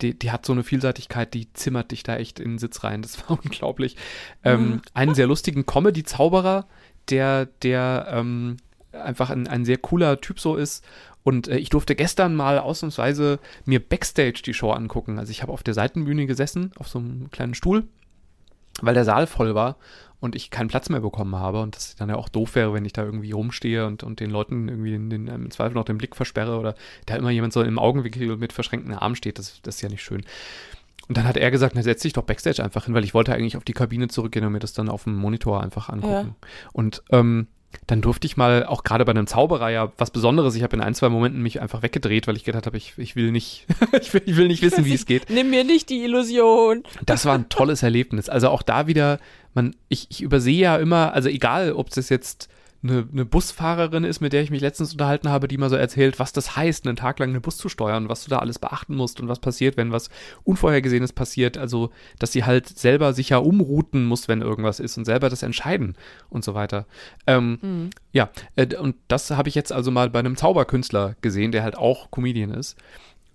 die, 0.00 0.18
die 0.18 0.30
hat 0.30 0.46
so 0.46 0.52
eine 0.52 0.62
Vielseitigkeit, 0.62 1.34
die 1.34 1.52
zimmert 1.52 1.90
dich 1.90 2.02
da 2.02 2.16
echt 2.16 2.40
in 2.40 2.52
den 2.52 2.58
Sitz 2.58 2.84
rein. 2.84 3.02
Das 3.02 3.18
war 3.28 3.38
unglaublich. 3.42 3.96
Ähm, 4.44 4.80
einen 4.94 5.14
sehr 5.14 5.26
lustigen 5.26 5.66
Comedy-Zauberer, 5.66 6.66
der, 7.10 7.46
der 7.46 8.08
ähm, 8.10 8.58
einfach 8.92 9.30
ein, 9.30 9.48
ein 9.48 9.64
sehr 9.64 9.78
cooler 9.78 10.20
Typ 10.20 10.40
so 10.40 10.56
ist. 10.56 10.84
Und 11.28 11.46
äh, 11.46 11.58
ich 11.58 11.68
durfte 11.68 11.94
gestern 11.94 12.34
mal 12.34 12.58
ausnahmsweise 12.58 13.38
mir 13.66 13.86
Backstage 13.86 14.40
die 14.42 14.54
Show 14.54 14.70
angucken. 14.70 15.18
Also 15.18 15.30
ich 15.30 15.42
habe 15.42 15.52
auf 15.52 15.62
der 15.62 15.74
Seitenbühne 15.74 16.24
gesessen, 16.24 16.72
auf 16.78 16.88
so 16.88 17.00
einem 17.00 17.30
kleinen 17.30 17.52
Stuhl, 17.52 17.84
weil 18.80 18.94
der 18.94 19.04
Saal 19.04 19.26
voll 19.26 19.54
war 19.54 19.76
und 20.20 20.34
ich 20.34 20.50
keinen 20.50 20.68
Platz 20.68 20.88
mehr 20.88 21.00
bekommen 21.00 21.36
habe 21.36 21.60
und 21.60 21.76
das 21.76 21.96
dann 21.96 22.08
ja 22.08 22.16
auch 22.16 22.30
doof 22.30 22.54
wäre, 22.54 22.72
wenn 22.72 22.86
ich 22.86 22.94
da 22.94 23.04
irgendwie 23.04 23.32
rumstehe 23.32 23.86
und, 23.86 24.04
und 24.04 24.20
den 24.20 24.30
Leuten 24.30 24.70
irgendwie 24.70 24.94
in 24.94 25.10
den, 25.10 25.26
im 25.26 25.50
Zweifel 25.50 25.74
noch 25.74 25.84
den 25.84 25.98
Blick 25.98 26.16
versperre 26.16 26.58
oder 26.58 26.74
da 27.04 27.16
immer 27.16 27.28
jemand 27.28 27.52
so 27.52 27.60
im 27.60 27.78
Augenwinkel 27.78 28.38
mit 28.38 28.54
verschränkten 28.54 28.94
Armen 28.94 29.14
steht. 29.14 29.38
Das, 29.38 29.60
das 29.60 29.74
ist 29.74 29.82
ja 29.82 29.90
nicht 29.90 30.02
schön. 30.02 30.24
Und 31.08 31.18
dann 31.18 31.24
hat 31.24 31.36
er 31.36 31.50
gesagt, 31.50 31.74
na 31.74 31.82
setz 31.82 32.00
dich 32.00 32.14
doch 32.14 32.24
Backstage 32.24 32.64
einfach 32.64 32.86
hin, 32.86 32.94
weil 32.94 33.04
ich 33.04 33.12
wollte 33.12 33.34
eigentlich 33.34 33.58
auf 33.58 33.64
die 33.64 33.74
Kabine 33.74 34.08
zurückgehen 34.08 34.46
und 34.46 34.52
mir 34.52 34.60
das 34.60 34.72
dann 34.72 34.88
auf 34.88 35.04
dem 35.04 35.14
Monitor 35.14 35.62
einfach 35.62 35.90
angucken. 35.90 36.36
Und 36.72 37.02
ähm, 37.10 37.48
dann 37.86 38.00
durfte 38.00 38.26
ich 38.26 38.36
mal, 38.36 38.66
auch 38.66 38.84
gerade 38.84 39.04
bei 39.04 39.10
einem 39.10 39.26
Zauberer 39.26 39.70
ja 39.70 39.92
was 39.96 40.10
Besonderes, 40.10 40.54
ich 40.54 40.62
habe 40.62 40.76
in 40.76 40.82
ein, 40.82 40.94
zwei 40.94 41.08
Momenten 41.08 41.42
mich 41.42 41.60
einfach 41.60 41.82
weggedreht, 41.82 42.26
weil 42.26 42.36
ich 42.36 42.44
gedacht 42.44 42.66
habe, 42.66 42.76
ich, 42.76 42.94
ich 42.96 43.16
will 43.16 43.30
nicht, 43.30 43.66
ich, 44.00 44.12
will, 44.12 44.22
ich 44.26 44.36
will 44.36 44.48
nicht 44.48 44.62
wissen, 44.62 44.84
wie 44.84 44.94
es 44.94 45.06
geht. 45.06 45.30
Nimm 45.30 45.50
mir 45.50 45.64
nicht 45.64 45.88
die 45.88 46.04
Illusion. 46.04 46.82
Das 47.04 47.24
war 47.24 47.34
ein 47.34 47.48
tolles 47.48 47.82
Erlebnis. 47.82 48.28
Also 48.28 48.48
auch 48.50 48.62
da 48.62 48.86
wieder, 48.86 49.18
man, 49.54 49.74
ich, 49.88 50.06
ich 50.10 50.20
übersehe 50.20 50.60
ja 50.60 50.76
immer, 50.76 51.12
also 51.12 51.28
egal, 51.28 51.72
ob 51.72 51.88
es 51.94 52.08
jetzt 52.08 52.48
eine, 52.82 53.08
eine 53.12 53.24
Busfahrerin 53.24 54.04
ist, 54.04 54.20
mit 54.20 54.32
der 54.32 54.42
ich 54.42 54.50
mich 54.50 54.60
letztens 54.60 54.92
unterhalten 54.92 55.28
habe, 55.28 55.48
die 55.48 55.58
mal 55.58 55.70
so 55.70 55.76
erzählt, 55.76 56.18
was 56.18 56.32
das 56.32 56.56
heißt, 56.56 56.86
einen 56.86 56.96
Tag 56.96 57.18
lang 57.18 57.30
einen 57.30 57.42
Bus 57.42 57.56
zu 57.56 57.68
steuern, 57.68 58.08
was 58.08 58.24
du 58.24 58.30
da 58.30 58.38
alles 58.38 58.58
beachten 58.58 58.94
musst 58.94 59.20
und 59.20 59.28
was 59.28 59.40
passiert, 59.40 59.76
wenn 59.76 59.90
was 59.90 60.10
Unvorhergesehenes 60.44 61.12
passiert. 61.12 61.58
Also, 61.58 61.90
dass 62.18 62.32
sie 62.32 62.44
halt 62.44 62.68
selber 62.68 63.12
sich 63.12 63.30
ja 63.30 63.38
umrouten 63.38 64.04
muss, 64.04 64.28
wenn 64.28 64.42
irgendwas 64.42 64.80
ist 64.80 64.96
und 64.96 65.04
selber 65.04 65.28
das 65.28 65.42
entscheiden 65.42 65.96
und 66.30 66.44
so 66.44 66.54
weiter. 66.54 66.86
Ähm, 67.26 67.58
Ja, 68.12 68.30
äh, 68.56 68.74
und 68.76 68.96
das 69.08 69.30
habe 69.30 69.48
ich 69.48 69.54
jetzt 69.54 69.72
also 69.72 69.90
mal 69.90 70.10
bei 70.10 70.18
einem 70.20 70.36
Zauberkünstler 70.36 71.16
gesehen, 71.20 71.52
der 71.52 71.62
halt 71.62 71.76
auch 71.76 72.10
Comedian 72.10 72.50
ist. 72.50 72.76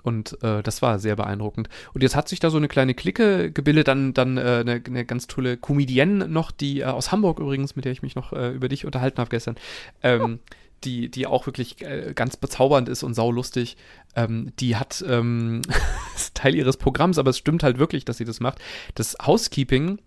Und 0.04 0.38
äh, 0.44 0.62
das 0.62 0.82
war 0.82 1.00
sehr 1.00 1.16
beeindruckend. 1.16 1.70
Und 1.94 2.04
jetzt 2.04 2.16
hat 2.16 2.28
sich 2.30 2.40
da 2.40 2.50
so 2.50 2.58
eine 2.58 2.68
kleine 2.68 2.94
Clique 2.94 3.52
gebildet, 3.52 3.88
dann, 3.88 4.14
dann 4.14 4.38
äh, 4.38 4.42
eine, 4.42 4.82
eine 4.86 5.06
ganz 5.06 5.28
tolle 5.28 5.58
Comedienne 5.58 6.28
noch, 6.28 6.52
die 6.52 6.82
äh, 6.82 6.86
aus 6.86 7.12
Hamburg 7.12 7.40
übrigens, 7.40 7.76
mit 7.76 7.86
der 7.86 7.94
ich 7.94 8.02
mich 8.02 8.16
noch 8.16 8.34
äh, 8.34 8.52
über 8.52 8.68
dich 8.68 8.86
unterhalten 8.86 9.18
habe 9.18 9.30
gestern, 9.30 9.56
ähm, 10.04 10.40
die, 10.84 11.10
die 11.10 11.26
auch 11.26 11.46
wirklich 11.46 11.82
äh, 11.82 12.12
ganz 12.14 12.36
bezaubernd 12.36 12.90
ist 12.90 13.04
und 13.04 13.14
saulustig. 13.14 13.78
Ähm, 14.16 14.52
die 14.60 14.76
hat 14.76 15.04
ähm, 15.08 15.62
ist 16.16 16.36
Teil 16.36 16.56
ihres 16.56 16.76
Programms, 16.76 17.18
aber 17.18 17.30
es 17.30 17.38
stimmt 17.38 17.64
halt 17.64 17.80
wirklich, 17.80 18.04
dass 18.04 18.18
sie 18.18 18.26
das 18.26 18.42
macht. 18.42 18.60
Das 18.96 19.16
Housekeeping 19.26 20.00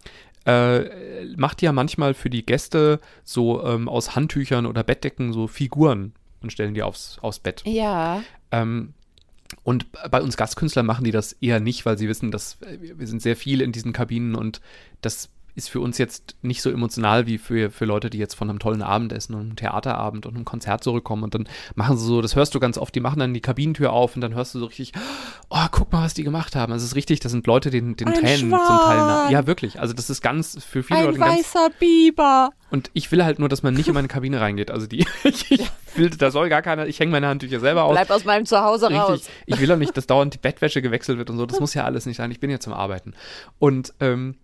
äh, 0.45 1.25
macht 1.37 1.63
ja 1.63 1.73
manchmal 1.73 2.13
für 2.13 2.31
die 2.31 2.45
Gäste 2.45 3.01
so 3.25 3.65
ähm, 3.65 3.89
aus 3.89 4.15
Handtüchern 4.15 4.67
oder 4.67 4.85
Bettdecken 4.85 5.33
so 5.33 5.49
Figuren 5.49 6.13
und 6.43 6.53
stellen 6.53 6.75
die 6.75 6.83
aufs, 6.83 7.19
aufs 7.21 7.41
Bett. 7.41 7.63
Ja. 7.65 8.23
Ähm, 8.53 8.93
und 9.63 9.87
bei 10.11 10.21
uns 10.21 10.37
Gastkünstlern 10.37 10.87
machen 10.87 11.05
die 11.05 11.11
das 11.11 11.33
eher 11.35 11.61
nicht, 11.61 11.87
weil 11.87 11.99
sie 11.99 12.09
wissen, 12.09 12.31
dass 12.31 12.59
äh, 12.63 12.79
wir 12.97 13.07
sind 13.07 13.23
sehr 13.23 13.37
viel 13.37 13.61
in 13.61 13.73
diesen 13.73 13.93
Kabinen 13.93 14.35
und 14.35 14.61
das 15.01 15.29
ist 15.57 15.71
für 15.71 15.81
uns 15.81 15.97
jetzt 15.97 16.37
nicht 16.43 16.61
so 16.61 16.71
emotional 16.71 17.27
wie 17.27 17.39
für, 17.39 17.71
für 17.71 17.87
Leute, 17.87 18.11
die 18.11 18.19
jetzt 18.19 18.35
von 18.35 18.51
einem 18.51 18.59
tollen 18.59 18.83
Abendessen 18.83 19.35
und 19.35 19.41
einem 19.41 19.57
Theaterabend 19.57 20.27
und 20.27 20.35
einem 20.35 20.45
Konzert 20.45 20.85
zurückkommen 20.85 21.25
und 21.25 21.35
dann 21.35 21.49
machen 21.75 21.97
sie 21.97 22.05
so, 22.05 22.21
das 22.21 22.37
hörst 22.37 22.55
du 22.55 22.61
ganz 22.61 22.77
oft, 22.77 22.95
die 22.95 23.01
machen 23.01 23.19
dann 23.19 23.33
die 23.33 23.41
Kabinentür 23.41 23.93
auf 23.93 24.15
und 24.15 24.21
dann 24.21 24.35
hörst 24.35 24.55
du 24.55 24.59
so 24.59 24.67
richtig, 24.67 24.93
oh, 25.49 25.67
guck 25.71 25.91
mal, 25.93 26.05
was 26.05 26.13
die 26.13 26.25
gemacht 26.25 26.55
haben. 26.55 26.73
Also 26.73 26.85
es 26.85 26.91
ist 26.91 26.97
richtig, 26.97 27.21
das 27.21 27.33
sind 27.33 27.47
Leute, 27.47 27.71
den, 27.71 27.97
den 27.97 28.09
Ein 28.09 28.15
Tränen 28.15 28.51
zum 28.51 28.51
Teil. 28.51 28.99
Schwan. 28.99 29.33
Ja, 29.33 29.47
wirklich. 29.47 29.81
Also 29.81 29.95
das 29.95 30.11
ist 30.11 30.21
ganz, 30.21 30.63
für 30.63 30.83
viele 30.83 31.01
Ein 31.01 31.07
Leute 31.07 31.19
ganz 31.19 31.39
weißer 31.39 31.71
Biber. 31.79 32.51
und 32.71 32.91
ich 32.93 33.11
will 33.11 33.25
halt 33.25 33.39
nur, 33.39 33.49
dass 33.49 33.63
man 33.63 33.73
nicht 33.73 33.89
in 33.89 33.95
meine 33.95 34.09
Kabine 34.09 34.41
reingeht. 34.41 34.71
Also 34.71 34.87
die, 34.87 35.07
ich, 35.25 35.71
will, 35.95 36.11
da 36.11 36.31
soll 36.31 36.51
gar 36.51 36.61
keiner, 36.61 36.87
ich 36.87 37.01
hänge 37.01 37.13
meine 37.13 37.29
Handtücher 37.29 37.61
selber 37.61 37.85
aus. 37.85 37.93
Bleib 37.93 38.11
aus 38.11 38.25
meinem 38.27 38.45
Zuhause 38.45 38.91
raus. 38.93 39.11
Richtig. 39.11 39.31
Ich 39.47 39.61
will 39.61 39.73
auch 39.73 39.77
nicht, 39.77 39.97
dass 39.97 40.07
dauernd 40.07 40.35
die 40.35 40.39
Bettwäsche 40.39 40.83
gewechselt 40.83 41.19
wird 41.19 41.31
und 41.31 41.39
so. 41.39 41.47
Das 41.47 41.61
muss 41.61 41.73
ja 41.75 41.85
alles 41.85 42.05
nicht 42.05 42.17
sein. 42.17 42.31
Ich 42.31 42.41
bin 42.41 42.51
ja 42.51 42.61
zum 42.61 42.73
Arbeiten. 42.75 43.15
Und 43.59 43.95
ähm, 44.01 44.37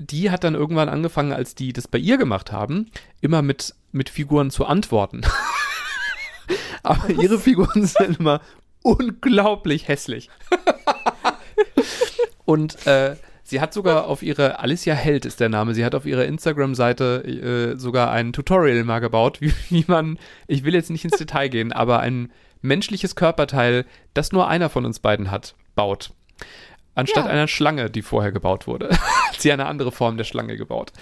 die 0.00 0.30
hat 0.30 0.44
dann 0.44 0.54
irgendwann 0.54 0.88
angefangen, 0.88 1.32
als 1.32 1.54
die 1.54 1.72
das 1.72 1.86
bei 1.86 1.98
ihr 1.98 2.16
gemacht 2.16 2.52
haben, 2.52 2.86
immer 3.20 3.42
mit, 3.42 3.74
mit 3.92 4.08
Figuren 4.08 4.50
zu 4.50 4.64
antworten. 4.64 5.20
Aber 6.82 7.10
ihre 7.10 7.38
Figuren 7.38 7.86
sind 7.86 8.18
immer 8.18 8.40
unglaublich 8.82 9.88
hässlich. 9.88 10.30
und 12.46 12.86
äh, 12.86 13.16
sie 13.42 13.60
hat 13.60 13.74
sogar 13.74 14.06
auf 14.06 14.22
ihre, 14.22 14.58
Alicia 14.58 14.94
Held 14.94 15.26
ist 15.26 15.38
der 15.38 15.50
Name, 15.50 15.74
sie 15.74 15.84
hat 15.84 15.94
auf 15.94 16.06
ihrer 16.06 16.24
Instagram-Seite 16.24 17.74
äh, 17.74 17.78
sogar 17.78 18.10
ein 18.10 18.32
Tutorial 18.32 18.82
mal 18.84 19.00
gebaut, 19.00 19.42
wie, 19.42 19.52
wie 19.68 19.84
man, 19.86 20.18
ich 20.46 20.64
will 20.64 20.74
jetzt 20.74 20.90
nicht 20.90 21.04
ins 21.04 21.18
Detail 21.18 21.48
gehen, 21.48 21.72
aber 21.72 22.00
ein 22.00 22.32
menschliches 22.62 23.14
Körperteil, 23.16 23.84
das 24.14 24.32
nur 24.32 24.48
einer 24.48 24.70
von 24.70 24.86
uns 24.86 24.98
beiden 24.98 25.30
hat, 25.30 25.54
baut. 25.74 26.12
Anstatt 27.00 27.24
Ja. 27.24 27.30
einer 27.30 27.48
Schlange, 27.48 27.90
die 27.90 28.02
vorher 28.02 28.30
gebaut 28.32 28.66
wurde. 28.66 28.90
hat 29.28 29.40
sie 29.40 29.50
eine 29.52 29.66
andere 29.66 29.90
Form 29.90 30.16
der 30.16 30.24
Schlange 30.24 30.56
gebaut. 30.56 30.92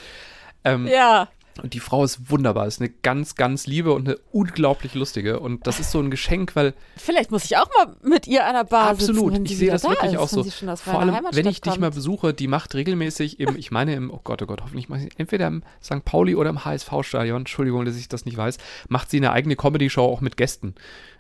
Ähm, 0.65 0.87
Ja. 0.87 1.29
Und 1.63 1.75
die 1.75 1.81
Frau 1.81 2.05
ist 2.05 2.31
wunderbar, 2.31 2.67
ist 2.67 2.81
eine 2.81 2.91
ganz, 2.91 3.35
ganz 3.35 3.67
liebe 3.67 3.93
und 3.93 4.09
eine 4.09 4.19
unglaublich 4.31 4.95
lustige. 4.95 5.41
Und 5.41 5.67
das 5.67 5.81
ist 5.81 5.91
so 5.91 5.99
ein 6.01 6.11
Geschenk, 6.11 6.55
weil 6.55 6.75
Vielleicht 6.97 7.31
muss 7.31 7.45
ich 7.45 7.57
auch 7.57 7.69
mal 7.77 7.97
mit 8.03 8.27
ihr 8.27 8.47
an 8.47 8.55
der 8.55 8.65
Bar 8.65 8.91
absolut, 8.91 9.33
sitzen, 9.33 9.47
ich 9.47 9.59
sehe 9.59 9.71
das 9.71 9.83
da 9.83 9.91
wirklich 9.91 10.13
ist, 10.13 10.19
auch 10.19 10.29
so. 10.29 10.45
Vor 10.45 11.01
allem, 11.01 11.17
wenn 11.33 11.47
ich 11.47 11.61
dich 11.61 11.79
mal 11.79 11.91
besuche, 11.91 12.33
die 12.33 12.47
macht 12.47 12.75
regelmäßig 12.75 13.41
im, 13.41 13.57
ich 13.57 13.71
meine 13.71 13.95
im, 13.95 14.11
oh 14.11 14.21
Gott, 14.23 14.43
oh 14.43 14.47
Gott, 14.47 14.63
hoffentlich 14.63 14.89
mache 14.89 15.07
ich 15.07 15.19
entweder 15.19 15.49
im 15.49 15.63
St. 15.83 16.05
Pauli 16.05 16.35
oder 16.35 16.51
im 16.51 16.65
HSV-Stadion, 16.65 17.39
Entschuldigung, 17.39 17.85
dass 17.85 17.97
ich 17.97 18.09
das 18.09 18.25
nicht 18.25 18.37
weiß, 18.37 18.59
macht 18.89 19.11
sie 19.11 19.17
eine 19.17 19.33
eigene 19.33 19.57
Comedy-Show 19.57 20.05
auch 20.05 20.21
mit 20.21 20.37
Gästen. 20.37 20.75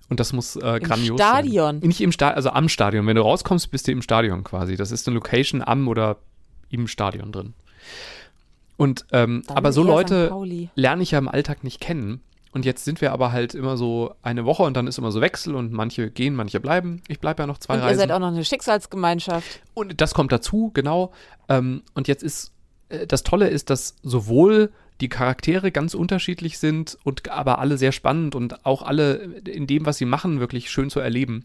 Und 0.08 0.20
das 0.20 0.32
muss 0.32 0.56
äh, 0.56 0.80
grandios 0.80 1.20
Stadion? 1.20 1.80
sein. 1.80 1.88
Nicht 1.88 2.00
im 2.00 2.12
Stadion, 2.12 2.36
also 2.36 2.50
am 2.50 2.68
Stadion. 2.68 3.06
Wenn 3.06 3.16
du 3.16 3.22
rauskommst, 3.22 3.70
bist 3.70 3.88
du 3.88 3.92
im 3.92 4.02
Stadion 4.02 4.42
quasi. 4.44 4.76
Das 4.76 4.90
ist 4.90 5.06
eine 5.06 5.14
Location 5.14 5.62
am 5.62 5.86
oder 5.88 6.16
im 6.70 6.86
Stadion 6.86 7.32
drin. 7.32 7.54
Und 8.78 9.04
ähm, 9.12 9.42
aber 9.48 9.72
so. 9.72 9.82
Leute 9.82 10.32
lerne 10.76 11.02
ich 11.02 11.10
ja 11.10 11.18
im 11.18 11.28
Alltag 11.28 11.64
nicht 11.64 11.80
kennen. 11.80 12.22
Und 12.52 12.64
jetzt 12.64 12.84
sind 12.84 13.00
wir 13.00 13.12
aber 13.12 13.32
halt 13.32 13.54
immer 13.54 13.76
so 13.76 14.14
eine 14.22 14.46
Woche 14.46 14.62
und 14.62 14.74
dann 14.74 14.86
ist 14.86 14.96
immer 14.96 15.12
so 15.12 15.20
Wechsel 15.20 15.54
und 15.54 15.72
manche 15.72 16.10
gehen, 16.10 16.34
manche 16.34 16.60
bleiben. 16.60 17.02
Ich 17.06 17.20
bleibe 17.20 17.42
ja 17.42 17.46
noch 17.46 17.58
zwei 17.58 17.74
Und 17.74 17.80
ihr 17.80 17.86
Reisen. 17.86 17.98
seid 17.98 18.12
auch 18.12 18.20
noch 18.20 18.28
eine 18.28 18.44
Schicksalsgemeinschaft. 18.44 19.60
Und 19.74 20.00
das 20.00 20.14
kommt 20.14 20.32
dazu, 20.32 20.70
genau. 20.72 21.12
Ähm, 21.48 21.82
und 21.94 22.08
jetzt 22.08 22.22
ist, 22.22 22.52
äh, 22.88 23.06
das 23.06 23.22
Tolle 23.22 23.48
ist, 23.48 23.68
dass 23.68 23.96
sowohl 24.02 24.70
die 25.00 25.08
Charaktere 25.08 25.70
ganz 25.70 25.94
unterschiedlich 25.94 26.58
sind 26.58 26.98
und 27.04 27.28
aber 27.30 27.58
alle 27.58 27.78
sehr 27.78 27.92
spannend 27.92 28.34
und 28.34 28.64
auch 28.64 28.82
alle 28.82 29.14
in 29.46 29.66
dem, 29.66 29.86
was 29.86 29.98
sie 29.98 30.06
machen, 30.06 30.40
wirklich 30.40 30.70
schön 30.70 30.88
zu 30.88 31.00
erleben. 31.00 31.44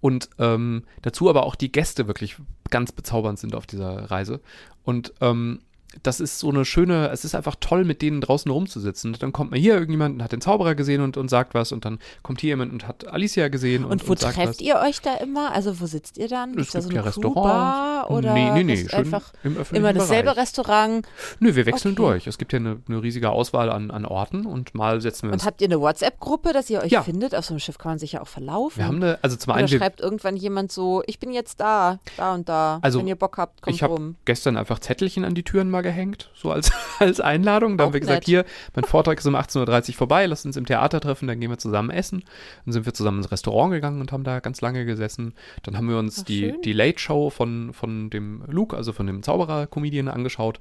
Und 0.00 0.28
ähm, 0.38 0.84
dazu 1.02 1.28
aber 1.28 1.44
auch 1.44 1.56
die 1.56 1.72
Gäste 1.72 2.06
wirklich 2.06 2.36
ganz 2.70 2.92
bezaubernd 2.92 3.38
sind 3.38 3.54
auf 3.54 3.66
dieser 3.66 4.10
Reise. 4.10 4.40
Und 4.84 5.12
ähm, 5.20 5.60
das 6.02 6.20
ist 6.20 6.38
so 6.38 6.48
eine 6.50 6.64
schöne, 6.64 7.08
es 7.10 7.24
ist 7.24 7.34
einfach 7.34 7.56
toll, 7.60 7.84
mit 7.84 8.02
denen 8.02 8.20
draußen 8.20 8.50
rumzusitzen. 8.50 9.12
Und 9.14 9.22
dann 9.22 9.32
kommt 9.32 9.50
mal 9.50 9.58
hier 9.60 9.74
irgendjemand 9.74 10.16
und 10.16 10.22
hat 10.22 10.32
den 10.32 10.40
Zauberer 10.40 10.74
gesehen 10.74 11.00
und, 11.02 11.16
und 11.16 11.28
sagt 11.28 11.54
was 11.54 11.72
und 11.72 11.84
dann 11.84 11.98
kommt 12.22 12.40
hier 12.40 12.48
jemand 12.48 12.72
und 12.72 12.86
hat 12.88 13.06
Alicia 13.08 13.48
gesehen 13.48 13.84
und, 13.84 13.92
Und 13.92 14.08
wo 14.08 14.14
sagt 14.14 14.34
trefft 14.36 14.48
was. 14.48 14.60
ihr 14.60 14.76
euch 14.76 15.00
da 15.00 15.14
immer? 15.16 15.52
Also 15.52 15.80
wo 15.80 15.86
sitzt 15.86 16.18
ihr 16.18 16.28
dann? 16.28 16.58
Es 16.58 16.70
da 16.70 16.80
so 16.82 16.88
gibt 16.88 16.98
eine 17.00 17.06
ja 17.06 17.12
Crewbar 17.12 18.02
Restaurants. 18.04 18.10
oder 18.10 18.34
Nee, 18.34 18.50
nee, 18.52 18.64
nee, 18.64 18.74
ist 18.74 18.90
schön 18.90 18.98
einfach 19.00 19.32
im 19.42 19.52
öffentlichen 19.56 19.76
immer 19.76 19.92
dasselbe 19.92 20.30
Bereich. 20.30 20.36
Restaurant? 20.42 21.06
Nö, 21.40 21.54
wir 21.54 21.66
wechseln 21.66 21.92
Okay. 21.92 22.02
durch. 22.02 22.26
Es 22.26 22.38
gibt 22.38 22.52
ja 22.52 22.58
eine, 22.58 22.80
eine 22.88 23.02
riesige 23.02 23.30
Auswahl 23.30 23.70
an, 23.70 23.90
an 23.90 24.04
Orten 24.04 24.44
und 24.46 24.74
mal 24.74 25.00
setzen 25.00 25.28
wir 25.28 25.32
uns. 25.32 25.42
Und 25.42 25.46
habt 25.46 25.60
ihr 25.60 25.68
eine 25.68 25.80
WhatsApp-Gruppe, 25.80 26.52
dass 26.52 26.68
ihr 26.70 26.80
euch 26.82 26.92
Ja. 26.92 27.02
findet? 27.02 27.34
Auf 27.34 27.44
so 27.44 27.54
einem 27.54 27.60
Schiff 27.60 27.78
kann 27.78 27.92
man 27.92 27.98
sich 27.98 28.12
ja 28.12 28.22
auch 28.22 28.28
verlaufen. 28.28 28.78
wir 28.78 28.86
haben 28.86 28.96
eine, 28.96 29.18
also 29.22 29.36
zum 29.36 29.50
Oder 29.52 29.58
einen, 29.60 29.68
schreibt 29.68 30.00
irgendwann 30.00 30.36
jemand 30.36 30.72
so, 30.72 31.02
ich 31.06 31.18
bin 31.18 31.32
jetzt 31.32 31.60
da, 31.60 31.98
da 32.16 32.34
und 32.34 32.48
da. 32.48 32.78
Also, 32.82 32.98
Wenn 32.98 33.06
ihr 33.08 33.16
Bock 33.16 33.38
habt, 33.38 33.62
kommt 33.62 33.74
ich 33.74 33.82
habe 33.82 33.94
rum. 33.94 34.16
gestern 34.24 34.56
einfach 34.56 34.78
Zettelchen 34.78 35.24
an 35.24 35.34
die 35.34 35.42
Türen 35.42 35.70
mal 35.70 35.82
gehängt, 35.86 36.30
so 36.34 36.50
als, 36.50 36.72
als 36.98 37.20
Einladung. 37.20 37.78
Da 37.78 37.84
Auch 37.84 37.86
haben 37.88 37.94
wir 37.94 38.00
gesagt, 38.00 38.22
nett. 38.22 38.26
hier, 38.26 38.44
mein 38.74 38.84
Vortrag 38.84 39.18
ist 39.18 39.26
um 39.26 39.36
18.30 39.36 39.90
Uhr 39.90 39.94
vorbei, 39.94 40.26
lasst 40.26 40.44
uns 40.44 40.56
im 40.56 40.66
Theater 40.66 41.00
treffen, 41.00 41.28
dann 41.28 41.38
gehen 41.38 41.50
wir 41.50 41.58
zusammen 41.58 41.90
essen. 41.90 42.24
Dann 42.64 42.72
sind 42.72 42.86
wir 42.86 42.94
zusammen 42.94 43.18
ins 43.18 43.30
Restaurant 43.30 43.72
gegangen 43.72 44.00
und 44.00 44.12
haben 44.12 44.24
da 44.24 44.40
ganz 44.40 44.60
lange 44.60 44.84
gesessen. 44.84 45.34
Dann 45.62 45.76
haben 45.76 45.88
wir 45.88 45.98
uns 45.98 46.20
Ach, 46.20 46.24
die, 46.24 46.40
schön. 46.40 46.62
die 46.62 46.72
Late 46.72 46.98
Show 46.98 47.30
von, 47.30 47.72
von 47.72 48.10
dem 48.10 48.42
Luke, 48.48 48.76
also 48.76 48.92
von 48.92 49.06
dem 49.06 49.22
Zauberer-Comedian 49.22 50.08
angeschaut. 50.08 50.58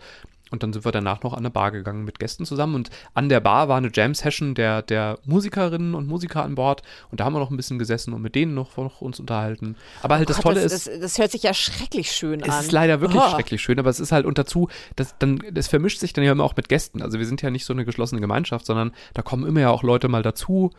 Und 0.51 0.63
dann 0.63 0.73
sind 0.73 0.85
wir 0.85 0.91
danach 0.91 1.23
noch 1.23 1.33
an 1.33 1.39
eine 1.39 1.49
Bar 1.49 1.71
gegangen 1.71 2.05
mit 2.05 2.19
Gästen 2.19 2.45
zusammen. 2.45 2.75
Und 2.75 2.89
an 3.13 3.29
der 3.29 3.39
Bar 3.39 3.67
war 3.67 3.77
eine 3.77 3.89
Jam-Session 3.91 4.55
der, 4.55 4.81
der 4.81 5.17
Musikerinnen 5.25 5.95
und 5.95 6.07
Musiker 6.07 6.43
an 6.43 6.55
Bord. 6.55 6.83
Und 7.11 7.19
da 7.19 7.25
haben 7.25 7.33
wir 7.33 7.39
noch 7.39 7.49
ein 7.49 7.57
bisschen 7.57 7.79
gesessen 7.79 8.13
und 8.13 8.21
mit 8.21 8.35
denen 8.35 8.53
noch, 8.53 8.77
noch 8.77 9.01
uns 9.01 9.19
unterhalten. 9.19 9.75
Aber 10.03 10.15
halt 10.15 10.29
das 10.29 10.37
Gott, 10.37 10.43
Tolle 10.43 10.61
das, 10.63 10.73
ist. 10.73 10.87
Das, 10.87 10.99
das 10.99 11.17
hört 11.17 11.31
sich 11.31 11.43
ja 11.43 11.53
schrecklich 11.53 12.11
schön 12.11 12.43
an. 12.43 12.49
Es 12.49 12.65
ist 12.65 12.71
leider 12.71 13.01
wirklich 13.01 13.21
Oh. 13.21 13.29
schrecklich 13.29 13.61
schön, 13.61 13.79
aber 13.79 13.89
es 13.89 13.99
ist 13.99 14.11
halt 14.11 14.25
und 14.25 14.37
dazu, 14.37 14.69
das, 14.95 15.15
dann, 15.17 15.41
das 15.51 15.67
vermischt 15.67 15.99
sich 15.99 16.13
dann 16.13 16.23
ja 16.23 16.31
immer 16.31 16.43
auch 16.43 16.55
mit 16.55 16.69
Gästen. 16.69 17.01
Also 17.01 17.17
wir 17.17 17.25
sind 17.25 17.41
ja 17.41 17.49
nicht 17.49 17.65
so 17.65 17.73
eine 17.73 17.85
geschlossene 17.85 18.21
Gemeinschaft, 18.21 18.65
sondern 18.65 18.91
da 19.13 19.21
kommen 19.21 19.45
immer 19.45 19.61
ja 19.61 19.69
auch 19.71 19.83
Leute 19.83 20.07
mal 20.07 20.21
dazu 20.21 20.71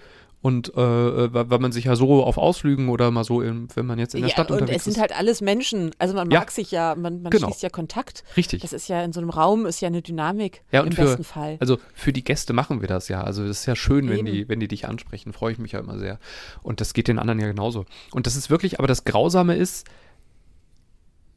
und 0.42 0.72
äh, 0.76 0.80
äh, 0.80 1.28
weil 1.32 1.58
man 1.58 1.72
sich 1.72 1.86
ja 1.86 1.96
so 1.96 2.22
auf 2.22 2.38
Ausflügen 2.38 2.88
oder 2.88 3.10
mal 3.10 3.24
so, 3.24 3.40
in, 3.40 3.66
wenn 3.74 3.84
man 3.86 3.98
jetzt 3.98 4.14
in 4.14 4.20
der 4.20 4.28
ja, 4.28 4.34
Stadt 4.34 4.50
und 4.50 4.60
unterwegs 4.60 4.78
es 4.78 4.84
sind 4.84 4.92
ist. 4.94 5.00
halt 5.00 5.18
alles 5.18 5.40
Menschen. 5.40 5.90
Also 5.98 6.14
man 6.14 6.30
Ja. 6.30 6.40
mag 6.40 6.50
sich 6.52 6.70
ja, 6.70 6.94
man, 6.94 7.22
man 7.22 7.30
Genau. 7.30 7.46
schließt 7.48 7.62
ja 7.62 7.68
Kontakt. 7.68 8.22
Richtig. 8.36 8.62
Das 8.62 8.72
ist 8.72 8.86
ja 8.88 9.02
in 9.02 9.12
so 9.12 9.20
einem 9.20 9.30
Raum 9.30 9.66
ist 9.66 9.80
ja 9.80 9.88
eine 9.88 10.02
Dynamik 10.02 10.62
Ja, 10.70 10.80
im 10.80 10.86
und 10.88 10.94
für, 10.94 11.02
besten 11.04 11.24
Fall. 11.24 11.56
also 11.58 11.78
für 11.94 12.12
die 12.12 12.22
Gäste 12.22 12.52
machen 12.52 12.80
wir 12.80 12.88
das 12.88 13.08
ja. 13.08 13.22
Also 13.22 13.42
es 13.44 13.60
ist 13.60 13.66
ja 13.66 13.74
schön, 13.74 14.08
wenn 14.08 14.24
die, 14.24 14.48
wenn 14.48 14.60
die 14.60 14.68
dich 14.68 14.86
ansprechen, 14.86 15.32
freue 15.32 15.52
ich 15.52 15.58
mich 15.58 15.72
ja 15.72 15.80
immer 15.80 15.98
sehr. 15.98 16.18
Und 16.62 16.80
das 16.80 16.92
geht 16.94 17.08
den 17.08 17.18
anderen 17.18 17.40
ja 17.40 17.46
genauso. 17.48 17.84
Und 18.12 18.26
das 18.26 18.36
ist 18.36 18.48
wirklich, 18.50 18.78
aber 18.78 18.86
das 18.86 19.04
Grausame 19.04 19.56
ist, 19.56 19.86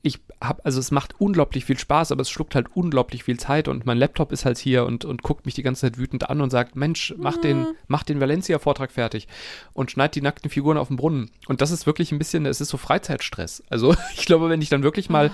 ich 0.02 0.20
habe, 0.42 0.64
also 0.64 0.80
es 0.80 0.92
macht 0.92 1.16
unglaublich 1.20 1.66
viel 1.66 1.78
Spaß, 1.78 2.12
aber 2.14 2.22
es 2.22 2.30
schluckt 2.30 2.56
halt 2.56 2.68
unglaublich 2.74 3.26
viel 3.26 3.38
Zeit 3.38 3.68
und 3.68 3.86
mein 3.86 3.98
Laptop 3.98 4.32
ist 4.32 4.46
halt 4.46 4.58
hier 4.58 4.86
und, 4.86 5.04
und 5.04 5.24
guckt 5.24 5.46
mich 5.46 5.56
die 5.56 5.64
ganze 5.64 5.82
Zeit 5.82 5.98
wütend 5.98 6.30
an 6.30 6.40
und 6.40 6.50
sagt, 6.52 6.78
Mensch, 6.78 7.14
mach 7.18 7.36
den, 7.38 7.68
mach 7.88 8.04
den 8.04 8.22
Valencia-Vortrag 8.22 8.92
fertig 8.92 9.28
und 9.74 9.92
schneid 9.92 10.16
die 10.16 10.22
nackten 10.22 10.50
Figuren 10.50 10.78
auf 10.78 10.88
den 10.88 10.96
Brunnen. 10.96 11.32
Und 11.48 11.60
das 11.62 11.72
ist 11.72 11.86
wirklich 11.86 12.14
ein 12.14 12.18
bisschen, 12.18 12.46
es 12.46 12.62
ist 12.62 12.70
so 12.70 12.78
Freizeitstress. 12.78 13.62
Also 13.70 13.94
ich 14.16 14.26
glaube, 14.26 14.50
wenn 14.50 14.62
ich 14.62 14.70
dann 14.70 14.84
wirklich 14.84 15.10
mal 15.10 15.32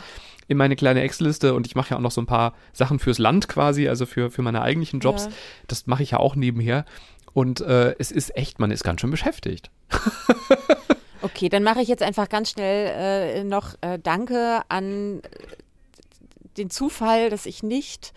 in 0.48 0.58
meine 0.58 0.76
kleine 0.76 1.02
Excel-Liste 1.02 1.54
und 1.54 1.68
ich 1.68 1.76
mache 1.76 1.92
ja 1.92 1.98
auch 1.98 2.02
noch 2.02 2.12
so 2.12 2.22
ein 2.22 2.28
paar 2.28 2.54
Sachen 2.74 2.98
fürs 3.00 3.20
Land 3.20 3.48
quasi, 3.48 3.88
also 3.88 4.06
für, 4.08 4.32
für 4.32 4.42
meine 4.42 4.62
eigentlichen 4.64 5.00
Jobs, 5.00 5.26
Ja. 5.26 5.32
das 5.68 5.86
mache 5.88 6.02
ich 6.04 6.12
ja 6.12 6.18
auch 6.20 6.36
nebenher. 6.36 6.86
Und 7.34 7.62
äh, 7.62 7.96
es 8.00 8.12
ist 8.12 8.36
echt, 8.36 8.60
man 8.60 8.72
ist 8.72 8.84
ganz 8.84 9.02
schön 9.02 9.12
beschäftigt. 9.12 9.70
Okay, 11.26 11.50
dann 11.50 11.64
mache 11.64 11.82
ich 11.82 11.88
jetzt 11.88 12.04
einfach 12.04 12.30
ganz 12.30 12.52
schnell 12.52 13.40
äh, 13.40 13.44
noch 13.44 13.74
äh, 13.82 13.98
Danke 13.98 14.62
an 14.70 15.24
den 16.56 16.70
Zufall, 16.70 17.32
dass 17.32 17.48
ich 17.48 17.64
nicht 17.64 18.14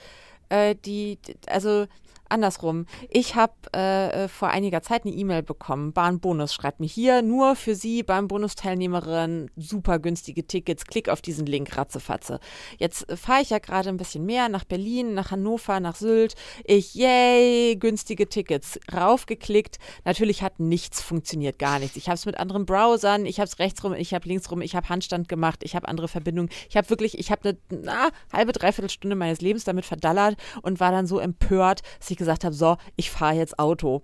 äh, 0.50 0.74
die, 0.84 1.18
also 1.46 1.86
andersrum. 2.28 2.86
Ich 3.10 3.34
habe 3.34 3.52
äh, 3.74 4.24
äh, 4.24 4.28
vor 4.28 4.48
einiger 4.48 4.82
Zeit 4.82 5.04
eine 5.04 5.14
E-Mail 5.14 5.42
bekommen. 5.42 5.92
Bahnbonus 5.92 6.54
schreibt 6.54 6.80
mir 6.80 6.86
hier 6.86 7.22
nur 7.22 7.56
für 7.56 7.74
Sie 7.74 8.02
Bahnbonusteilnehmerin 8.02 9.50
super 9.56 9.98
günstige 9.98 10.46
Tickets. 10.46 10.84
Klick 10.84 11.08
auf 11.08 11.22
diesen 11.22 11.46
Link 11.46 11.76
ratzefatze. 11.76 12.40
Jetzt 12.78 13.08
äh, 13.08 13.16
fahre 13.16 13.42
ich 13.42 13.50
ja 13.50 13.58
gerade 13.58 13.88
ein 13.88 13.96
bisschen 13.96 14.24
mehr 14.26 14.48
nach 14.48 14.64
Berlin, 14.64 15.14
nach 15.14 15.30
Hannover, 15.30 15.80
nach 15.80 15.96
Sylt. 15.96 16.34
Ich, 16.64 16.94
yay, 16.94 17.76
günstige 17.76 18.28
Tickets. 18.28 18.78
Raufgeklickt. 18.92 19.78
Natürlich 20.04 20.42
hat 20.42 20.60
nichts 20.60 21.02
funktioniert, 21.02 21.58
gar 21.58 21.78
nichts. 21.78 21.96
Ich 21.96 22.08
habe 22.08 22.16
es 22.16 22.26
mit 22.26 22.38
anderen 22.38 22.66
Browsern, 22.66 23.26
ich 23.26 23.40
habe 23.40 23.48
es 23.48 23.58
rechts 23.58 23.82
rum, 23.82 23.94
ich 23.94 24.14
habe 24.14 24.28
links 24.28 24.50
rum, 24.50 24.60
ich 24.60 24.76
habe 24.76 24.88
Handstand 24.88 25.28
gemacht, 25.28 25.60
ich 25.62 25.74
habe 25.74 25.88
andere 25.88 26.08
Verbindungen. 26.08 26.50
Ich 26.68 26.76
habe 26.76 26.90
wirklich, 26.90 27.18
ich 27.18 27.30
habe 27.30 27.56
eine 27.70 28.10
halbe, 28.32 28.52
dreiviertel 28.52 28.90
Stunde 28.90 29.16
meines 29.16 29.40
Lebens 29.40 29.64
damit 29.64 29.86
verdallert 29.86 30.36
und 30.62 30.80
war 30.80 30.92
dann 30.92 31.06
so 31.06 31.18
empört, 31.18 31.82
dass 31.98 32.10
ich 32.10 32.17
gesagt 32.18 32.44
habe, 32.44 32.54
so, 32.54 32.76
ich 32.96 33.10
fahre 33.10 33.36
jetzt 33.36 33.58
Auto. 33.58 34.02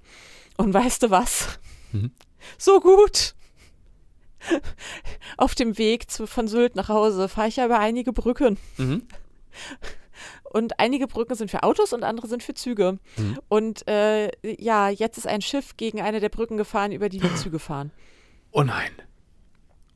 Und 0.56 0.72
weißt 0.72 1.02
du 1.02 1.10
was? 1.10 1.58
So 2.58 2.80
gut. 2.80 3.34
Auf 5.36 5.54
dem 5.54 5.78
Weg 5.78 6.10
zu, 6.10 6.26
von 6.26 6.48
Sylt 6.48 6.76
nach 6.76 6.88
Hause 6.88 7.28
fahre 7.28 7.48
ich 7.48 7.56
ja 7.56 7.66
über 7.66 7.78
einige 7.78 8.12
Brücken. 8.12 8.58
Mhm. 8.76 9.02
Und 10.44 10.78
einige 10.78 11.06
Brücken 11.06 11.34
sind 11.34 11.50
für 11.50 11.62
Autos 11.62 11.92
und 11.92 12.04
andere 12.04 12.28
sind 12.28 12.42
für 12.42 12.54
Züge. 12.54 12.98
Mhm. 13.16 13.38
Und 13.48 13.88
äh, 13.88 14.30
ja, 14.42 14.88
jetzt 14.88 15.18
ist 15.18 15.26
ein 15.26 15.42
Schiff 15.42 15.76
gegen 15.76 16.00
eine 16.00 16.20
der 16.20 16.28
Brücken 16.28 16.56
gefahren, 16.56 16.92
über 16.92 17.08
die 17.08 17.22
wir 17.22 17.34
Züge 17.36 17.58
fahren. 17.58 17.90
Oh 18.52 18.62
nein. 18.62 18.90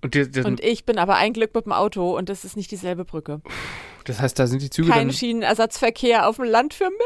Und, 0.03 0.15
die, 0.15 0.31
die, 0.31 0.41
Und 0.41 0.61
ich 0.61 0.85
bin 0.85 0.99
aber 0.99 1.17
ein 1.17 1.33
Glück 1.33 1.55
mit 1.55 1.65
dem 1.65 1.73
Auto 1.73 2.17
und 2.17 2.29
das 2.29 2.45
ist 2.45 2.57
nicht 2.57 2.71
dieselbe 2.71 3.05
Brücke. 3.05 3.41
das 4.05 4.21
heißt, 4.21 4.39
da 4.39 4.47
sind 4.47 4.63
die 4.63 4.71
Züge 4.71 4.91
Kein. 4.91 5.13
Schienenersatzverkehr 5.13 6.29
auf 6.29 6.37
dem 6.37 6.45
Land 6.45 6.75
für 6.75 6.89
mich. 6.89 6.99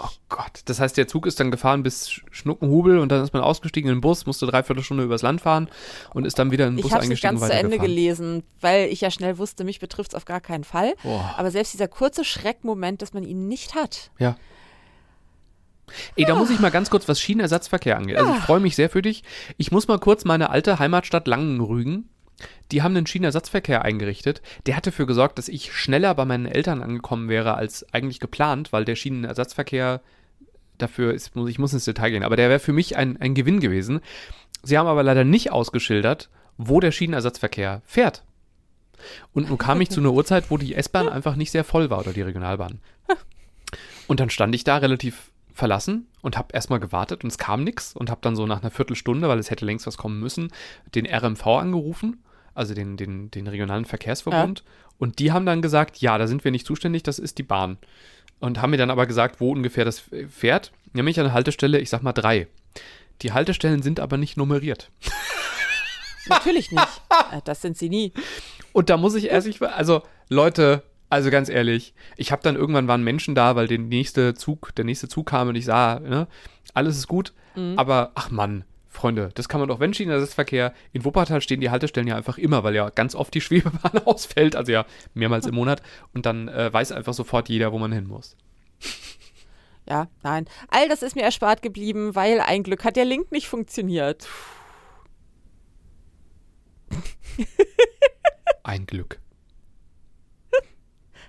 Oh 0.00 0.08
Gott. 0.28 0.62
Das 0.64 0.80
heißt, 0.80 0.96
der 0.96 1.06
Zug 1.06 1.24
ist 1.26 1.38
dann 1.38 1.50
gefahren 1.52 1.82
bis 1.84 2.08
Sch- 2.08 2.22
Schnuckenhubel 2.32 2.98
und 2.98 3.10
dann 3.12 3.22
ist 3.22 3.32
man 3.32 3.42
ausgestiegen 3.42 3.88
in 3.90 3.96
den 3.96 4.00
Bus, 4.00 4.26
musste 4.26 4.44
dreiviertel 4.46 4.82
Stunde 4.82 5.04
übers 5.04 5.22
Land 5.22 5.40
fahren 5.40 5.68
und 6.12 6.26
ist 6.26 6.38
dann 6.38 6.50
wieder 6.50 6.66
in 6.66 6.72
den 6.74 6.78
Ich 6.78 6.82
Bus 6.82 6.92
habe 6.92 7.04
es 7.04 7.08
nicht 7.08 7.24
eingestiegen 7.24 7.40
ganz 7.48 7.52
zu 7.52 7.64
Ende 7.66 7.78
gelesen, 7.78 8.42
weil 8.60 8.88
ich 8.88 9.00
ja 9.00 9.10
schnell 9.12 9.38
wusste, 9.38 9.62
mich 9.62 9.78
betrifft 9.78 10.10
es 10.12 10.14
auf 10.16 10.24
gar 10.24 10.40
keinen 10.40 10.64
Fall. 10.64 10.94
Boah. 11.04 11.34
Aber 11.36 11.50
selbst 11.52 11.72
dieser 11.74 11.86
kurze 11.88 12.24
Schreckmoment, 12.24 13.02
dass 13.02 13.12
man 13.12 13.22
ihn 13.22 13.46
nicht 13.46 13.74
hat. 13.76 14.10
Ja. 14.18 14.36
Ey, 16.16 16.24
da 16.24 16.34
muss 16.34 16.50
ich 16.50 16.58
mal 16.60 16.70
ganz 16.70 16.90
kurz, 16.90 17.06
was 17.08 17.20
Schienenersatzverkehr 17.20 17.96
angeht. 17.96 18.16
Also 18.16 18.32
ich 18.32 18.40
freue 18.40 18.58
mich 18.60 18.74
sehr 18.74 18.88
für 18.90 19.02
dich. 19.02 19.22
Ich 19.58 19.70
muss 19.70 19.86
mal 19.86 19.98
kurz 19.98 20.24
meine 20.24 20.50
alte 20.50 20.78
Heimatstadt 20.78 21.28
Langen 21.28 21.60
rügen. 21.60 22.08
Die 22.72 22.82
haben 22.82 22.96
einen 22.96 23.06
Schienenersatzverkehr 23.06 23.82
eingerichtet. 23.84 24.42
Der 24.66 24.76
hat 24.76 24.86
dafür 24.86 25.06
gesorgt, 25.06 25.38
dass 25.38 25.48
ich 25.48 25.72
schneller 25.72 26.14
bei 26.14 26.24
meinen 26.24 26.46
Eltern 26.46 26.82
angekommen 26.82 27.28
wäre 27.28 27.54
als 27.54 27.86
eigentlich 27.94 28.20
geplant, 28.20 28.72
weil 28.72 28.84
der 28.84 28.96
Schienenersatzverkehr 28.96 30.00
dafür 30.78 31.14
ist, 31.14 31.36
muss- 31.36 31.50
ich 31.50 31.58
muss 31.58 31.72
ins 31.72 31.84
Detail 31.84 32.10
gehen, 32.10 32.24
aber 32.24 32.36
der 32.36 32.48
wäre 32.48 32.58
für 32.58 32.72
mich 32.72 32.96
ein, 32.96 33.16
ein 33.20 33.34
Gewinn 33.34 33.60
gewesen. 33.60 34.00
Sie 34.62 34.76
haben 34.76 34.88
aber 34.88 35.02
leider 35.04 35.22
nicht 35.24 35.52
ausgeschildert, 35.52 36.30
wo 36.56 36.80
der 36.80 36.90
Schienenersatzverkehr 36.90 37.82
fährt. 37.84 38.24
Und 39.32 39.48
nun 39.48 39.58
kam 39.58 39.80
ich 39.80 39.90
zu 39.90 40.00
einer 40.00 40.12
Uhrzeit, 40.12 40.50
wo 40.50 40.56
die 40.58 40.74
S-Bahn 40.74 41.08
einfach 41.08 41.36
nicht 41.36 41.50
sehr 41.52 41.64
voll 41.64 41.90
war 41.90 42.00
oder 42.00 42.12
die 42.12 42.22
Regionalbahn. 42.22 42.80
Und 44.08 44.20
dann 44.20 44.30
stand 44.30 44.54
ich 44.54 44.64
da 44.64 44.78
relativ 44.78 45.30
verlassen 45.52 46.08
und 46.20 46.36
habe 46.36 46.48
erstmal 46.52 46.80
gewartet 46.80 47.22
und 47.22 47.30
es 47.30 47.38
kam 47.38 47.62
nichts 47.62 47.94
und 47.94 48.10
habe 48.10 48.20
dann 48.22 48.34
so 48.34 48.46
nach 48.46 48.60
einer 48.60 48.70
Viertelstunde, 48.72 49.28
weil 49.28 49.38
es 49.38 49.50
hätte 49.50 49.64
längst 49.64 49.86
was 49.86 49.96
kommen 49.96 50.18
müssen, 50.18 50.48
den 50.94 51.06
RMV 51.06 51.46
angerufen, 51.46 52.23
also 52.54 52.74
den, 52.74 52.96
den, 52.96 53.30
den 53.30 53.46
regionalen 53.46 53.84
Verkehrsverbund. 53.84 54.64
Und 54.98 55.18
die 55.18 55.32
haben 55.32 55.44
dann 55.46 55.60
gesagt, 55.62 55.98
ja, 55.98 56.16
da 56.18 56.26
sind 56.26 56.44
wir 56.44 56.50
nicht 56.52 56.66
zuständig, 56.66 57.02
das 57.02 57.18
ist 57.18 57.38
die 57.38 57.42
Bahn. 57.42 57.78
und 58.40 58.60
haben 58.60 58.70
mir 58.70 58.76
dann 58.76 58.90
aber 58.90 59.06
gesagt, 59.06 59.40
wo 59.40 59.50
ungefähr 59.52 59.84
das 59.84 60.02
fährt. 60.28 60.72
Nämlich 60.92 61.18
an 61.18 61.24
der 61.26 61.32
Haltestelle, 61.34 61.78
ich 61.80 61.88
sag 61.90 62.02
mal 62.02 62.12
drei. 62.12 62.46
Die 63.22 63.32
Haltestellen 63.32 63.82
sind 63.82 64.00
aber 64.00 64.16
nicht 64.16 64.36
nummeriert. 64.36 64.90
Natürlich 66.28 66.70
nicht. 66.70 67.02
Äh, 67.32 67.40
Das 67.44 67.60
sind 67.62 67.76
sie 67.76 67.88
nie. 67.88 68.12
Und 68.72 68.90
da 68.90 68.96
muss 68.96 69.14
ich 69.14 69.30
ehrlich, 69.30 69.60
also 69.62 70.02
Leute, 70.28 70.82
also 71.10 71.30
ganz 71.30 71.48
ehrlich, 71.48 71.94
ich 72.16 72.32
habe 72.32 72.42
dann 72.42 72.56
irgendwann 72.56 72.88
waren 72.88 73.02
Menschen 73.04 73.34
da, 73.34 73.56
weil 73.56 73.68
der 73.68 73.78
nächste 73.78 74.34
Zug, 74.34 74.74
der 74.76 74.84
nächste 74.84 75.08
Zug 75.08 75.26
kam 75.26 75.48
und 75.48 75.54
ich 75.54 75.64
sah, 75.64 76.00
ne, 76.00 76.26
alles 76.72 76.96
ist 76.96 77.06
gut, 77.08 77.32
aber 77.76 78.10
ach 78.16 78.30
Mann, 78.30 78.64
Freunde, 78.94 79.30
das 79.34 79.48
kann 79.48 79.60
man 79.60 79.68
doch, 79.68 79.80
wenn 79.80 79.92
Schienenersatzverkehr, 79.92 80.72
in 80.92 81.04
Wuppertal 81.04 81.40
stehen 81.40 81.60
die 81.60 81.70
Haltestellen 81.70 82.06
ja 82.08 82.16
einfach 82.16 82.38
immer, 82.38 82.62
weil 82.62 82.74
ja 82.74 82.90
ganz 82.90 83.14
oft 83.14 83.34
die 83.34 83.40
Schwebebahn 83.42 83.98
ausfällt, 84.04 84.56
also 84.56 84.72
ja 84.72 84.86
mehrmals 85.14 85.46
im 85.46 85.54
Monat 85.54 85.82
und 86.14 86.26
dann 86.26 86.48
äh, 86.48 86.72
weiß 86.72 86.92
einfach 86.92 87.12
sofort 87.12 87.48
jeder, 87.48 87.72
wo 87.72 87.78
man 87.78 87.92
hin 87.92 88.06
muss. 88.06 88.36
Ja, 89.86 90.08
nein. 90.22 90.46
All 90.68 90.88
das 90.88 91.02
ist 91.02 91.14
mir 91.14 91.22
erspart 91.22 91.60
geblieben, 91.60 92.14
weil 92.14 92.40
ein 92.40 92.62
Glück 92.62 92.84
hat 92.84 92.96
der 92.96 93.04
Link 93.04 93.32
nicht 93.32 93.48
funktioniert. 93.48 94.26
Ein 98.62 98.86
Glück. 98.86 99.20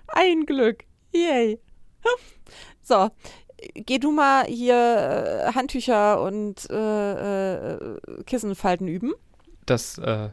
Ein 0.08 0.46
Glück. 0.46 0.84
Yay. 1.14 1.60
So, 2.88 3.10
geh 3.74 3.98
du 4.00 4.12
mal 4.12 4.46
hier 4.46 4.76
äh, 5.50 5.54
Handtücher 5.54 6.22
und 6.22 6.70
äh, 6.70 7.74
äh, 7.74 7.78
Kissenfalten 8.26 8.88
üben. 8.88 9.14
Das, 9.66 9.98
äh, 9.98 10.30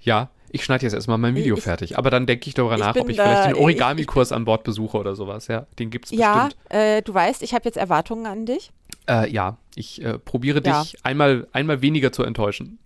ja, 0.00 0.30
ich 0.50 0.64
schneide 0.64 0.84
jetzt 0.84 0.92
erstmal 0.94 1.18
mein 1.18 1.34
Video 1.34 1.56
Ich- 1.56 1.62
fertig, 1.64 1.98
aber 1.98 2.10
dann 2.10 2.26
denke 2.26 2.46
ich 2.48 2.54
darüber 2.54 2.74
ich 2.76 2.80
nach, 2.80 2.94
ob 2.96 3.08
ich 3.08 3.16
da- 3.16 3.24
vielleicht 3.24 3.48
den 3.50 3.56
ich- 3.56 3.60
Origami-Kurs 3.62 4.32
an 4.32 4.44
Bord 4.44 4.62
besuche 4.64 4.96
oder 4.96 5.16
sowas, 5.16 5.48
ja, 5.48 5.66
den 5.78 5.90
gibt's 5.90 6.10
Ja, 6.12 6.44
bestimmt. 6.44 6.56
äh, 6.70 7.02
du 7.02 7.12
weißt, 7.12 7.42
ich 7.42 7.52
habe 7.54 7.64
jetzt 7.64 7.76
Erwartungen 7.76 8.26
an 8.26 8.46
dich. 8.46 8.70
Äh, 9.08 9.30
ja, 9.30 9.56
ich 9.74 10.02
äh, 10.04 10.18
probiere 10.18 10.62
Ja. 10.64 10.82
dich 10.82 10.96
einmal, 11.04 11.46
einmal 11.52 11.82
weniger 11.82 12.12
zu 12.12 12.22
enttäuschen. 12.22 12.78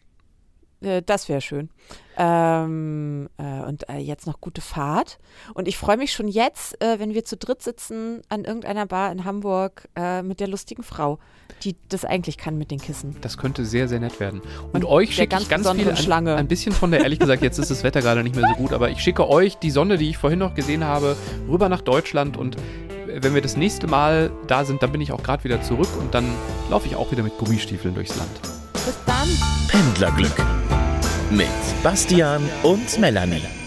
Äh, 0.83 1.03
das 1.03 1.28
wäre 1.28 1.41
schön. 1.41 1.70
Ähm, 2.16 3.28
äh, 3.39 3.62
und 3.66 3.89
äh, 3.89 3.99
jetzt 3.99 4.26
noch 4.26 4.41
gute 4.41 4.61
Fahrt. 4.61 5.18
Und 5.55 5.68
ich 5.68 5.76
freue 5.76 5.97
mich 5.97 6.12
schon 6.12 6.28
jetzt, 6.28 6.83
äh, 6.83 6.99
wenn 6.99 7.14
wir 7.14 7.24
zu 7.24 7.37
dritt 7.37 7.62
sitzen 7.62 8.20
an 8.28 8.45
irgendeiner 8.45 8.87
Bar 8.87 9.12
in 9.12 9.24
Hamburg 9.24 9.89
äh, 9.97 10.22
mit 10.22 10.41
der 10.41 10.49
lustigen 10.49 10.83
Frau, 10.83 11.18
die 11.62 11.76
das 11.89 12.05
eigentlich 12.05 12.37
kann 12.37 12.59
mit 12.59 12.70
den 12.70 12.78
Kissen. 12.78 13.16
Das 13.22 13.39
könnte 13.39 13.64
sehr, 13.64 13.89
sehr 13.89 14.01
nett 14.01 14.20
werden. 14.20 14.41
Und, 14.72 14.85
Und 14.85 14.85
euch 14.85 15.14
schicke 15.14 15.28
ganz 15.28 15.45
ich 15.45 15.49
ganz 15.49 15.62
viel, 15.62 15.72
besonderen 15.76 15.97
ein, 15.97 16.03
Schlange. 16.03 16.37
ein 16.37 16.49
bisschen 16.49 16.72
von 16.72 16.91
der, 16.91 17.01
ehrlich 17.01 17.18
gesagt, 17.18 17.43
jetzt 17.43 17.59
ist 17.59 17.70
das 17.70 17.85
Wetter 17.85 18.01
gerade 18.03 18.22
nicht 18.22 18.37
mehr 18.37 18.47
so 18.49 18.55
gut, 18.55 18.72
aber 18.72 18.91
ich 18.91 18.99
schicke 18.99 19.28
euch 19.28 19.57
die 19.57 19.70
Sonne, 19.70 19.97
die 19.97 20.11
ich 20.11 20.18
vorhin 20.18 20.39
noch 20.39 20.55
gesehen 20.55 20.85
habe, 20.85 21.16
rüber 21.49 21.68
nach 21.68 21.81
Deutschland 21.81 22.37
und 22.37 22.57
wenn 23.07 23.35
wir 23.35 23.43
das 23.43 23.57
nächste 23.57 23.87
Mal 23.87 24.31
da 24.47 24.64
sind, 24.64 24.83
dann 24.83 24.93
bin 24.93 25.01
ich 25.01 25.12
auch 25.12 25.22
gerade 25.22 25.43
wieder 25.43 25.62
zurück 25.62 25.89
und 25.99 26.14
dann 26.14 26.24
laufe 26.70 26.87
ich 26.87 26.97
auch 26.97 27.11
wieder 27.11 27.22
mit 27.22 27.37
Gummistiefeln 27.39 27.95
durchs 27.95 28.16
Land. 28.16 28.60
Bis 28.91 28.99
dann. 29.07 29.28
Pendlerglück 29.68 30.34
mit 31.30 31.47
Bastian 31.84 32.43
und 32.64 32.99
Melanie. 32.99 33.60